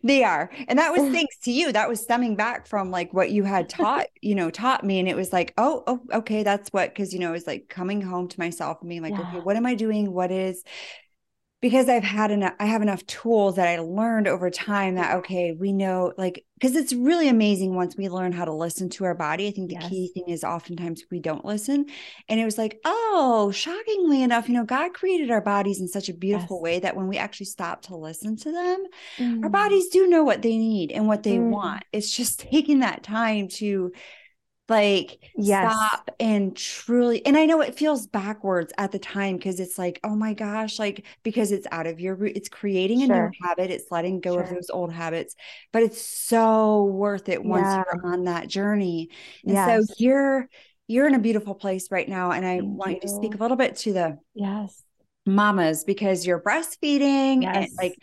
They 0.02 0.22
are. 0.24 0.50
And 0.68 0.78
that 0.78 0.92
was 0.92 1.02
thanks 1.12 1.36
to 1.44 1.52
you. 1.52 1.72
That 1.72 1.88
was 1.88 2.00
stemming 2.00 2.36
back 2.36 2.66
from 2.66 2.90
like 2.90 3.12
what 3.12 3.30
you 3.30 3.44
had 3.44 3.68
taught, 3.68 4.07
you 4.20 4.34
know, 4.34 4.50
taught 4.50 4.84
me. 4.84 4.98
And 4.98 5.09
it 5.09 5.16
was 5.16 5.32
like, 5.32 5.55
oh, 5.57 5.82
oh, 5.86 6.00
okay, 6.12 6.42
that's 6.42 6.70
what, 6.70 6.94
cause 6.94 7.12
you 7.12 7.18
know, 7.18 7.30
it 7.30 7.32
was 7.32 7.46
like 7.46 7.68
coming 7.68 8.00
home 8.00 8.28
to 8.28 8.40
myself 8.40 8.78
and 8.80 8.88
being 8.88 9.02
like, 9.02 9.14
yeah. 9.14 9.28
okay, 9.28 9.40
what 9.40 9.57
am 9.57 9.66
I 9.66 9.74
doing? 9.74 10.12
What 10.12 10.30
is 10.30 10.62
because 11.65 11.89
I've 11.89 12.05
had 12.05 12.31
enough, 12.31 12.53
I 12.61 12.67
have 12.67 12.83
enough 12.83 13.07
tools 13.07 13.57
that 13.57 13.67
I 13.67 13.79
learned 13.79 14.29
over 14.29 14.51
time 14.51 14.97
that, 14.97 15.17
okay, 15.17 15.53
we 15.53 15.73
know 15.73 16.12
like, 16.19 16.45
because 16.61 16.77
it's 16.77 16.93
really 16.93 17.27
amazing 17.27 17.75
once 17.75 17.97
we 17.97 18.11
learn 18.11 18.33
how 18.33 18.45
to 18.45 18.53
listen 18.53 18.91
to 18.91 19.05
our 19.05 19.15
body. 19.15 19.49
I 19.49 19.51
think 19.51 19.71
the 19.71 19.79
yes. 19.81 19.89
key 19.89 20.11
thing 20.12 20.25
is 20.29 20.45
oftentimes 20.45 21.05
we 21.11 21.21
don't 21.21 21.43
listen. 21.43 21.87
And 22.29 22.39
it 22.39 22.45
was 22.45 22.59
like, 22.59 22.81
oh, 22.85 23.51
shockingly 23.51 24.23
enough, 24.23 24.47
you 24.47 24.53
know, 24.53 24.65
God 24.65 24.93
created 24.93 25.31
our 25.31 25.41
bodies 25.41 25.81
in 25.81 25.89
such 25.89 26.11
a 26.11 26.15
beautiful 26.15 26.59
yes. 26.59 26.62
way 26.62 26.81
that 26.81 26.97
when 26.97 27.09
we 27.09 27.17
actually 27.17 27.47
stop 27.47 27.81
to 27.87 27.97
listen 27.97 28.37
to 28.37 28.53
them, 28.53 28.85
mm. 29.17 29.43
our 29.43 29.49
bodies 29.49 29.89
do 29.89 30.07
know 30.07 30.23
what 30.23 30.43
they 30.43 30.59
need 30.59 30.93
and 30.93 31.09
what 31.09 31.23
they 31.23 31.39
mm. 31.39 31.49
want. 31.49 31.83
It's 31.93 32.15
just 32.15 32.41
taking 32.41 32.81
that 32.81 33.03
time 33.03 33.49
to, 33.49 33.91
like 34.69 35.19
yes. 35.37 35.71
stop 35.71 36.11
and 36.19 36.57
truly 36.57 37.25
and 37.27 37.37
i 37.37 37.45
know 37.45 37.61
it 37.61 37.75
feels 37.75 38.07
backwards 38.07 38.73
at 38.79 38.93
the 38.93 38.99
time 38.99 39.37
because 39.37 39.61
it's 39.61 39.79
like 39.79 40.01
oh 40.05 40.15
my 40.15 40.33
gosh 40.33 40.79
like 40.79 41.05
because 41.23 41.53
it's 41.53 41.67
out 41.71 41.87
of 41.87 42.01
your 42.01 42.15
root 42.15 42.33
it's 42.35 42.49
creating 42.49 43.03
a 43.03 43.07
sure. 43.07 43.31
new 43.31 43.47
habit 43.47 43.71
it's 43.71 43.91
letting 43.91 44.21
go 44.21 44.33
sure. 44.33 44.43
of 44.43 44.49
those 44.49 44.71
old 44.71 44.91
habits 44.91 45.37
but 45.71 45.83
it's 45.83 46.01
so 46.01 46.85
worth 46.85 47.29
it 47.29 47.45
once 47.45 47.67
yeah. 47.67 47.83
you're 47.93 48.07
on 48.07 48.25
that 48.25 48.49
journey 48.49 49.11
and 49.45 49.55
yes. 49.55 49.87
so 49.87 49.95
you're 49.99 50.49
you're 50.87 51.07
in 51.07 51.15
a 51.15 51.21
beautiful 51.21 51.55
place 51.55 51.91
right 51.91 52.09
now 52.09 52.31
and 52.31 52.47
i 52.47 52.59
Thank 52.59 52.79
want 52.79 52.91
you. 52.91 52.95
you 52.97 53.01
to 53.03 53.09
speak 53.09 53.35
a 53.35 53.39
little 53.39 53.59
bit 53.59 53.77
to 53.77 53.93
the 53.93 54.19
yes 54.35 54.83
mamas 55.27 55.85
because 55.85 56.27
you're 56.27 56.41
breastfeeding 56.41 57.43
yes. 57.43 57.57
and 57.57 57.69
like 57.77 57.99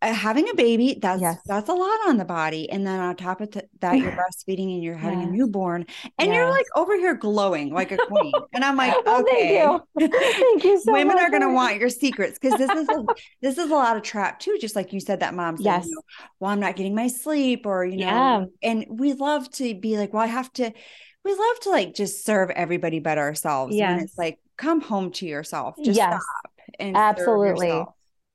Uh, 0.00 0.12
having 0.12 0.48
a 0.48 0.54
baby 0.54 0.96
that's 1.02 1.20
yes. 1.20 1.40
that's 1.46 1.68
a 1.68 1.72
lot 1.72 1.98
on 2.06 2.18
the 2.18 2.24
body 2.24 2.70
and 2.70 2.86
then 2.86 3.00
on 3.00 3.16
top 3.16 3.40
of 3.40 3.50
t- 3.50 3.60
that 3.80 3.98
you're 3.98 4.12
breastfeeding 4.46 4.72
and 4.74 4.80
you're 4.80 4.94
having 4.94 5.18
yes. 5.18 5.28
a 5.28 5.32
newborn 5.32 5.84
and 6.20 6.28
yes. 6.28 6.36
you're 6.36 6.48
like 6.48 6.66
over 6.76 6.94
here 6.94 7.14
glowing 7.14 7.72
like 7.72 7.90
a 7.90 7.96
queen 7.96 8.32
and 8.54 8.64
i'm 8.64 8.76
like 8.76 8.94
well, 9.04 9.22
okay 9.22 9.58
thank 9.96 10.12
you, 10.12 10.20
thank 10.20 10.62
you 10.62 10.78
so 10.78 10.92
much. 10.92 11.00
women 11.00 11.16
much. 11.16 11.22
are 11.24 11.30
going 11.30 11.42
to 11.42 11.52
want 11.52 11.80
your 11.80 11.88
secrets 11.88 12.38
because 12.38 12.56
this 12.58 12.70
is 12.70 12.88
a, 12.88 13.04
this 13.42 13.58
is 13.58 13.72
a 13.72 13.74
lot 13.74 13.96
of 13.96 14.04
trap 14.04 14.38
too 14.38 14.56
just 14.60 14.76
like 14.76 14.92
you 14.92 15.00
said 15.00 15.18
that 15.18 15.34
mom 15.34 15.56
said 15.56 15.64
yes. 15.64 15.86
You 15.86 15.96
know, 15.96 16.02
well 16.38 16.50
i'm 16.52 16.60
not 16.60 16.76
getting 16.76 16.94
my 16.94 17.08
sleep 17.08 17.66
or 17.66 17.84
you 17.84 17.96
know 17.96 18.06
yeah. 18.06 18.44
and 18.62 18.86
we 18.88 19.14
love 19.14 19.50
to 19.54 19.74
be 19.74 19.98
like 19.98 20.12
well 20.12 20.22
i 20.22 20.26
have 20.26 20.52
to 20.52 20.70
we 21.24 21.32
love 21.32 21.60
to 21.62 21.70
like 21.70 21.94
just 21.96 22.24
serve 22.24 22.50
everybody 22.50 23.00
but 23.00 23.18
ourselves 23.18 23.74
yeah 23.74 23.94
and 23.94 24.02
it's 24.02 24.16
like 24.16 24.38
come 24.56 24.80
home 24.80 25.10
to 25.10 25.26
yourself 25.26 25.74
just 25.82 25.96
yes. 25.96 26.22
stop 26.22 26.52
and 26.78 26.96
absolutely 26.96 27.84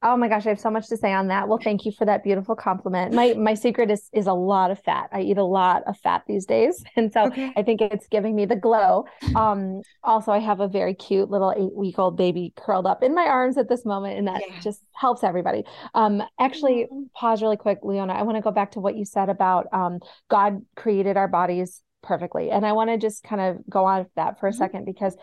Oh 0.06 0.18
my 0.18 0.28
gosh, 0.28 0.46
I 0.46 0.50
have 0.50 0.60
so 0.60 0.70
much 0.70 0.90
to 0.90 0.98
say 0.98 1.14
on 1.14 1.30
that. 1.30 1.48
Well, 1.48 1.60
thank 1.64 1.86
you 1.86 1.94
for 1.94 2.04
that 2.04 2.26
beautiful 2.26 2.56
compliment. 2.56 3.14
My 3.14 3.34
my 3.36 3.54
secret 3.54 3.90
is 3.90 4.10
is 4.12 4.28
a 4.28 4.34
lot 4.34 4.70
of 4.70 4.80
fat. 4.80 5.10
I 5.14 5.22
eat 5.22 5.38
a 5.38 5.46
lot 5.46 5.84
of 5.88 5.98
fat 5.98 6.24
these 6.28 6.46
days, 6.46 6.84
and 6.98 7.12
so 7.12 7.28
okay. 7.28 7.54
I 7.56 7.64
think 7.64 7.82
it's 7.82 8.08
giving 8.08 8.36
me 8.36 8.46
the 8.46 8.58
glow. 8.58 9.06
Um, 9.36 9.82
also, 10.04 10.32
I 10.34 10.40
have 10.40 10.60
a 10.60 10.68
very 10.68 10.94
cute 10.94 11.30
little 11.30 11.54
eight 11.56 11.74
week 11.74 11.98
old 11.98 12.18
baby 12.18 12.54
curled 12.58 12.86
up 12.86 13.02
in 13.02 13.16
my 13.16 13.26
arms 13.26 13.58
at 13.58 13.70
this 13.70 13.86
moment, 13.86 14.18
and 14.18 14.28
that 14.28 14.42
yeah. 14.46 14.60
just 14.60 14.82
helps 14.94 15.24
everybody. 15.24 15.64
Um, 15.96 16.22
actually, 16.38 16.88
pause 17.16 17.42
really 17.42 17.58
quick, 17.58 17.80
Leona. 17.84 18.14
I 18.14 18.24
want 18.24 18.36
to 18.36 18.42
go 18.42 18.52
back 18.52 18.72
to 18.72 18.82
what 18.82 18.98
you 18.98 19.06
said 19.06 19.30
about 19.30 19.68
um, 19.72 20.00
God 20.30 20.62
created 20.76 21.16
our 21.16 21.30
bodies 21.30 21.82
perfectly, 22.02 22.52
and 22.52 22.66
I 22.66 22.74
want 22.74 22.90
to 22.90 22.98
just 22.98 23.24
kind 23.24 23.42
of 23.42 23.70
go 23.70 23.86
on 23.86 24.08
that 24.18 24.40
for 24.40 24.48
a 24.48 24.52
mm-hmm. 24.52 24.58
second 24.58 24.86
because 24.86 25.16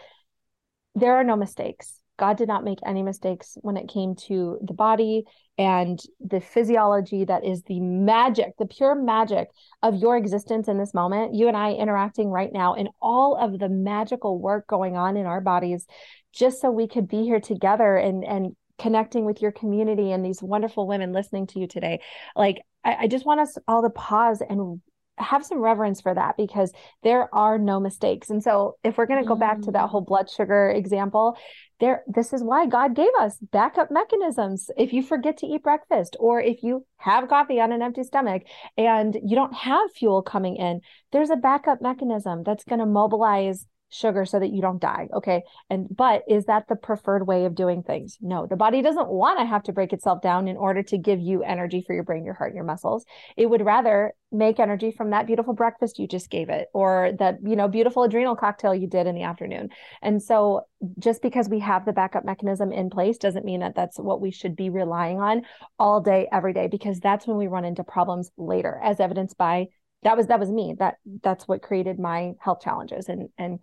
there 0.95 1.17
are 1.17 1.25
no 1.25 1.37
mistakes 1.37 2.00
God 2.21 2.37
did 2.37 2.49
not 2.49 2.65
make 2.65 2.79
any 2.85 3.03
mistakes 3.03 3.57
when 3.63 3.79
it 3.79 3.89
came 3.89 4.15
to 4.27 4.59
the 4.63 4.75
body 4.75 5.25
and 5.57 5.99
the 6.21 6.41
physiology 6.41 7.25
that 7.25 7.45
is 7.47 7.63
the 7.63 7.81
magic, 7.81 8.53
the 8.59 8.67
pure 8.67 8.95
magic 8.95 9.49
of 9.83 9.97
your 9.97 10.19
existence 10.19 10.69
in 10.69 10.79
this 10.79 10.93
moment. 10.93 11.35
You 11.35 11.49
and 11.49 11.57
I 11.57 11.73
interacting 11.73 12.29
right 12.29 12.53
now, 12.53 12.75
and 12.75 12.91
all 13.01 13.37
of 13.37 13.59
the 13.59 13.71
magical 13.71 14.39
work 14.39 14.67
going 14.67 14.99
on 14.99 15.17
in 15.17 15.25
our 15.25 15.41
bodies, 15.41 15.87
just 16.33 16.61
so 16.61 16.71
we 16.71 16.87
could 16.87 17.09
be 17.09 17.23
here 17.23 17.41
together 17.41 17.97
and 17.97 18.23
and 18.23 18.55
connecting 18.79 19.25
with 19.25 19.43
your 19.43 19.53
community 19.53 20.13
and 20.13 20.25
these 20.25 20.43
wonderful 20.43 20.87
women 20.87 21.13
listening 21.13 21.47
to 21.47 21.59
you 21.59 21.67
today. 21.67 22.01
Like, 22.37 22.63
I, 22.85 22.97
I 23.01 23.07
just 23.09 23.27
want 23.27 23.41
us 23.41 23.57
all 23.67 23.83
to 23.83 23.91
pause 23.91 24.43
and 24.47 24.81
have 25.19 25.45
some 25.45 25.59
reverence 25.59 26.01
for 26.01 26.15
that 26.15 26.37
because 26.37 26.73
there 27.03 27.33
are 27.35 27.59
no 27.59 27.79
mistakes. 27.79 28.31
And 28.31 28.43
so 28.43 28.77
if 28.83 28.97
we're 28.97 29.07
going 29.07 29.23
to 29.23 29.29
go 29.29 29.37
back 29.37 29.61
to 29.63 29.71
that 29.73 29.87
mm. 29.87 29.89
whole 29.91 30.01
blood 30.01 30.31
sugar 30.31 30.71
example, 30.71 31.37
there 31.79 32.05
this 32.07 32.33
is 32.33 32.43
why 32.43 32.67
God 32.67 32.95
gave 32.95 33.11
us 33.19 33.39
backup 33.53 33.91
mechanisms. 33.91 34.71
If 34.77 34.93
you 34.93 35.03
forget 35.03 35.39
to 35.39 35.47
eat 35.47 35.63
breakfast 35.63 36.17
or 36.21 36.41
if 36.41 36.63
you 36.63 36.87
have 36.99 37.29
coffee 37.29 37.61
on 37.61 37.73
an 37.73 37.83
empty 37.83 38.05
stomach 38.05 38.43
and 38.77 39.17
you 39.25 39.35
don't 39.35 39.55
have 39.55 39.91
fuel 39.93 40.23
coming 40.23 40.57
in, 40.57 40.81
there's 41.13 41.31
a 41.31 41.37
backup 41.37 41.81
mechanism 41.81 42.43
that's 42.45 42.65
going 42.65 42.81
to 42.81 42.87
mobilize 42.87 43.67
sugar 43.91 44.25
so 44.25 44.39
that 44.39 44.53
you 44.53 44.63
don't 44.63 44.81
die. 44.81 45.09
Okay. 45.13 45.43
And, 45.69 45.87
but 45.95 46.23
is 46.29 46.47
that 46.47 46.69
the 46.69 46.77
preferred 46.77 47.27
way 47.27 47.45
of 47.45 47.55
doing 47.55 47.83
things? 47.83 48.17
No, 48.21 48.47
the 48.47 48.57
body 48.57 48.83
doesn't 48.83 49.09
want 49.09 49.39
to 49.39 49.45
have 49.45 49.65
to 49.65 49.73
break 49.73 49.93
itself 49.93 50.23
down 50.23 50.49
in 50.49 50.57
order 50.57 50.83
to 50.85 50.97
give 50.97 51.21
you 51.21 51.43
energy 51.43 51.83
for 51.87 51.93
your 51.93 52.05
brain, 52.05 52.25
your 52.25 52.35
heart, 52.35 52.55
your 52.55 52.65
muscles. 52.65 53.05
It 53.37 53.47
would 53.47 53.65
rather 53.65 54.15
make 54.33 54.61
energy 54.61 54.93
from 54.93 55.11
that 55.11 55.27
beautiful 55.27 55.55
breakfast 55.55 55.99
you 55.99 56.07
just 56.07 56.31
gave 56.31 56.49
it 56.49 56.69
or 56.73 57.13
that, 57.19 57.39
you 57.43 57.57
know, 57.57 57.67
beautiful 57.67 58.05
adrenal 58.05 58.37
cocktail 58.37 58.75
you 58.75 58.87
did 58.87 59.09
in 59.09 59.17
the 59.17 59.25
afternoon. 59.25 59.71
And 60.03 60.23
so 60.23 60.63
just 60.99 61.21
because 61.21 61.49
we 61.49 61.59
have 61.59 61.85
the 61.85 61.93
backup 61.93 62.25
mechanism 62.25 62.71
in 62.71 62.91
place 62.91 63.19
doesn't 63.19 63.45
mean 63.45 63.61
that 63.61 63.75
that's 63.75 63.99
what 63.99 64.21
we 64.21 64.31
should 64.31 64.55
be 64.55 64.71
relying 64.71 65.21
on 65.21 65.43
all 65.79 66.01
day, 66.01 66.29
every 66.31 66.53
day, 66.53 66.69
because 66.69 67.01
that's 67.01 67.27
when 67.27 67.37
we 67.37 67.49
run 67.49 67.65
into 67.65 67.83
problems 67.83 68.31
later, 68.37 68.81
as 68.83 69.01
evidenced 69.01 69.37
by 69.37 69.67
that 70.03 70.17
was 70.17 70.29
that 70.29 70.41
was 70.41 70.51
me 70.51 70.75
that 70.79 70.97
that's 71.23 71.47
what 71.47 71.63
created 71.63 71.99
my 71.99 72.33
health 72.41 72.63
challenges 72.63 73.09
and 73.09 73.29
and 73.37 73.59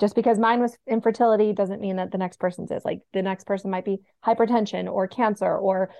just 0.00 0.14
because 0.14 0.38
mine 0.38 0.60
was 0.60 0.76
infertility 0.86 1.52
doesn't 1.52 1.80
mean 1.80 1.96
that 1.96 2.10
the 2.10 2.18
next 2.18 2.40
person's 2.40 2.70
is 2.70 2.84
like 2.84 3.00
the 3.12 3.22
next 3.22 3.46
person 3.46 3.70
might 3.70 3.84
be 3.84 4.00
hypertension 4.24 4.90
or 4.90 5.06
cancer 5.06 5.56
or 5.56 5.90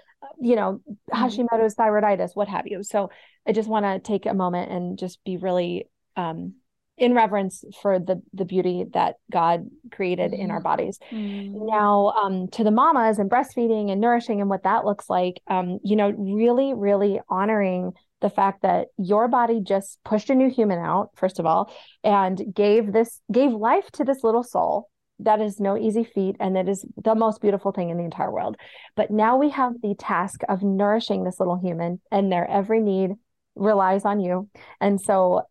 you 0.40 0.57
know 0.57 0.80
mm-hmm. 1.12 1.24
hashimoto's 1.24 1.74
thyroiditis 1.74 2.30
what 2.34 2.49
have 2.49 2.66
you 2.66 2.82
so 2.82 3.11
i 3.47 3.53
just 3.53 3.68
want 3.68 3.84
to 3.84 3.99
take 4.01 4.26
a 4.26 4.34
moment 4.34 4.70
and 4.70 4.99
just 4.99 5.22
be 5.24 5.36
really 5.36 5.88
um, 6.16 6.55
in 6.99 7.14
reverence 7.14 7.64
for 7.80 7.99
the 7.99 8.22
the 8.32 8.45
beauty 8.45 8.84
that 8.93 9.16
god 9.30 9.68
created 9.90 10.32
in 10.32 10.51
our 10.51 10.59
mm-hmm. 10.59 10.64
bodies 10.64 10.99
mm-hmm. 11.11 11.66
now 11.66 12.09
um, 12.20 12.49
to 12.49 12.64
the 12.64 12.70
mamas 12.70 13.18
and 13.18 13.30
breastfeeding 13.30 13.90
and 13.90 14.01
nourishing 14.01 14.40
and 14.40 14.51
what 14.51 14.64
that 14.64 14.84
looks 14.84 15.09
like 15.09 15.40
um, 15.49 15.78
you 15.84 15.97
know 15.97 16.11
really 16.11 16.74
really 16.74 17.20
honoring 17.28 17.93
the 18.22 18.30
fact 18.30 18.62
that 18.62 18.88
your 18.96 19.28
body 19.28 19.60
just 19.60 19.98
pushed 20.04 20.30
a 20.30 20.34
new 20.34 20.48
human 20.48 20.78
out 20.78 21.10
first 21.14 21.38
of 21.38 21.44
all 21.44 21.70
and 22.02 22.42
gave 22.54 22.92
this 22.92 23.20
gave 23.30 23.52
life 23.52 23.90
to 23.92 24.04
this 24.04 24.24
little 24.24 24.42
soul 24.42 24.88
that 25.18 25.40
is 25.40 25.60
no 25.60 25.76
easy 25.76 26.04
feat 26.04 26.36
and 26.40 26.56
that 26.56 26.68
is 26.68 26.84
the 27.04 27.14
most 27.14 27.40
beautiful 27.40 27.70
thing 27.70 27.90
in 27.90 27.96
the 27.96 28.04
entire 28.04 28.32
world. 28.32 28.56
But 28.96 29.10
now 29.10 29.36
we 29.36 29.50
have 29.50 29.74
the 29.80 29.94
task 29.98 30.40
of 30.48 30.62
nourishing 30.62 31.22
this 31.22 31.38
little 31.38 31.60
human 31.62 32.00
and 32.10 32.32
their 32.32 32.48
every 32.48 32.80
need 32.80 33.12
relies 33.54 34.04
on 34.04 34.20
you. 34.20 34.48
And 34.80 35.00
so 35.00 35.42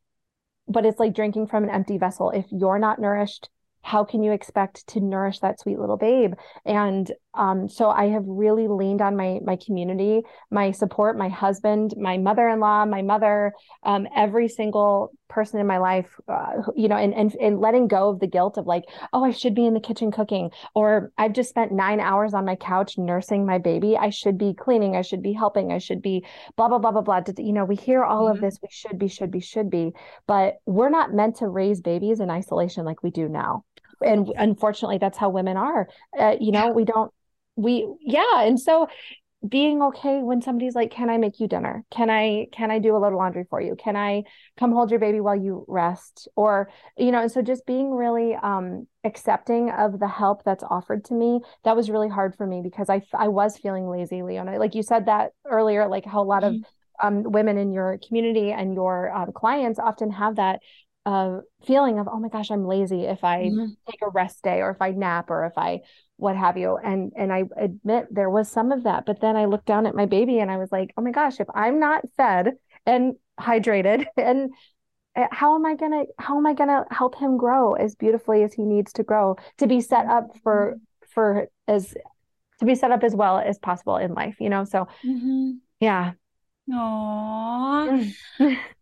but 0.67 0.85
it's 0.85 0.99
like 0.99 1.13
drinking 1.13 1.47
from 1.47 1.63
an 1.63 1.69
empty 1.69 1.97
vessel. 1.97 2.31
If 2.31 2.45
you're 2.49 2.79
not 2.79 2.99
nourished 2.99 3.49
how 3.81 4.03
can 4.03 4.23
you 4.23 4.31
expect 4.31 4.87
to 4.87 4.99
nourish 4.99 5.39
that 5.39 5.59
sweet 5.59 5.79
little 5.79 5.97
babe? 5.97 6.33
And 6.65 7.11
um, 7.33 7.69
so 7.69 7.89
i 7.89 8.09
have 8.09 8.23
really 8.27 8.67
leaned 8.67 9.01
on 9.01 9.15
my 9.15 9.39
my 9.45 9.55
community 9.55 10.21
my 10.49 10.71
support 10.71 11.17
my 11.17 11.29
husband 11.29 11.93
my 11.95 12.17
mother-in-law 12.17 12.83
my 12.83 13.01
mother 13.01 13.53
um, 13.83 14.05
every 14.13 14.49
single 14.49 15.13
person 15.29 15.61
in 15.61 15.65
my 15.65 15.77
life 15.77 16.19
uh, 16.27 16.61
you 16.75 16.89
know 16.89 16.97
and, 16.97 17.13
and 17.13 17.33
and 17.39 17.61
letting 17.61 17.87
go 17.87 18.09
of 18.09 18.19
the 18.19 18.27
guilt 18.27 18.57
of 18.57 18.67
like 18.67 18.83
oh 19.13 19.23
i 19.23 19.31
should 19.31 19.55
be 19.55 19.65
in 19.65 19.73
the 19.73 19.79
kitchen 19.79 20.11
cooking 20.11 20.51
or 20.75 21.09
i've 21.17 21.31
just 21.31 21.47
spent 21.47 21.71
nine 21.71 22.01
hours 22.01 22.33
on 22.33 22.43
my 22.43 22.57
couch 22.57 22.97
nursing 22.97 23.45
my 23.45 23.57
baby. 23.57 23.97
I 23.97 24.09
should 24.09 24.37
be 24.37 24.53
cleaning. 24.53 24.95
I 24.95 25.01
should 25.01 25.21
be 25.21 25.33
helping. 25.33 25.71
I 25.71 25.77
should 25.77 26.01
be 26.01 26.25
blah 26.55 26.67
blah 26.67 26.79
blah 26.79 26.91
blah 26.91 27.01
blah. 27.01 27.21
You 27.37 27.53
know 27.53 27.65
we 27.65 27.75
hear 27.75 28.03
all 28.03 28.25
mm-hmm. 28.25 28.35
of 28.35 28.41
this. 28.41 28.59
We 28.61 28.69
should 28.71 28.97
be 28.97 29.07
should 29.07 29.31
be 29.31 29.39
should 29.39 29.69
be. 29.69 29.91
But 30.27 30.55
we're 30.65 30.89
not 30.89 31.13
meant 31.13 31.37
to 31.37 31.47
raise 31.47 31.81
babies 31.81 32.19
in 32.19 32.29
isolation 32.29 32.85
like 32.85 33.03
we 33.03 33.11
do 33.11 33.27
now 33.27 33.63
and 34.01 34.31
unfortunately 34.37 34.97
that's 34.97 35.17
how 35.17 35.29
women 35.29 35.57
are. 35.57 35.87
Uh, 36.17 36.35
you 36.39 36.51
know 36.51 36.67
yeah. 36.67 36.71
we 36.71 36.85
don't 36.85 37.11
we 37.55 37.87
yeah 38.01 38.43
and 38.43 38.59
so 38.59 38.87
being 39.47 39.81
okay 39.81 40.19
when 40.19 40.39
somebody's 40.39 40.75
like 40.75 40.91
can 40.91 41.09
i 41.09 41.17
make 41.17 41.39
you 41.39 41.47
dinner? 41.47 41.83
Can 41.89 42.09
i 42.09 42.47
can 42.51 42.69
i 42.69 42.79
do 42.79 42.95
a 42.95 42.99
little 42.99 43.17
laundry 43.17 43.45
for 43.49 43.59
you? 43.59 43.75
Can 43.75 43.95
i 43.95 44.23
come 44.57 44.71
hold 44.71 44.91
your 44.91 44.99
baby 44.99 45.19
while 45.19 45.35
you 45.35 45.65
rest? 45.67 46.27
Or 46.35 46.69
you 46.97 47.11
know 47.11 47.21
and 47.21 47.31
so 47.31 47.41
just 47.41 47.65
being 47.65 47.91
really 47.91 48.35
um 48.35 48.87
accepting 49.03 49.71
of 49.71 49.99
the 49.99 50.07
help 50.07 50.43
that's 50.43 50.63
offered 50.63 51.05
to 51.05 51.15
me 51.15 51.41
that 51.63 51.75
was 51.75 51.89
really 51.89 52.09
hard 52.09 52.35
for 52.35 52.45
me 52.45 52.61
because 52.61 52.87
i 52.87 53.01
i 53.13 53.27
was 53.27 53.57
feeling 53.57 53.89
lazy 53.89 54.21
leona. 54.21 54.59
Like 54.59 54.75
you 54.75 54.83
said 54.83 55.07
that 55.07 55.31
earlier 55.45 55.87
like 55.87 56.05
how 56.05 56.21
a 56.21 56.23
lot 56.23 56.43
mm-hmm. 56.43 56.57
of 56.57 56.65
um, 57.01 57.23
women 57.23 57.57
in 57.57 57.71
your 57.71 57.99
community 58.07 58.51
and 58.51 58.73
your 58.73 59.11
um, 59.11 59.31
clients 59.33 59.79
often 59.79 60.11
have 60.11 60.35
that 60.35 60.59
uh, 61.05 61.39
feeling 61.65 61.99
of 61.99 62.07
oh 62.07 62.19
my 62.19 62.29
gosh 62.29 62.51
i'm 62.51 62.65
lazy 62.65 63.05
if 63.05 63.23
i 63.23 63.43
mm-hmm. 63.43 63.67
take 63.89 64.01
a 64.03 64.09
rest 64.09 64.43
day 64.43 64.61
or 64.61 64.69
if 64.69 64.81
i 64.81 64.91
nap 64.91 65.29
or 65.29 65.45
if 65.45 65.57
i 65.57 65.79
what 66.17 66.35
have 66.35 66.57
you 66.57 66.77
and 66.77 67.11
and 67.15 67.33
i 67.33 67.43
admit 67.57 68.05
there 68.11 68.29
was 68.29 68.51
some 68.51 68.71
of 68.71 68.83
that 68.83 69.05
but 69.05 69.19
then 69.19 69.35
i 69.35 69.45
looked 69.45 69.65
down 69.65 69.87
at 69.87 69.95
my 69.95 70.05
baby 70.05 70.39
and 70.39 70.51
i 70.51 70.57
was 70.57 70.71
like 70.71 70.93
oh 70.97 71.01
my 71.01 71.11
gosh 71.11 71.39
if 71.39 71.47
i'm 71.55 71.79
not 71.79 72.03
fed 72.17 72.51
and 72.85 73.15
hydrated 73.39 74.05
and 74.17 74.51
eh, 75.15 75.27
how 75.31 75.55
am 75.55 75.65
i 75.65 75.75
going 75.75 75.91
to 75.91 76.05
how 76.19 76.37
am 76.37 76.45
i 76.45 76.53
going 76.53 76.69
to 76.69 76.85
help 76.91 77.17
him 77.17 77.37
grow 77.37 77.73
as 77.73 77.95
beautifully 77.95 78.43
as 78.43 78.53
he 78.53 78.63
needs 78.63 78.93
to 78.93 79.03
grow 79.03 79.35
to 79.57 79.65
be 79.65 79.81
set 79.81 80.05
up 80.05 80.37
for 80.43 80.73
mm-hmm. 80.75 81.05
for 81.09 81.47
as 81.67 81.95
to 82.59 82.65
be 82.65 82.75
set 82.75 82.91
up 82.91 83.03
as 83.03 83.15
well 83.15 83.39
as 83.39 83.57
possible 83.57 83.97
in 83.97 84.13
life 84.13 84.35
you 84.39 84.49
know 84.49 84.63
so 84.65 84.87
mm-hmm. 85.03 85.53
yeah 85.79 86.11
Aww. 86.69 88.13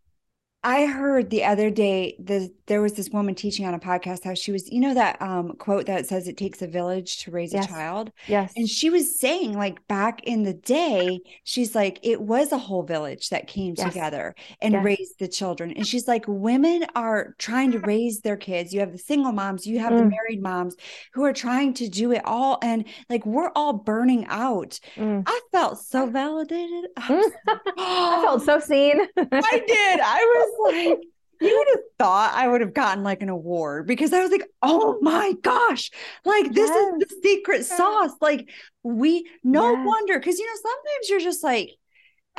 I 0.62 0.84
heard 0.86 1.30
the 1.30 1.44
other 1.44 1.70
day 1.70 2.16
the 2.18 2.52
there 2.66 2.82
was 2.82 2.92
this 2.92 3.08
woman 3.10 3.34
teaching 3.34 3.66
on 3.66 3.74
a 3.74 3.80
podcast 3.80 4.22
how 4.22 4.34
she 4.34 4.52
was, 4.52 4.70
you 4.70 4.78
know, 4.78 4.94
that 4.94 5.20
um, 5.20 5.54
quote 5.54 5.86
that 5.86 6.06
says 6.06 6.28
it 6.28 6.36
takes 6.36 6.62
a 6.62 6.68
village 6.68 7.18
to 7.24 7.32
raise 7.32 7.52
yes. 7.52 7.64
a 7.64 7.68
child. 7.68 8.12
Yes. 8.28 8.52
And 8.54 8.68
she 8.68 8.90
was 8.90 9.18
saying, 9.18 9.54
like 9.54 9.84
back 9.88 10.22
in 10.22 10.44
the 10.44 10.54
day, 10.54 11.18
she's 11.42 11.74
like, 11.74 11.98
it 12.04 12.20
was 12.20 12.52
a 12.52 12.58
whole 12.58 12.84
village 12.84 13.30
that 13.30 13.48
came 13.48 13.74
yes. 13.76 13.88
together 13.88 14.36
and 14.60 14.74
yes. 14.74 14.84
raised 14.84 15.18
the 15.18 15.26
children. 15.26 15.72
And 15.72 15.84
she's 15.84 16.06
like, 16.06 16.24
women 16.28 16.86
are 16.94 17.34
trying 17.38 17.72
to 17.72 17.80
raise 17.80 18.20
their 18.20 18.36
kids. 18.36 18.72
You 18.72 18.78
have 18.80 18.92
the 18.92 18.98
single 18.98 19.32
moms, 19.32 19.66
you 19.66 19.80
have 19.80 19.92
mm. 19.92 19.98
the 19.98 20.04
married 20.04 20.40
moms 20.40 20.76
who 21.12 21.24
are 21.24 21.32
trying 21.32 21.74
to 21.74 21.88
do 21.88 22.12
it 22.12 22.22
all. 22.24 22.60
And 22.62 22.84
like 23.08 23.26
we're 23.26 23.50
all 23.56 23.72
burning 23.72 24.26
out. 24.28 24.78
Mm. 24.94 25.24
I 25.26 25.40
felt 25.50 25.80
so 25.80 26.06
validated. 26.06 26.90
I, 26.98 27.12
was, 27.12 27.32
I 27.78 28.22
felt 28.22 28.42
so 28.42 28.60
seen. 28.60 29.00
I 29.16 29.64
did. 29.66 30.00
I 30.00 30.18
was 30.36 30.49
like, 30.64 30.98
you 31.40 31.56
would 31.56 31.68
have 31.70 31.84
thought 31.98 32.32
I 32.34 32.48
would 32.48 32.60
have 32.60 32.74
gotten 32.74 33.02
like 33.02 33.22
an 33.22 33.30
award 33.30 33.86
because 33.86 34.12
I 34.12 34.20
was 34.20 34.30
like, 34.30 34.44
oh 34.62 34.98
my 35.00 35.32
gosh, 35.42 35.90
like 36.24 36.52
this 36.52 36.68
yes. 36.68 36.94
is 36.94 37.08
the 37.08 37.16
secret 37.22 37.64
sauce. 37.64 38.12
Like, 38.20 38.50
we, 38.82 39.26
no 39.42 39.72
yes. 39.72 39.86
wonder, 39.86 40.18
because 40.18 40.38
you 40.38 40.46
know, 40.46 40.60
sometimes 40.60 41.08
you're 41.08 41.20
just 41.20 41.42
like, 41.42 41.76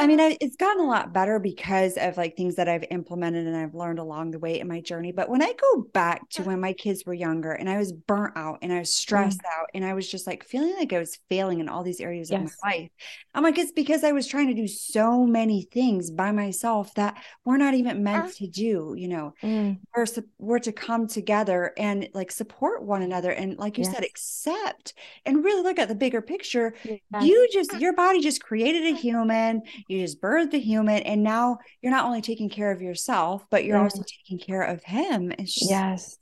I 0.02 0.08
mean, 0.08 0.20
I, 0.20 0.36
it's 0.42 0.56
gotten 0.56 0.84
a 0.84 0.88
lot 0.88 1.14
better 1.14 1.38
because 1.38 1.96
of 1.96 2.18
like 2.18 2.36
things 2.36 2.56
that 2.56 2.68
I've 2.68 2.86
implemented 2.90 3.46
and 3.46 3.56
I've 3.56 3.76
learned 3.76 4.00
along 4.00 4.32
the 4.32 4.40
way 4.40 4.60
in 4.60 4.68
my 4.68 4.82
journey. 4.82 5.12
But 5.12 5.30
when 5.30 5.44
I 5.44 5.54
go 5.54 5.84
back 5.94 6.28
to 6.32 6.42
when 6.42 6.60
my 6.60 6.74
kids 6.74 7.06
were 7.06 7.14
younger 7.14 7.52
and 7.52 7.70
I 7.70 7.78
was 7.78 7.94
burnt 7.94 8.36
out 8.36 8.58
and 8.64 8.74
I 8.74 8.80
was 8.80 8.92
stressed 8.92 9.42
mm. 9.42 9.60
out 9.60 9.68
and 9.76 9.86
I 9.86 9.94
was 9.94 10.10
just 10.10 10.26
like 10.26 10.44
feeling 10.44 10.74
like 10.76 10.92
I 10.92 10.98
was 10.98 11.20
failing 11.30 11.60
in 11.60 11.70
all 11.70 11.84
these 11.84 12.00
areas 12.00 12.32
yes. 12.32 12.42
of 12.42 12.52
my 12.64 12.72
life, 12.72 12.90
I'm 13.36 13.44
like, 13.44 13.60
it's 13.60 13.74
because 13.74 14.04
I 14.04 14.12
was 14.12 14.26
trying 14.26 14.48
to 14.48 14.56
do 14.56 14.68
so 14.68 15.24
many 15.28 15.68
things 15.72 16.10
by 16.10 16.32
myself 16.32 16.92
that 16.96 17.24
we're 17.46 17.58
not 17.58 17.76
even 17.76 18.04
meant 18.04 18.26
uh. 18.26 18.32
to 18.38 18.48
do. 18.48 18.96
You 18.98 19.08
know, 19.08 19.34
mm. 19.44 19.78
we're, 19.96 20.08
we're 20.40 20.60
to 20.60 20.72
come 20.72 21.06
together 21.06 21.74
and 21.78 22.10
like 22.16 22.32
support 22.32 22.82
one 22.82 23.04
another. 23.04 23.30
And 23.30 23.56
like 23.60 23.78
you 23.78 23.84
yes. 23.84 23.94
said, 23.94 24.04
accept 24.04 24.96
and 25.28 25.44
really 25.44 25.62
look 25.62 25.78
at 25.78 25.90
the 25.90 25.96
bigger 25.96 26.24
picture. 26.24 26.74
Yes. 26.84 27.00
You 27.22 27.48
just, 27.54 27.80
your 27.80 27.94
body 27.94 28.20
just 28.20 28.44
created 28.44 28.84
a 28.86 28.98
human 28.98 29.62
you 29.92 30.02
just 30.02 30.22
birthed 30.22 30.54
a 30.54 30.58
human 30.58 31.04
and 31.04 31.22
now 31.22 31.58
you're 31.82 31.92
not 31.92 32.06
only 32.06 32.22
taking 32.22 32.50
care 32.50 32.72
of 32.72 32.82
yourself 32.82 33.46
but 33.50 33.66
you're 33.66 33.78
also 33.78 34.04
taking 34.04 34.40
care 34.40 34.62
of 34.62 34.84
him. 34.84 35.34
Just, 35.40 35.70
yes. 35.70 36.18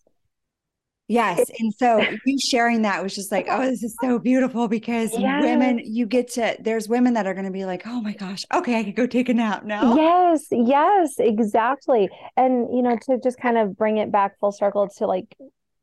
Yes 1.07 1.49
and 1.59 1.73
so 1.73 2.03
you 2.25 2.37
sharing 2.39 2.83
that 2.83 3.01
was 3.01 3.15
just 3.15 3.31
like 3.31 3.47
oh 3.49 3.61
this 3.61 3.81
is 3.83 3.95
so 4.01 4.19
beautiful 4.19 4.67
because 4.67 5.11
yes. 5.17 5.41
women 5.41 5.81
you 5.83 6.05
get 6.05 6.27
to 6.33 6.55
there's 6.59 6.87
women 6.87 7.13
that 7.13 7.25
are 7.25 7.33
going 7.33 7.47
to 7.47 7.51
be 7.51 7.65
like 7.65 7.81
oh 7.87 7.99
my 7.99 8.13
gosh 8.13 8.45
okay 8.53 8.77
i 8.77 8.83
could 8.83 8.95
go 8.95 9.07
take 9.07 9.27
a 9.29 9.33
nap 9.33 9.63
now. 9.63 9.95
Yes 9.95 10.45
yes 10.51 11.15
exactly. 11.17 12.09
And 12.37 12.75
you 12.75 12.81
know 12.81 12.97
to 13.07 13.19
just 13.23 13.39
kind 13.39 13.57
of 13.57 13.77
bring 13.77 13.97
it 13.97 14.11
back 14.11 14.39
full 14.39 14.51
circle 14.51 14.87
to 14.97 15.07
like 15.07 15.35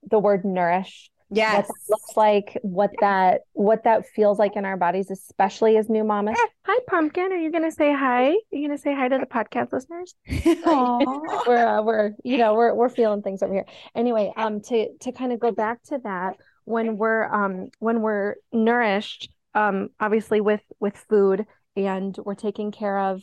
the 0.09 0.18
word 0.18 0.45
nourish 0.45 1.11
yes. 1.31 1.68
looks 1.89 2.16
like 2.16 2.59
what 2.62 2.91
that 3.01 3.43
what 3.53 3.85
that 3.85 4.07
feels 4.07 4.39
like 4.39 4.57
in 4.57 4.64
our 4.64 4.77
bodies 4.77 5.11
especially 5.11 5.77
as 5.77 5.89
new 5.89 6.05
mamas. 6.05 6.39
Hi 6.64 6.79
pumpkin. 6.89 7.33
Are 7.33 7.37
you 7.37 7.51
gonna 7.51 7.70
say 7.70 7.93
hi? 7.93 8.29
Are 8.29 8.35
you 8.53 8.68
gonna 8.68 8.79
say 8.79 8.95
hi 8.95 9.09
to 9.09 9.18
the 9.18 9.27
podcast 9.27 9.72
listeners? 9.72 10.14
We're 11.47 11.66
uh, 11.66 11.83
we're 11.83 12.12
you 12.24 12.39
know 12.39 12.55
we're 12.55 12.74
we're 12.74 12.89
feeling 12.89 13.22
things 13.22 13.43
over 13.43 13.53
here. 13.53 13.66
Anyway 13.95 14.33
um 14.37 14.61
to 14.62 14.89
to 15.01 15.12
kind 15.12 15.33
of 15.33 15.41
go 15.41 15.53
back 15.53 15.83
to 15.85 15.99
that 16.05 16.37
when 16.64 16.97
we're 16.97 17.24
um 17.33 17.68
when 17.79 18.01
we're 18.01 18.37
nourished 18.53 19.31
um 19.55 19.89
obviously 20.01 20.41
with 20.41 20.62
with 20.81 20.97
food 21.09 21.47
and 21.77 22.16
we're 22.24 22.35
taking 22.35 22.72
care 22.72 22.99
of 22.99 23.22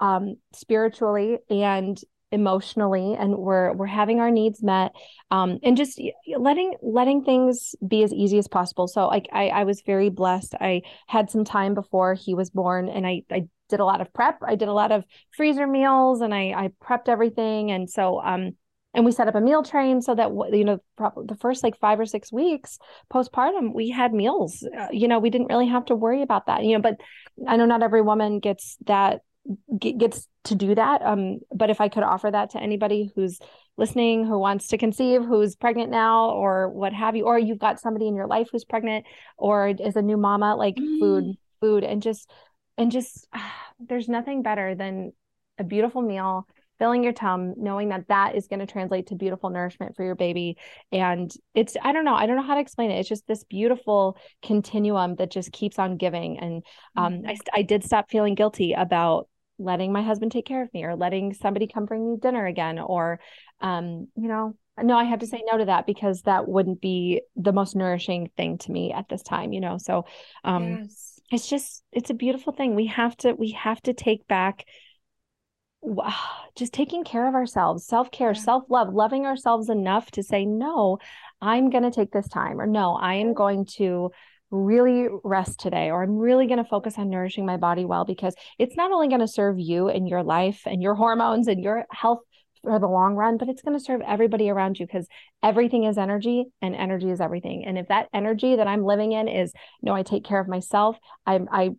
um 0.00 0.36
spiritually 0.52 1.38
and 1.50 2.00
emotionally 2.32 3.14
and 3.14 3.36
we're 3.36 3.72
we're 3.74 3.86
having 3.86 4.18
our 4.18 4.30
needs 4.30 4.62
met 4.62 4.92
um, 5.30 5.58
and 5.62 5.76
just 5.76 6.00
letting 6.38 6.74
letting 6.82 7.22
things 7.22 7.74
be 7.86 8.02
as 8.02 8.12
easy 8.12 8.38
as 8.38 8.48
possible. 8.48 8.88
So 8.88 9.06
like 9.06 9.28
I, 9.32 9.48
I 9.48 9.64
was 9.64 9.82
very 9.82 10.08
blessed. 10.08 10.54
I 10.60 10.82
had 11.06 11.30
some 11.30 11.44
time 11.44 11.74
before 11.74 12.14
he 12.14 12.34
was 12.34 12.50
born 12.50 12.88
and 12.88 13.06
i 13.06 13.22
i 13.30 13.46
did 13.68 13.80
a 13.80 13.84
lot 13.84 14.00
of 14.00 14.12
prep. 14.12 14.40
I 14.46 14.54
did 14.54 14.68
a 14.68 14.72
lot 14.72 14.92
of 14.92 15.04
freezer 15.36 15.66
meals 15.66 16.20
and 16.22 16.34
i 16.34 16.52
i 16.56 16.70
prepped 16.82 17.08
everything. 17.08 17.70
And 17.70 17.88
so 17.88 18.20
um 18.20 18.52
and 18.94 19.06
we 19.06 19.12
set 19.12 19.28
up 19.28 19.34
a 19.34 19.40
meal 19.40 19.62
train 19.62 20.02
so 20.02 20.14
that 20.14 20.30
you 20.52 20.64
know 20.64 20.78
the 20.98 21.36
first 21.40 21.62
like 21.62 21.78
five 21.78 21.98
or 22.00 22.06
six 22.06 22.32
weeks 22.32 22.78
postpartum 23.12 23.74
we 23.74 23.90
had 23.90 24.12
meals. 24.14 24.66
Uh, 24.78 24.88
you 24.90 25.06
know 25.06 25.18
we 25.18 25.30
didn't 25.30 25.48
really 25.48 25.68
have 25.68 25.84
to 25.86 25.94
worry 25.94 26.22
about 26.22 26.46
that. 26.46 26.64
You 26.64 26.76
know 26.76 26.82
but 26.82 26.96
i 27.46 27.56
know 27.56 27.66
not 27.66 27.82
every 27.82 28.02
woman 28.02 28.40
gets 28.40 28.76
that 28.86 29.20
gets 29.78 30.28
to 30.44 30.54
do 30.54 30.74
that 30.74 31.02
um 31.02 31.40
but 31.52 31.68
if 31.68 31.80
i 31.80 31.88
could 31.88 32.02
offer 32.02 32.30
that 32.30 32.50
to 32.50 32.60
anybody 32.60 33.10
who's 33.14 33.38
listening 33.76 34.24
who 34.24 34.38
wants 34.38 34.68
to 34.68 34.78
conceive 34.78 35.24
who's 35.24 35.56
pregnant 35.56 35.90
now 35.90 36.30
or 36.30 36.68
what 36.68 36.92
have 36.92 37.16
you 37.16 37.24
or 37.24 37.38
you've 37.38 37.58
got 37.58 37.80
somebody 37.80 38.06
in 38.06 38.14
your 38.14 38.26
life 38.26 38.48
who's 38.52 38.64
pregnant 38.64 39.04
or 39.36 39.68
is 39.68 39.96
a 39.96 40.02
new 40.02 40.16
mama 40.16 40.54
like 40.54 40.76
mm. 40.76 41.00
food 41.00 41.34
food 41.60 41.84
and 41.84 42.02
just 42.02 42.30
and 42.78 42.92
just 42.92 43.26
uh, 43.32 43.40
there's 43.80 44.08
nothing 44.08 44.42
better 44.42 44.74
than 44.74 45.12
a 45.58 45.64
beautiful 45.64 46.02
meal 46.02 46.46
filling 46.78 47.04
your 47.04 47.12
tum 47.12 47.54
knowing 47.56 47.90
that 47.90 48.08
that 48.08 48.34
is 48.34 48.48
going 48.48 48.58
to 48.58 48.66
translate 48.66 49.06
to 49.06 49.14
beautiful 49.14 49.50
nourishment 49.50 49.94
for 49.94 50.04
your 50.04 50.14
baby 50.14 50.56
and 50.90 51.32
it's 51.54 51.76
i 51.82 51.92
don't 51.92 52.04
know 52.04 52.14
i 52.14 52.26
don't 52.26 52.36
know 52.36 52.42
how 52.42 52.54
to 52.54 52.60
explain 52.60 52.90
it 52.90 52.98
it's 52.98 53.08
just 53.08 53.26
this 53.26 53.44
beautiful 53.44 54.16
continuum 54.42 55.14
that 55.16 55.30
just 55.30 55.52
keeps 55.52 55.78
on 55.78 55.96
giving 55.96 56.38
and 56.38 56.64
um, 56.96 57.14
mm-hmm. 57.14 57.28
I, 57.28 57.36
I 57.54 57.62
did 57.62 57.84
stop 57.84 58.10
feeling 58.10 58.34
guilty 58.34 58.72
about 58.72 59.28
letting 59.62 59.92
my 59.92 60.02
husband 60.02 60.32
take 60.32 60.46
care 60.46 60.62
of 60.62 60.72
me 60.74 60.84
or 60.84 60.96
letting 60.96 61.34
somebody 61.34 61.66
come 61.66 61.84
bring 61.84 62.10
me 62.12 62.16
dinner 62.20 62.46
again 62.46 62.78
or 62.78 63.20
um, 63.60 64.08
you 64.16 64.28
know 64.28 64.56
no 64.82 64.96
i 64.96 65.04
have 65.04 65.18
to 65.18 65.26
say 65.26 65.42
no 65.50 65.58
to 65.58 65.66
that 65.66 65.86
because 65.86 66.22
that 66.22 66.48
wouldn't 66.48 66.80
be 66.80 67.20
the 67.36 67.52
most 67.52 67.76
nourishing 67.76 68.30
thing 68.36 68.56
to 68.56 68.72
me 68.72 68.92
at 68.92 69.08
this 69.08 69.22
time 69.22 69.52
you 69.52 69.60
know 69.60 69.76
so 69.76 70.06
um 70.44 70.82
yes. 70.82 71.20
it's 71.30 71.48
just 71.48 71.82
it's 71.92 72.10
a 72.10 72.14
beautiful 72.14 72.52
thing 72.52 72.74
we 72.74 72.86
have 72.86 73.14
to 73.16 73.32
we 73.34 73.50
have 73.50 73.80
to 73.82 73.92
take 73.92 74.26
back 74.26 74.64
just 76.56 76.72
taking 76.72 77.04
care 77.04 77.28
of 77.28 77.34
ourselves 77.34 77.84
self-care 77.86 78.32
yeah. 78.32 78.40
self-love 78.40 78.92
loving 78.94 79.26
ourselves 79.26 79.68
enough 79.68 80.10
to 80.10 80.22
say 80.22 80.46
no 80.46 80.98
i'm 81.42 81.68
going 81.68 81.84
to 81.84 81.90
take 81.90 82.10
this 82.10 82.28
time 82.28 82.60
or 82.60 82.66
no 82.66 82.94
i 82.94 83.14
am 83.14 83.34
going 83.34 83.66
to 83.66 84.10
really 84.52 85.08
rest 85.24 85.58
today 85.58 85.90
or 85.90 86.02
i'm 86.02 86.18
really 86.18 86.46
going 86.46 86.62
to 86.62 86.68
focus 86.68 86.94
on 86.98 87.08
nourishing 87.08 87.46
my 87.46 87.56
body 87.56 87.84
well 87.84 88.04
because 88.04 88.34
it's 88.58 88.76
not 88.76 88.92
only 88.92 89.08
going 89.08 89.20
to 89.20 89.26
serve 89.26 89.58
you 89.58 89.88
and 89.88 90.06
your 90.06 90.22
life 90.22 90.62
and 90.66 90.82
your 90.82 90.94
hormones 90.94 91.48
and 91.48 91.64
your 91.64 91.86
health 91.90 92.20
for 92.62 92.78
the 92.78 92.86
long 92.86 93.14
run 93.14 93.38
but 93.38 93.48
it's 93.48 93.62
going 93.62 93.76
to 93.76 93.82
serve 93.82 94.02
everybody 94.06 94.50
around 94.50 94.78
you 94.78 94.86
because 94.86 95.08
everything 95.42 95.84
is 95.84 95.98
energy 95.98 96.44
and 96.60 96.76
energy 96.76 97.10
is 97.10 97.20
everything. 97.20 97.64
And 97.66 97.76
if 97.76 97.88
that 97.88 98.08
energy 98.14 98.56
that 98.56 98.68
i'm 98.68 98.84
living 98.84 99.12
in 99.12 99.26
is 99.26 99.52
no 99.80 99.94
i 99.94 100.02
take 100.02 100.24
care 100.24 100.38
of 100.38 100.48
myself 100.48 100.96
i 101.26 101.40
i 101.50 101.70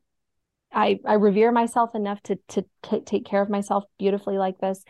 I, 0.76 0.99
I 1.05 1.13
revere 1.13 1.51
myself 1.51 1.93
enough 1.93 2.21
to 2.24 2.39
to 2.49 2.65
t- 2.82 3.01
take 3.01 3.26
care 3.26 3.43
of 3.43 3.49
myself 3.49 3.84
beautifully 3.99 4.39
like 4.39 4.57
this 4.57 4.84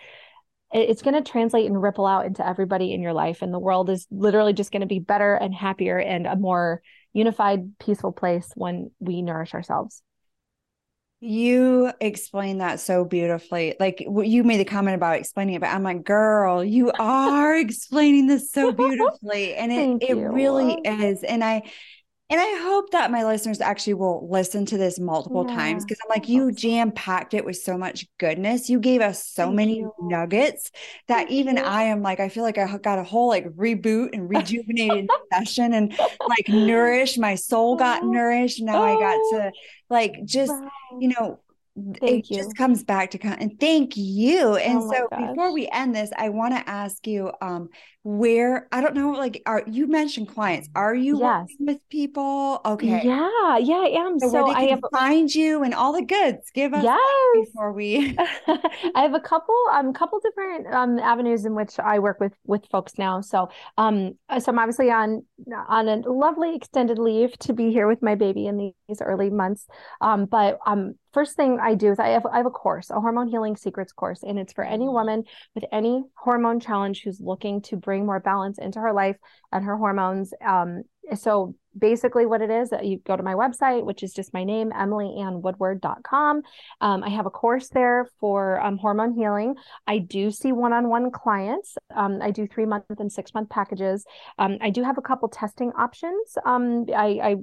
it's 0.72 1.04
going 1.04 1.22
to 1.22 1.30
translate 1.30 1.68
and 1.68 1.80
ripple 1.80 2.08
out 2.08 2.26
into 2.26 2.46
everybody 2.46 2.94
in 2.94 3.02
your 3.02 3.14
life 3.14 3.42
and 3.42 3.54
the 3.54 3.60
world 3.60 3.90
is 3.90 4.08
literally 4.10 4.54
just 4.54 4.72
going 4.72 4.82
to 4.82 4.88
be 4.88 5.00
better 5.00 5.36
and 5.36 5.54
happier 5.54 6.00
and 6.00 6.26
a 6.26 6.36
more 6.36 6.82
unified 7.14 7.78
peaceful 7.80 8.12
place 8.12 8.52
when 8.56 8.92
we 9.00 9.22
nourish 9.22 9.54
ourselves 9.54 10.02
you 11.24 11.90
explained 12.02 12.60
that 12.60 12.82
so 12.82 13.06
beautifully. 13.06 13.76
Like 13.80 14.02
you 14.02 14.44
made 14.44 14.58
the 14.58 14.66
comment 14.66 14.96
about 14.96 15.16
explaining 15.16 15.56
it, 15.56 15.62
but 15.62 15.70
I'm 15.70 15.82
like, 15.82 16.04
girl, 16.04 16.64
you 16.64 16.92
are 17.00 17.56
explaining 17.56 18.28
this 18.28 18.52
so 18.52 18.74
beautifully. 18.74 19.56
And 19.56 19.72
it, 20.02 20.10
it 20.10 20.16
really 20.16 20.74
is. 20.84 21.24
And 21.24 21.42
I, 21.42 21.64
and 22.30 22.40
I 22.40 22.62
hope 22.64 22.92
that 22.92 23.12
my 23.12 23.26
listeners 23.26 23.62
actually 23.62 23.96
will 23.96 24.28
listen 24.32 24.66
to 24.68 24.78
this 24.78 24.98
multiple 24.98 25.46
yeah. 25.48 25.56
times 25.56 25.84
because 25.84 26.00
I'm 26.04 26.10
like, 26.10 26.30
you 26.30 26.52
jam 26.52 26.92
packed 26.92 27.34
it 27.34 27.44
with 27.44 27.58
so 27.58 27.78
much 27.78 28.08
goodness. 28.18 28.70
You 28.70 28.80
gave 28.80 29.02
us 29.02 29.28
so 29.28 29.46
Thank 29.46 29.56
many 29.56 29.78
you. 29.80 29.94
nuggets 30.00 30.72
that 31.10 31.28
Thank 31.28 31.32
even 31.32 31.58
you. 31.58 31.64
I 31.64 31.84
am 31.84 32.02
like, 32.02 32.20
I 32.20 32.30
feel 32.30 32.44
like 32.44 32.58
I 32.58 32.78
got 32.78 32.98
a 32.98 33.04
whole 33.04 33.28
like 33.28 33.46
reboot 33.50 34.10
and 34.14 34.30
rejuvenated 34.30 35.10
session 35.34 35.74
and 35.74 35.96
like 36.28 36.48
nourished. 36.48 37.20
My 37.20 37.36
soul 37.36 37.76
got 37.76 38.04
oh. 38.04 38.08
nourished. 38.08 38.62
Now 38.62 38.82
I 38.82 38.94
got 38.94 39.20
oh. 39.20 39.32
to 39.34 39.52
like 39.90 40.24
just, 40.24 40.54
you 41.00 41.10
know, 41.10 41.40
Thank 41.76 42.30
it 42.30 42.30
you. 42.30 42.38
just 42.38 42.56
comes 42.56 42.84
back 42.84 43.10
to 43.12 43.20
and 43.26 43.60
thank 43.60 43.98
you. 43.98 44.58
And 44.58 44.78
oh 44.78 44.92
so 44.92 45.08
gosh. 45.10 45.30
before 45.30 45.52
we 45.52 45.68
end 45.70 45.96
this, 45.96 46.12
I 46.16 46.30
want 46.30 46.54
to 46.56 46.70
ask 46.70 47.08
you 47.08 47.32
um 47.42 47.70
where 48.04 48.68
I 48.72 48.82
don't 48.82 48.94
know, 48.94 49.12
like 49.12 49.42
are 49.48 49.64
you 49.66 49.88
mentioned 49.88 50.28
clients? 50.28 50.70
Are 50.76 50.94
you 50.94 51.18
yes. 51.20 51.42
working 51.42 51.66
with 51.66 51.90
people? 51.90 52.62
Okay. 52.64 53.02
Yeah, 53.04 53.58
yeah, 53.58 53.76
I 53.76 54.06
am. 54.06 54.20
So, 54.20 54.30
so 54.30 54.48
I 54.48 54.66
have 54.66 54.82
find 54.92 55.34
you 55.34 55.64
and 55.64 55.74
all 55.74 55.94
the 55.94 56.06
goods. 56.06 56.52
Give 56.54 56.76
us 56.76 56.84
yes. 56.84 57.48
before 57.48 57.74
we 57.74 58.16
I 58.48 59.02
have 59.02 59.16
a 59.16 59.20
couple 59.20 59.56
um 59.72 59.94
couple 59.94 60.20
different 60.20 60.68
um 60.72 61.00
avenues 61.00 61.44
in 61.44 61.56
which 61.56 61.80
I 61.80 61.98
work 61.98 62.20
with 62.20 62.34
with 62.46 62.68
folks 62.72 63.00
now. 63.00 63.22
So 63.22 63.50
um 63.80 64.14
so 64.38 64.52
I'm 64.52 64.60
obviously 64.60 64.92
on 64.92 65.26
on 65.68 65.88
a 65.88 65.96
lovely 66.08 66.56
extended 66.56 67.00
leave 67.00 67.36
to 67.40 67.54
be 67.54 67.72
here 67.72 67.88
with 67.88 68.04
my 68.04 68.14
baby 68.14 68.46
in 68.46 68.74
these 68.88 69.02
early 69.02 69.32
months. 69.32 69.66
Um 70.02 70.26
but 70.26 70.60
um 70.68 70.94
first 71.14 71.36
thing 71.36 71.60
I 71.62 71.76
do 71.76 71.92
is 71.92 72.00
I 72.00 72.10
have 72.10 72.26
I 72.26 72.38
have 72.38 72.46
a 72.46 72.52
course, 72.52 72.90
a 72.90 73.00
hormone 73.00 73.28
healing 73.28 73.56
secrets 73.56 73.94
course, 73.94 74.24
and 74.24 74.40
it's 74.40 74.54
for 74.54 74.64
any 74.64 74.86
mm-hmm. 74.86 74.94
woman 74.94 75.24
with 75.56 75.66
any 75.72 76.04
hormone 76.16 76.60
challenge 76.60 77.02
who's 77.04 77.22
looking 77.22 77.62
to 77.64 77.78
bring 77.78 78.06
more 78.06 78.20
balance 78.20 78.58
into 78.58 78.80
her 78.80 78.94
life 78.94 79.18
and 79.52 79.64
her 79.66 79.78
hormones. 79.78 80.34
Um, 80.46 80.84
so 81.16 81.56
basically 81.78 82.26
what 82.26 82.42
it 82.42 82.50
is 82.50 82.72
you 82.82 83.00
go 83.06 83.18
to 83.18 83.24
my 83.24 83.34
website 83.34 83.84
which 83.84 84.04
is 84.04 84.14
just 84.14 84.34
my 84.34 84.44
name 84.44 84.72
emilyannewoodward.com 84.72 86.42
um, 86.82 87.04
i 87.04 87.10
have 87.10 87.26
a 87.26 87.32
course 87.32 87.70
there 87.70 88.08
for 88.20 88.62
um, 88.62 88.78
hormone 88.78 89.14
healing 89.14 89.56
i 89.88 89.98
do 89.98 90.32
see 90.32 90.52
one-on-one 90.52 91.12
clients 91.12 91.76
um, 91.96 92.20
i 92.22 92.32
do 92.32 92.48
three 92.48 92.66
month 92.66 92.86
and 93.00 93.12
six 93.12 93.34
month 93.34 93.50
packages 93.50 94.06
um, 94.38 94.58
i 94.62 94.70
do 94.70 94.84
have 94.84 94.98
a 94.98 95.02
couple 95.02 95.28
testing 95.28 95.72
options 95.78 96.38
um, 96.46 96.86
I, 96.96 97.20
I 97.24 97.36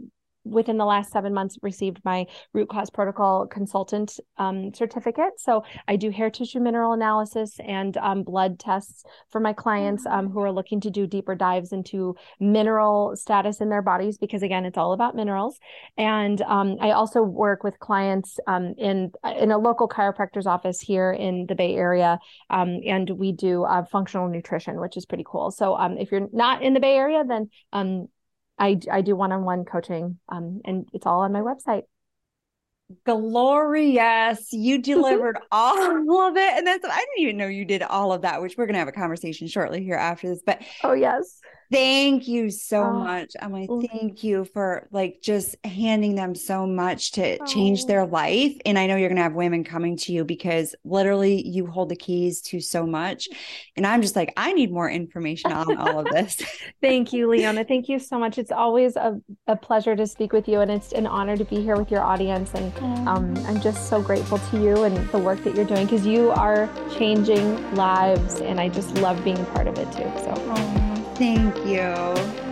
within 0.44 0.78
the 0.78 0.84
last 0.84 1.12
seven 1.12 1.34
months 1.34 1.58
received 1.62 2.00
my 2.04 2.26
root 2.52 2.68
cause 2.68 2.90
protocol 2.90 3.46
consultant 3.46 4.18
um, 4.38 4.72
certificate. 4.74 5.38
So 5.38 5.64
I 5.86 5.96
do 5.96 6.10
hair 6.10 6.30
tissue 6.30 6.60
mineral 6.60 6.92
analysis 6.92 7.58
and 7.60 7.96
um, 7.98 8.22
blood 8.22 8.58
tests 8.58 9.04
for 9.30 9.40
my 9.40 9.52
clients 9.52 10.06
um, 10.06 10.30
who 10.30 10.40
are 10.40 10.52
looking 10.52 10.80
to 10.82 10.90
do 10.90 11.06
deeper 11.06 11.34
dives 11.34 11.72
into 11.72 12.16
mineral 12.38 13.14
status 13.16 13.60
in 13.60 13.68
their 13.68 13.82
bodies 13.82 14.18
because 14.18 14.42
again, 14.42 14.64
it's 14.64 14.78
all 14.78 14.92
about 14.92 15.14
minerals. 15.14 15.58
And 15.96 16.40
um, 16.42 16.76
I 16.80 16.92
also 16.92 17.22
work 17.22 17.62
with 17.62 17.78
clients 17.78 18.38
um, 18.46 18.74
in 18.78 19.12
in 19.36 19.50
a 19.50 19.58
local 19.58 19.88
chiropractor's 19.88 20.46
office 20.46 20.80
here 20.80 21.12
in 21.12 21.46
the 21.46 21.54
Bay 21.54 21.74
Area, 21.74 22.18
um, 22.48 22.80
and 22.86 23.10
we 23.10 23.32
do 23.32 23.64
uh, 23.64 23.84
functional 23.84 24.28
nutrition, 24.28 24.80
which 24.80 24.96
is 24.96 25.06
pretty 25.06 25.24
cool. 25.26 25.50
So 25.50 25.76
if 25.98 26.10
you're 26.10 26.28
not 26.32 26.62
in 26.62 26.74
the 26.74 26.80
Bay 26.80 26.96
Area, 26.96 27.24
then 27.26 27.50
I, 28.60 28.78
I 28.92 29.00
do 29.00 29.16
one-on-one 29.16 29.64
coaching 29.64 30.18
um, 30.28 30.60
and 30.66 30.86
it's 30.92 31.06
all 31.06 31.22
on 31.22 31.32
my 31.32 31.40
website. 31.40 31.84
Glorious. 33.06 34.52
You 34.52 34.78
delivered 34.82 35.38
all 35.50 36.28
of 36.28 36.36
it. 36.36 36.52
And 36.52 36.66
that's, 36.66 36.84
I 36.84 36.98
didn't 36.98 37.18
even 37.18 37.36
know 37.38 37.46
you 37.46 37.64
did 37.64 37.82
all 37.82 38.12
of 38.12 38.22
that, 38.22 38.42
which 38.42 38.56
we're 38.58 38.66
going 38.66 38.74
to 38.74 38.80
have 38.80 38.88
a 38.88 38.92
conversation 38.92 39.48
shortly 39.48 39.82
here 39.82 39.96
after 39.96 40.28
this. 40.28 40.42
But 40.44 40.60
oh, 40.84 40.92
yes. 40.92 41.40
Thank 41.70 42.26
you 42.26 42.50
so 42.50 42.82
oh. 42.82 42.92
much. 42.92 43.36
Emily, 43.40 43.68
thank 43.92 44.24
you 44.24 44.44
for 44.44 44.88
like 44.90 45.20
just 45.22 45.54
handing 45.64 46.16
them 46.16 46.34
so 46.34 46.66
much 46.66 47.12
to 47.12 47.38
oh. 47.38 47.46
change 47.46 47.86
their 47.86 48.06
life. 48.06 48.56
And 48.66 48.76
I 48.76 48.88
know 48.88 48.96
you're 48.96 49.08
going 49.08 49.16
to 49.16 49.22
have 49.22 49.34
women 49.34 49.62
coming 49.62 49.96
to 49.98 50.12
you 50.12 50.24
because 50.24 50.74
literally 50.84 51.46
you 51.46 51.66
hold 51.66 51.88
the 51.88 51.96
keys 51.96 52.40
to 52.42 52.60
so 52.60 52.86
much. 52.86 53.28
And 53.76 53.86
I'm 53.86 54.02
just 54.02 54.16
like, 54.16 54.32
I 54.36 54.52
need 54.52 54.72
more 54.72 54.90
information 54.90 55.52
on 55.52 55.76
all 55.76 56.00
of 56.00 56.06
this. 56.06 56.42
thank 56.80 57.12
you, 57.12 57.28
Leona. 57.28 57.64
Thank 57.64 57.88
you 57.88 58.00
so 58.00 58.18
much. 58.18 58.38
It's 58.38 58.52
always 58.52 58.96
a, 58.96 59.20
a 59.46 59.54
pleasure 59.54 59.94
to 59.94 60.06
speak 60.08 60.32
with 60.32 60.48
you. 60.48 60.60
And 60.60 60.72
it's 60.72 60.92
an 60.92 61.06
honor 61.06 61.36
to 61.36 61.44
be 61.44 61.62
here 61.62 61.76
with 61.76 61.90
your 61.90 62.02
audience. 62.02 62.52
And 62.54 62.76
um, 63.08 63.36
I'm 63.46 63.60
just 63.60 63.88
so 63.88 64.02
grateful 64.02 64.38
to 64.38 64.60
you 64.60 64.82
and 64.82 64.96
the 65.10 65.18
work 65.18 65.44
that 65.44 65.54
you're 65.54 65.64
doing 65.64 65.86
because 65.86 66.04
you 66.04 66.30
are 66.32 66.68
changing 66.98 67.74
lives. 67.76 68.40
And 68.40 68.60
I 68.60 68.68
just 68.68 68.96
love 68.96 69.22
being 69.22 69.38
a 69.38 69.44
part 69.44 69.68
of 69.68 69.78
it 69.78 69.86
too. 69.92 70.10
So. 70.24 70.34
Oh. 70.36 70.89
Thank 71.20 71.66
you. 71.66 72.49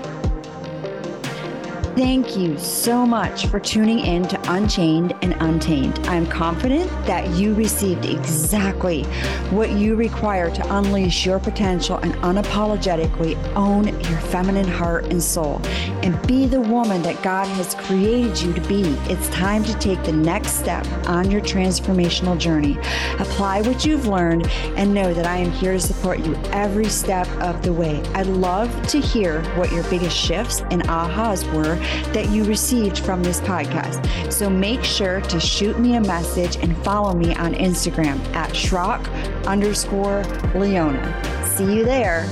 Thank 1.99 2.37
you 2.37 2.57
so 2.61 3.05
much 3.05 3.47
for 3.47 3.59
tuning 3.59 3.99
in 3.99 4.23
to 4.29 4.53
Unchained 4.53 5.17
and 5.21 5.35
Untamed. 5.41 5.99
I'm 6.07 6.29
confident 6.29 6.89
that 7.07 7.29
you 7.31 7.55
received 7.55 8.05
exactly 8.05 9.03
what 9.51 9.73
you 9.73 9.97
require 9.97 10.49
to 10.49 10.77
unleash 10.77 11.27
your 11.27 11.41
potential 11.41 11.97
and 11.97 12.15
unapologetically 12.19 13.35
own 13.57 13.89
your 13.89 14.21
feminine 14.21 14.69
heart 14.69 15.07
and 15.07 15.21
soul 15.21 15.61
and 16.05 16.25
be 16.29 16.47
the 16.47 16.61
woman 16.61 17.03
that 17.03 17.21
God 17.25 17.49
has 17.49 17.75
created 17.75 18.41
you 18.41 18.53
to 18.53 18.61
be. 18.69 18.83
It's 19.13 19.29
time 19.31 19.65
to 19.65 19.77
take 19.81 20.01
the 20.05 20.13
next 20.13 20.53
step 20.53 20.87
on 21.09 21.33
your 21.33 21.41
transformational 21.41 22.39
journey. 22.39 22.79
Apply 23.19 23.63
what 23.63 23.85
you've 23.85 24.07
learned 24.07 24.47
and 24.77 24.95
know 24.95 25.13
that 25.13 25.27
I 25.27 25.39
am 25.39 25.51
here 25.51 25.73
to 25.73 25.81
support 25.81 26.21
you 26.21 26.37
every 26.53 26.89
step 26.89 27.27
of 27.41 27.61
the 27.63 27.73
way. 27.73 28.01
I'd 28.15 28.29
love 28.29 28.87
to 28.87 29.01
hear 29.01 29.43
what 29.57 29.73
your 29.73 29.83
biggest 29.91 30.17
shifts 30.17 30.61
and 30.71 30.85
ahas 30.85 31.43
were 31.53 31.77
that 32.13 32.31
you 32.31 32.45
received 32.45 32.99
from 32.99 33.23
this 33.23 33.41
podcast. 33.41 34.33
So 34.33 34.49
make 34.49 34.85
sure 34.85 35.21
to 35.23 35.41
shoot 35.41 35.79
me 35.79 35.97
a 35.97 36.01
message 36.01 36.57
and 36.57 36.77
follow 36.85 37.15
me 37.15 37.35
on 37.35 37.55
Instagram 37.55 38.19
at 38.35 38.51
Schrock 38.51 39.07
underscore 39.47 40.23
Leona. 40.55 41.45
See 41.47 41.77
you 41.77 41.85
there. 41.85 42.29